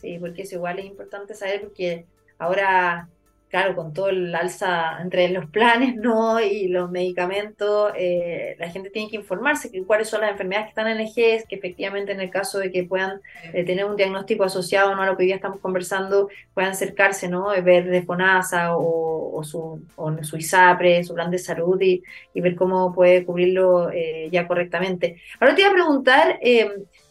Sí, 0.00 0.18
porque 0.18 0.42
es 0.42 0.52
igual 0.52 0.78
es 0.78 0.86
importante 0.86 1.34
saber 1.34 1.60
porque 1.60 2.06
ahora 2.40 3.08
claro, 3.50 3.74
con 3.74 3.92
todo 3.92 4.08
el 4.10 4.32
alza 4.34 5.00
entre 5.02 5.28
los 5.28 5.46
planes 5.50 5.96
¿no? 5.96 6.40
y 6.40 6.68
los 6.68 6.88
medicamentos, 6.90 7.92
eh, 7.96 8.54
la 8.58 8.70
gente 8.70 8.90
tiene 8.90 9.10
que 9.10 9.16
informarse 9.16 9.68
de 9.70 9.84
cuáles 9.84 10.08
son 10.08 10.20
las 10.20 10.30
enfermedades 10.30 10.66
que 10.66 10.70
están 10.70 10.86
en 10.86 11.00
el 11.00 11.08
GES, 11.08 11.46
que 11.48 11.56
efectivamente 11.56 12.12
en 12.12 12.20
el 12.20 12.30
caso 12.30 12.60
de 12.60 12.70
que 12.70 12.84
puedan 12.84 13.20
eh, 13.52 13.64
tener 13.64 13.84
un 13.84 13.96
diagnóstico 13.96 14.44
asociado 14.44 14.94
¿no? 14.94 15.02
a 15.02 15.06
lo 15.06 15.16
que 15.16 15.24
hoy 15.24 15.26
día 15.26 15.34
estamos 15.34 15.58
conversando, 15.58 16.28
puedan 16.54 16.70
acercarse, 16.70 17.28
¿no? 17.28 17.48
ver 17.62 17.90
de 17.90 18.02
FONASA 18.02 18.76
o, 18.76 19.42
su, 19.42 19.82
o 19.96 20.22
su 20.22 20.36
ISAPRE, 20.36 21.02
su 21.02 21.14
plan 21.14 21.30
de 21.30 21.38
salud 21.38 21.80
y, 21.80 22.02
ver 22.34 22.54
cómo 22.54 22.94
puede 22.94 23.26
cubrirlo 23.26 23.90
eh, 23.90 24.28
ya 24.32 24.46
correctamente. 24.46 25.20
Ahora 25.40 25.54
te 25.54 25.60
iba 25.60 25.70
a 25.70 25.74
preguntar, 25.74 26.38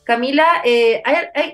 Camila, 0.10 0.64
eh, 0.66 1.04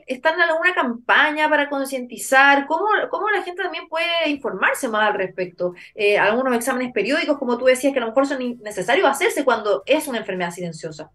¿están 0.07 0.35
en 0.35 0.43
alguna 0.43 0.73
campaña 0.73 1.49
para 1.49 1.67
concientizar? 1.67 2.65
¿Cómo, 2.67 2.85
¿Cómo, 3.11 3.29
la 3.29 3.43
gente 3.43 3.61
también 3.61 3.89
puede 3.89 4.29
informarse 4.29 4.87
más 4.87 5.09
al 5.09 5.15
respecto? 5.15 5.73
Eh, 5.93 6.17
algunos 6.17 6.55
exámenes 6.55 6.93
periódicos, 6.93 7.37
como 7.37 7.57
tú 7.57 7.65
decías, 7.65 7.91
que 7.91 7.99
a 7.99 8.03
lo 8.03 8.07
mejor 8.07 8.25
son 8.25 8.57
necesarios 8.61 9.09
hacerse 9.09 9.43
cuando 9.43 9.83
es 9.85 10.07
una 10.07 10.19
enfermedad 10.19 10.51
silenciosa. 10.51 11.11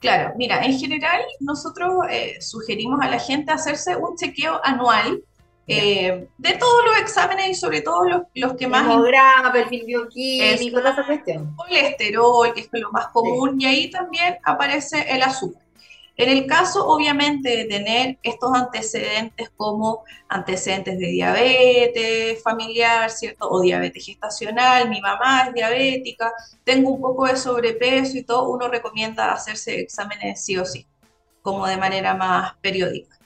Claro, 0.00 0.32
mira, 0.36 0.64
en 0.64 0.76
general 0.76 1.22
nosotros 1.38 1.92
eh, 2.10 2.38
sugerimos 2.40 3.00
a 3.00 3.08
la 3.08 3.20
gente 3.20 3.52
hacerse 3.52 3.94
un 3.94 4.16
chequeo 4.16 4.60
anual 4.64 5.22
de 5.68 6.52
todos 6.58 6.84
los 6.84 6.98
exámenes 6.98 7.48
y 7.50 7.54
sobre 7.54 7.80
todo 7.80 8.08
los, 8.08 8.22
los 8.34 8.54
que 8.54 8.66
más... 8.66 8.86
Hemograma, 8.86 9.52
perfil 9.52 9.84
bioquímico, 9.86 10.78
toda 10.78 10.94
esa 10.94 11.06
cuestión. 11.06 11.54
Colesterol, 11.54 12.52
que 12.52 12.62
es 12.62 12.68
lo 12.72 12.90
más 12.90 13.06
común, 13.12 13.60
y 13.60 13.66
ahí 13.66 13.88
también 13.88 14.36
aparece 14.42 15.06
el 15.08 15.22
azúcar. 15.22 15.69
En 16.16 16.28
el 16.28 16.46
caso, 16.46 16.86
obviamente, 16.86 17.56
de 17.56 17.64
tener 17.64 18.18
estos 18.22 18.52
antecedentes 18.54 19.50
como 19.56 20.04
antecedentes 20.28 20.98
de 20.98 21.06
diabetes 21.06 22.42
familiar, 22.42 23.10
¿cierto? 23.10 23.48
O 23.48 23.62
diabetes 23.62 24.04
gestacional, 24.04 24.90
mi 24.90 25.00
mamá 25.00 25.46
es 25.46 25.54
diabética, 25.54 26.32
tengo 26.62 26.90
un 26.90 27.00
poco 27.00 27.26
de 27.26 27.36
sobrepeso 27.36 28.18
y 28.18 28.22
todo, 28.24 28.50
uno 28.50 28.68
recomienda 28.68 29.32
hacerse 29.32 29.80
exámenes 29.80 30.44
sí 30.44 30.58
o 30.58 30.64
sí, 30.64 30.86
como 31.42 31.66
de 31.66 31.78
manera 31.78 32.14
más 32.14 32.54
periódica. 32.60 33.16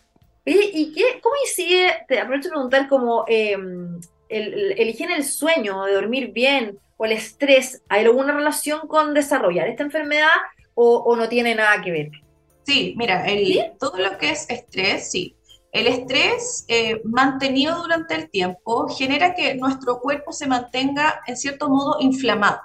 ¿Y 0.45 0.95
cómo 1.22 1.35
incide, 1.45 2.05
te 2.07 2.20
aprovecho 2.20 2.49
de 2.49 2.55
preguntar, 2.55 2.89
como 2.89 3.24
em, 3.26 3.99
el, 4.28 4.72
el, 4.78 4.89
higiene 4.89 5.14
del 5.14 5.24
sueño, 5.24 5.85
de 5.85 5.95
dormir 5.95 6.32
bien, 6.32 6.78
o 6.97 7.07
el 7.07 7.12
estrés, 7.12 7.82
¿hay 7.89 8.05
alguna 8.05 8.35
relación 8.35 8.87
con 8.87 9.14
desarrollar 9.14 9.66
esta 9.68 9.82
enfermedad 9.82 10.28
o 10.76 11.16
no 11.16 11.28
tiene 11.28 11.55
nada 11.55 11.80
que 11.82 11.91
ver? 11.91 12.23
Sí, 12.64 12.94
mira, 12.96 13.26
el, 13.26 13.72
todo 13.78 13.98
lo 13.98 14.16
que 14.18 14.30
es 14.30 14.48
estrés, 14.48 15.10
sí. 15.10 15.36
El 15.72 15.86
estrés 15.86 16.64
eh, 16.68 17.00
mantenido 17.04 17.82
durante 17.82 18.14
el 18.14 18.30
tiempo 18.30 18.88
genera 18.88 19.34
que 19.34 19.54
nuestro 19.56 20.00
cuerpo 20.00 20.32
se 20.32 20.46
mantenga 20.46 21.20
en 21.26 21.36
cierto 21.36 21.68
modo 21.68 21.96
inflamado. 22.00 22.60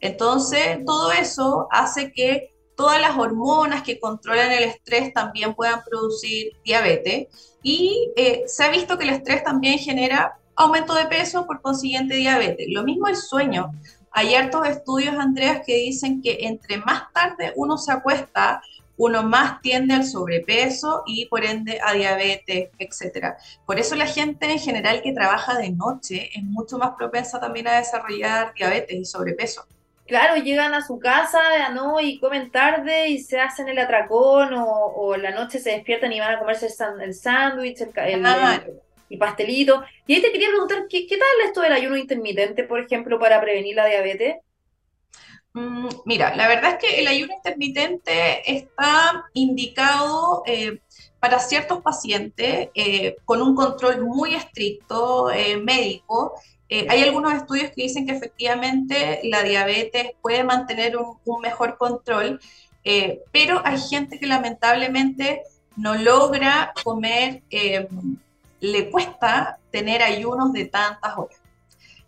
Entonces, 0.00 0.84
todo 0.84 1.12
eso 1.12 1.68
hace 1.70 2.12
que 2.12 2.52
todas 2.76 3.00
las 3.00 3.16
hormonas 3.16 3.82
que 3.82 3.98
controlan 3.98 4.52
el 4.52 4.64
estrés 4.64 5.12
también 5.12 5.54
puedan 5.54 5.82
producir 5.82 6.52
diabetes. 6.64 7.26
Y 7.62 8.12
eh, 8.16 8.44
se 8.46 8.64
ha 8.64 8.70
visto 8.70 8.96
que 8.98 9.04
el 9.04 9.10
estrés 9.10 9.42
también 9.42 9.78
genera 9.78 10.38
aumento 10.54 10.94
de 10.94 11.06
peso, 11.06 11.46
por 11.46 11.60
consiguiente 11.62 12.14
diabetes. 12.14 12.66
Lo 12.70 12.84
mismo 12.84 13.08
el 13.08 13.16
sueño. 13.16 13.70
Hay 14.10 14.34
hartos 14.34 14.66
estudios, 14.66 15.16
Andreas, 15.16 15.62
que 15.64 15.76
dicen 15.76 16.20
que 16.22 16.38
entre 16.42 16.78
más 16.78 17.12
tarde 17.12 17.52
uno 17.56 17.78
se 17.78 17.92
acuesta, 17.92 18.60
uno 18.98 19.22
más 19.22 19.62
tiende 19.62 19.94
al 19.94 20.04
sobrepeso 20.04 21.04
y 21.06 21.26
por 21.26 21.44
ende 21.44 21.80
a 21.82 21.94
diabetes, 21.94 22.70
etcétera. 22.78 23.38
Por 23.64 23.78
eso 23.78 23.94
la 23.94 24.06
gente 24.06 24.50
en 24.50 24.58
general 24.58 25.00
que 25.02 25.12
trabaja 25.12 25.56
de 25.56 25.70
noche 25.70 26.30
es 26.34 26.42
mucho 26.42 26.78
más 26.78 26.90
propensa 26.98 27.40
también 27.40 27.68
a 27.68 27.78
desarrollar 27.78 28.52
diabetes 28.54 28.96
y 28.96 29.04
sobrepeso. 29.04 29.64
Claro, 30.06 30.36
llegan 30.42 30.74
a 30.74 30.84
su 30.84 30.98
casa 30.98 31.68
¿no? 31.74 32.00
y 32.00 32.18
comen 32.18 32.50
tarde 32.50 33.08
y 33.08 33.18
se 33.18 33.38
hacen 33.38 33.68
el 33.68 33.78
atracón 33.78 34.54
o, 34.54 35.16
la 35.16 35.30
noche 35.30 35.58
se 35.58 35.70
despiertan 35.70 36.12
y 36.12 36.20
van 36.20 36.34
a 36.34 36.38
comerse 36.38 36.68
el 37.00 37.14
sándwich, 37.14 37.82
el, 37.82 38.22
y 39.10 39.16
pastelito. 39.16 39.84
Y 40.06 40.14
ahí 40.14 40.22
te 40.22 40.32
quería 40.32 40.48
preguntar, 40.48 40.86
¿qué, 40.88 41.06
¿qué 41.06 41.18
tal 41.18 41.46
esto 41.46 41.60
del 41.60 41.72
ayuno 41.72 41.96
intermitente, 41.96 42.64
por 42.64 42.80
ejemplo, 42.80 43.18
para 43.18 43.40
prevenir 43.40 43.76
la 43.76 43.86
diabetes? 43.86 44.36
Mm, 45.54 45.88
mira, 46.04 46.34
la 46.36 46.46
verdad 46.46 46.72
es 46.72 46.78
que 46.78 47.00
el 47.00 47.06
ayuno 47.08 47.34
intermitente 47.34 48.52
está 48.52 49.24
indicado 49.32 50.42
eh, 50.46 50.80
para 51.20 51.38
ciertos 51.40 51.82
pacientes 51.82 52.68
eh, 52.74 53.16
con 53.24 53.42
un 53.42 53.54
control 53.56 54.04
muy 54.04 54.34
estricto 54.34 55.30
eh, 55.30 55.56
médico. 55.56 56.34
hay 56.70 57.02
algunos 57.02 57.32
estudios 57.32 57.70
que 57.74 57.82
dicen 57.82 58.06
que 58.06 58.12
efectivamente 58.12 59.20
la 59.24 59.42
diabetes 59.42 60.12
puede 60.20 60.44
mantener 60.44 60.96
un, 60.98 61.18
un 61.24 61.40
mejor 61.40 61.78
control, 61.78 62.40
pero 63.32 63.62
hay 63.64 63.78
gente 63.78 64.18
que 64.18 64.26
lamentablemente 64.26 65.42
no 65.76 65.94
logra 65.94 66.72
comer, 66.84 67.42
le 68.60 68.90
cuesta 68.90 69.58
tener 69.70 70.02
ayunos 70.02 70.52
de 70.52 70.66
tantas 70.66 71.16
horas. 71.16 71.38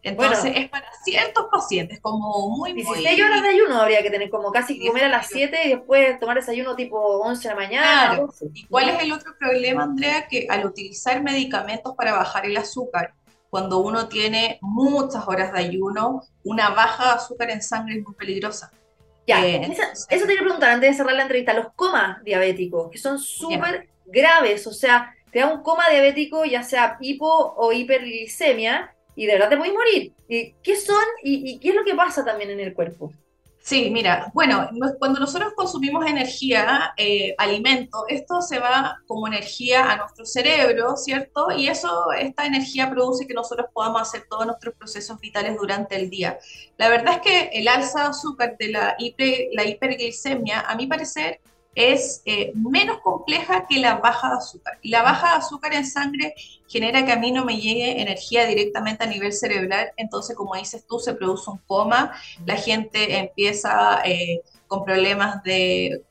Entonces 0.02 0.52
es 0.56 0.68
para 0.70 0.90
ciertos 1.04 1.46
pacientes, 1.52 2.00
como 2.00 2.48
muy, 2.48 2.72
16 2.72 3.22
horas 3.22 3.42
de 3.42 3.48
ayuno 3.50 3.80
habría 3.80 4.02
que 4.02 4.10
tener, 4.10 4.30
como 4.30 4.50
casi 4.50 4.84
comer 4.86 5.04
a 5.04 5.08
las 5.08 5.26
7 5.28 5.58
y 5.66 5.68
después 5.70 6.18
tomar 6.18 6.36
desayuno 6.36 6.74
tipo 6.74 6.98
11 6.98 7.42
de 7.42 7.54
la 7.54 7.60
mañana. 7.60 8.06
Claro. 8.08 8.34
¿Y 8.54 8.64
cuál 8.66 8.88
es 8.88 9.02
el 9.02 9.12
otro 9.12 9.36
problema, 9.38 9.82
Andrea? 9.82 10.26
Que 10.26 10.46
al 10.48 10.64
utilizar 10.64 11.22
medicamentos 11.22 11.94
para 11.94 12.12
bajar 12.12 12.46
el 12.46 12.56
azúcar, 12.56 13.12
cuando 13.50 13.80
uno 13.80 14.08
tiene 14.08 14.58
muchas 14.62 15.26
horas 15.26 15.52
de 15.52 15.58
ayuno, 15.58 16.22
una 16.44 16.70
baja 16.70 17.06
de 17.06 17.10
azúcar 17.16 17.50
en 17.50 17.60
sangre 17.60 17.98
es 17.98 18.04
muy 18.04 18.14
peligrosa. 18.14 18.72
Ya, 19.26 19.46
eh, 19.46 19.60
eso, 19.70 19.82
te 20.08 20.16
quiero 20.26 20.44
preguntar 20.44 20.70
antes 20.70 20.90
de 20.90 20.96
cerrar 20.96 21.14
la 21.14 21.22
entrevista. 21.22 21.52
Los 21.52 21.72
comas 21.74 22.22
diabéticos, 22.24 22.90
que 22.90 22.98
son 22.98 23.18
súper 23.18 23.88
graves, 24.06 24.66
o 24.66 24.72
sea, 24.72 25.14
te 25.30 25.40
da 25.40 25.52
un 25.52 25.62
coma 25.62 25.88
diabético, 25.90 26.44
ya 26.44 26.62
sea 26.62 26.96
hipo 27.00 27.28
o 27.28 27.72
hiperglicemia, 27.72 28.94
y 29.20 29.26
de 29.26 29.34
verdad 29.34 29.50
te 29.50 29.58
puedes 29.58 29.74
morir. 29.74 30.14
¿Qué 30.26 30.76
son 30.76 31.04
y, 31.22 31.58
qué 31.58 31.68
es 31.68 31.74
lo 31.74 31.84
que 31.84 31.94
pasa 31.94 32.24
también 32.24 32.52
en 32.52 32.60
el 32.60 32.72
cuerpo? 32.72 33.12
Sí, 33.58 33.90
mira, 33.90 34.30
bueno, 34.32 34.70
cuando 34.98 35.20
nosotros 35.20 35.52
consumimos 35.54 36.06
energía, 36.06 36.94
eh, 36.96 37.34
alimento, 37.36 38.06
esto 38.08 38.40
se 38.40 38.58
va 38.58 38.96
como 39.06 39.28
energía 39.28 39.92
a 39.92 39.96
nuestro 39.98 40.24
cerebro, 40.24 40.96
¿cierto? 40.96 41.48
Y 41.54 41.68
eso, 41.68 42.10
esta 42.18 42.46
energía 42.46 42.88
produce 42.88 43.26
que 43.26 43.34
nosotros 43.34 43.66
podamos 43.74 44.00
hacer 44.00 44.24
todos 44.26 44.46
nuestros 44.46 44.74
procesos 44.74 45.20
vitales 45.20 45.58
durante 45.58 45.96
el 45.96 46.08
día. 46.08 46.38
La 46.78 46.88
verdad 46.88 47.16
es 47.16 47.20
que 47.20 47.50
el 47.52 47.68
alza 47.68 48.04
de 48.04 48.06
azúcar 48.06 48.56
de 48.58 48.68
la, 48.68 48.96
la 49.52 49.64
hiperglicemia, 49.66 50.60
a 50.60 50.74
mi 50.76 50.86
parecer, 50.86 51.40
es 51.74 52.22
eh, 52.24 52.52
menos 52.54 52.98
compleja 53.00 53.66
que 53.68 53.78
la 53.78 53.96
baja 53.96 54.30
de 54.30 54.36
azúcar. 54.36 54.78
Y 54.82 54.90
la 54.90 55.02
baja 55.02 55.30
de 55.30 55.38
azúcar 55.38 55.74
en 55.74 55.86
sangre 55.86 56.34
genera 56.68 57.04
que 57.04 57.12
a 57.12 57.16
mí 57.16 57.30
no 57.30 57.44
me 57.44 57.60
llegue 57.60 58.00
energía 58.00 58.46
directamente 58.46 59.04
a 59.04 59.06
nivel 59.06 59.32
cerebral, 59.32 59.90
entonces 59.96 60.36
como 60.36 60.54
dices 60.54 60.86
tú, 60.86 60.98
se 60.98 61.14
produce 61.14 61.50
un 61.50 61.58
coma, 61.66 62.12
la 62.46 62.56
gente 62.56 63.18
empieza 63.18 64.02
eh, 64.04 64.42
con 64.66 64.84
problemas 64.84 65.42
de, 65.42 66.02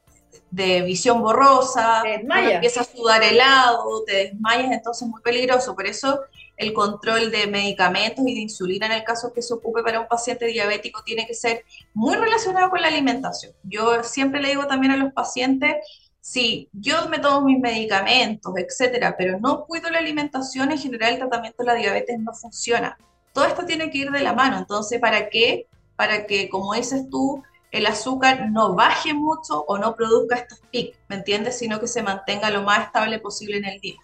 de 0.51 0.81
visión 0.81 1.21
borrosa, 1.21 2.03
empieza 2.05 2.81
a 2.81 2.83
sudar 2.83 3.23
helado, 3.23 4.03
te 4.05 4.15
desmayas, 4.15 4.71
entonces 4.71 5.03
es 5.03 5.09
muy 5.09 5.21
peligroso. 5.21 5.75
Por 5.75 5.85
eso 5.85 6.19
el 6.59 6.73
control 6.73 7.31
de 7.31 7.47
medicamentos 7.47 8.27
y 8.27 8.35
de 8.35 8.41
insulina 8.41 8.85
en 8.85 8.91
el 8.91 9.05
caso 9.05 9.31
que 9.31 9.41
se 9.41 9.53
ocupe 9.53 9.81
para 9.81 10.01
un 10.01 10.07
paciente 10.07 10.45
diabético 10.45 11.01
tiene 11.03 11.25
que 11.25 11.33
ser 11.33 11.63
muy 11.93 12.15
relacionado 12.15 12.69
con 12.69 12.81
la 12.81 12.89
alimentación. 12.89 13.53
Yo 13.63 14.03
siempre 14.03 14.41
le 14.41 14.49
digo 14.49 14.67
también 14.67 14.91
a 14.91 14.97
los 14.97 15.13
pacientes, 15.13 15.77
si 16.19 16.69
yo 16.73 17.07
me 17.07 17.19
tomo 17.19 17.47
mis 17.47 17.59
medicamentos, 17.59 18.53
etcétera, 18.57 19.15
pero 19.17 19.39
no 19.39 19.65
cuido 19.65 19.89
la 19.89 19.99
alimentación, 19.99 20.71
en 20.73 20.77
general 20.77 21.13
el 21.13 21.19
tratamiento 21.19 21.63
de 21.63 21.67
la 21.67 21.75
diabetes 21.75 22.19
no 22.19 22.33
funciona. 22.33 22.97
Todo 23.31 23.45
esto 23.45 23.65
tiene 23.65 23.89
que 23.89 23.99
ir 23.99 24.11
de 24.11 24.19
la 24.19 24.33
mano. 24.33 24.57
Entonces, 24.57 24.99
¿para 24.99 25.29
qué? 25.29 25.67
Para 25.95 26.25
que, 26.25 26.49
como 26.49 26.73
dices 26.73 27.09
tú, 27.09 27.41
el 27.71 27.85
azúcar 27.85 28.49
no 28.49 28.75
baje 28.75 29.13
mucho 29.13 29.63
o 29.65 29.77
no 29.77 29.95
produzca 29.95 30.35
estos 30.35 30.59
picos, 30.71 30.99
¿me 31.07 31.15
entiendes? 31.15 31.57
Sino 31.57 31.79
que 31.79 31.87
se 31.87 32.03
mantenga 32.03 32.49
lo 32.49 32.63
más 32.63 32.87
estable 32.87 33.19
posible 33.19 33.57
en 33.57 33.65
el 33.65 33.79
día. 33.79 33.95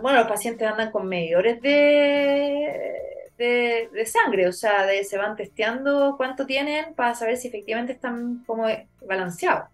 Bueno, 0.00 0.18
los 0.18 0.28
pacientes 0.28 0.68
andan 0.68 0.90
con 0.90 1.08
medidores 1.08 1.60
de, 1.60 3.02
de, 3.38 4.06
sangre, 4.06 4.46
o 4.46 4.52
sea, 4.52 4.86
se 5.02 5.18
van 5.18 5.36
testeando 5.36 6.14
cuánto 6.16 6.46
tienen 6.46 6.94
para 6.94 7.14
saber 7.14 7.36
si 7.36 7.48
efectivamente 7.48 7.92
están 7.92 8.44
como 8.46 8.66
balanceados. 9.06 9.68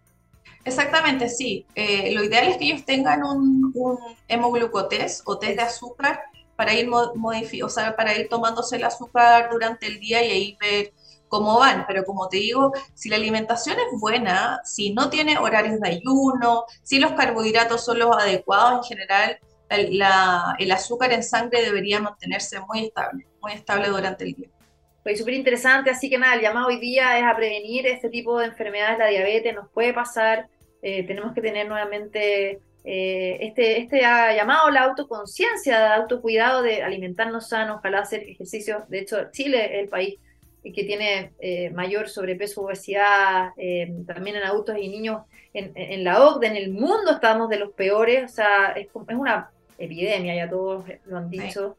Exactamente, 0.64 1.28
sí. 1.28 1.66
Eh, 1.74 2.12
lo 2.12 2.24
ideal 2.24 2.48
es 2.48 2.56
que 2.56 2.64
ellos 2.64 2.84
tengan 2.84 3.24
un, 3.24 3.72
un 3.74 3.98
hemoglucotés 4.28 5.22
o 5.24 5.38
test 5.38 5.56
de 5.56 5.62
azúcar 5.62 6.20
para 6.56 6.74
ir, 6.74 6.90
o 6.90 7.68
sea, 7.68 7.94
para 7.94 8.18
ir 8.18 8.28
tomándose 8.28 8.76
el 8.76 8.84
azúcar 8.84 9.48
durante 9.50 9.86
el 9.86 10.00
día 10.00 10.24
y 10.24 10.30
ahí 10.30 10.58
ver 10.60 10.92
cómo 11.28 11.58
van. 11.58 11.84
Pero 11.86 12.04
como 12.04 12.28
te 12.28 12.38
digo, 12.38 12.72
si 12.94 13.08
la 13.08 13.16
alimentación 13.16 13.76
es 13.78 14.00
buena, 14.00 14.60
si 14.64 14.92
no 14.92 15.08
tiene 15.08 15.38
horarios 15.38 15.80
de 15.80 15.88
ayuno, 15.88 16.64
si 16.82 16.98
los 16.98 17.12
carbohidratos 17.12 17.84
son 17.84 18.00
los 18.00 18.16
adecuados 18.16 18.78
en 18.78 18.96
general, 18.96 19.38
el, 19.68 20.72
azúcar 20.72 21.12
en 21.12 21.22
sangre 21.22 21.62
debería 21.62 22.00
mantenerse 22.00 22.58
muy 22.60 22.86
estable, 22.86 23.26
muy 23.40 23.52
estable 23.52 23.88
durante 23.88 24.24
el 24.24 24.34
día. 24.34 24.48
Pues 25.02 25.18
súper 25.18 25.34
interesante, 25.34 25.90
así 25.90 26.10
que 26.10 26.18
nada, 26.18 26.34
el 26.34 26.42
llamado 26.42 26.68
hoy 26.68 26.78
día 26.78 27.18
es 27.18 27.24
a 27.24 27.36
prevenir 27.36 27.86
este 27.86 28.10
tipo 28.10 28.38
de 28.38 28.46
enfermedades, 28.46 28.98
la 28.98 29.06
diabetes 29.06 29.54
nos 29.54 29.70
puede 29.70 29.94
pasar, 29.94 30.48
eh, 30.82 31.04
tenemos 31.06 31.32
que 31.32 31.40
tener 31.40 31.66
nuevamente 31.66 32.60
eh, 32.84 33.38
este, 33.40 33.80
este 33.80 34.00
llamado 34.00 34.68
a 34.68 34.70
la 34.70 34.82
autoconciencia, 34.82 35.78
de 35.78 35.86
autocuidado, 35.94 36.62
de 36.62 36.82
alimentarnos 36.82 37.48
sanos, 37.48 37.78
ojalá 37.78 38.00
hacer 38.00 38.22
ejercicio. 38.22 38.84
De 38.88 39.00
hecho, 39.00 39.30
Chile 39.30 39.76
es 39.76 39.82
el 39.84 39.88
país 39.88 40.18
que 40.62 40.84
tiene 40.84 41.32
eh, 41.40 41.70
mayor 41.70 42.10
sobrepeso, 42.10 42.62
obesidad, 42.62 43.52
también 44.06 44.36
en 44.36 44.42
adultos 44.42 44.76
y 44.78 44.88
niños 44.88 45.22
en, 45.54 46.04
la 46.04 46.22
OCDE, 46.22 46.46
en 46.48 46.56
el 46.56 46.70
mundo 46.70 47.12
estamos 47.12 47.48
de 47.48 47.58
los 47.58 47.72
peores, 47.72 48.30
o 48.30 48.34
sea, 48.34 48.72
es, 48.72 48.86
es 48.86 49.16
una 49.16 49.50
epidemia, 49.78 50.34
ya 50.34 50.50
todos 50.50 50.84
lo 51.06 51.16
han 51.16 51.30
dicho 51.30 51.76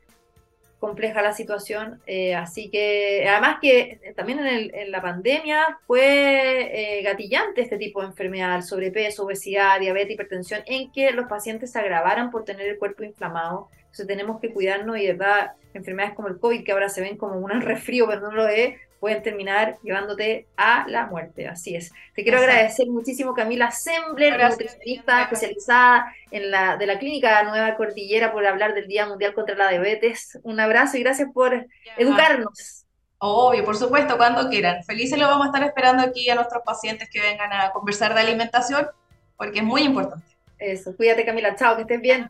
compleja 0.80 1.22
la 1.22 1.34
situación, 1.34 2.02
eh, 2.08 2.34
así 2.36 2.70
que 2.70 3.28
además 3.28 3.58
que 3.62 4.14
también 4.16 4.40
en, 4.40 4.92
la 4.92 5.02
pandemia 5.02 5.78
fue 5.86 7.00
eh, 7.00 7.04
gatillante 7.04 7.62
este 7.62 7.78
tipo 7.78 8.02
de 8.02 8.08
enfermedad, 8.08 8.62
sobrepeso, 8.62 9.26
obesidad, 9.26 9.80
diabetes, 9.80 10.14
hipertensión, 10.14 10.62
en 10.66 10.92
que 10.92 11.12
los 11.12 11.28
pacientes 11.28 11.74
se 11.74 11.80
agravaran 11.80 12.32
por 12.32 12.46
tener 12.46 12.68
el 12.68 12.80
cuerpo 12.80 13.04
inflamado. 13.04 13.68
Entonces 13.82 14.08
tenemos 14.08 14.40
que 14.40 14.54
cuidarnos 14.54 14.98
y 14.98 15.06
de 15.06 15.14
verdad 15.14 15.52
enfermedades 15.74 16.16
como 16.16 16.30
el 16.30 16.40
COVID, 16.40 16.64
que 16.64 16.72
ahora 16.72 16.90
se 16.90 17.02
ven 17.02 17.18
como 17.18 17.38
un 17.38 17.50
resfrío, 17.62 18.08
pero 18.08 18.22
no 18.22 18.32
lo 18.32 18.48
es, 18.48 18.76
pueden 19.00 19.24
terminar 19.24 19.78
llevándote 19.82 20.48
a 20.58 20.86
la 20.88 21.06
muerte. 21.06 21.48
Así 21.48 21.76
es. 21.76 21.92
Te 22.16 22.24
quiero 22.24 22.40
agradecer 22.40 22.88
muchísimo, 22.88 23.34
Camila 23.34 23.72
Sembler, 23.72 24.40
nutricionista 24.50 25.24
especializada 25.24 26.14
en 26.32 26.52
la, 26.52 26.78
de 26.78 26.86
la 26.86 27.00
Clínica 27.00 27.44
Nueva 27.44 27.76
Cordillera, 27.76 28.32
por 28.32 28.46
hablar 28.46 28.74
del 28.74 28.88
Día 28.88 29.06
Mundial 29.06 29.34
contra 29.34 29.56
la 29.56 29.70
Diabetes. 29.70 30.40
Un 30.44 30.60
abrazo 30.60 30.98
y 30.98 31.04
gracias 31.04 31.30
por 31.34 31.66
educarnos. 31.98 32.86
Obvio, 33.20 33.66
por 33.66 33.76
supuesto, 33.76 34.18
cuando 34.18 34.50
quieran. 34.50 34.84
Felices 34.84 35.20
lo 35.20 35.28
vamos 35.28 35.48
a 35.48 35.50
estar 35.50 35.64
esperando 35.64 36.04
aquí 36.04 36.30
a 36.30 36.36
nuestros 36.36 36.64
pacientes 36.64 37.10
que 37.10 37.20
vengan 37.20 37.52
a 37.52 37.72
conversar 37.72 38.14
de 38.14 38.22
alimentación, 38.22 38.88
porque 39.36 39.60
es 39.60 39.66
muy 39.66 39.82
importante. 39.84 40.26
Eso, 40.58 40.96
cuídate 40.96 41.26
Camila, 41.26 41.56
chao, 41.56 41.76
que 41.76 41.82
estés 41.82 42.02
bien. 42.02 42.30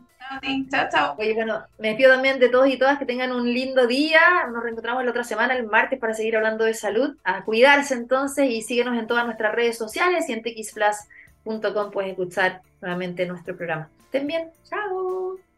Chao, 0.70 0.88
chao. 0.90 1.14
Oye, 1.18 1.34
bueno, 1.34 1.64
me 1.78 1.88
despido 1.88 2.12
también 2.12 2.38
de 2.38 2.48
todos 2.48 2.68
y 2.68 2.78
todas 2.78 2.98
que 2.98 3.06
tengan 3.06 3.32
un 3.32 3.52
lindo 3.52 3.86
día. 3.86 4.20
Nos 4.52 4.62
reencontramos 4.62 5.04
la 5.04 5.10
otra 5.10 5.24
semana, 5.24 5.56
el 5.56 5.66
martes, 5.66 5.98
para 5.98 6.14
seguir 6.14 6.36
hablando 6.36 6.64
de 6.64 6.74
salud. 6.74 7.16
A 7.24 7.44
cuidarse 7.44 7.94
entonces 7.94 8.48
y 8.48 8.62
síguenos 8.62 8.96
en 8.96 9.06
todas 9.06 9.24
nuestras 9.24 9.54
redes 9.54 9.76
sociales 9.76 10.28
y 10.28 10.32
en 10.32 10.42
txplus.com 10.42 11.90
puedes 11.90 12.10
escuchar 12.10 12.62
nuevamente 12.80 13.26
nuestro 13.26 13.56
programa. 13.56 13.88
Estén 14.04 14.26
bien, 14.26 14.50
chao. 14.68 15.49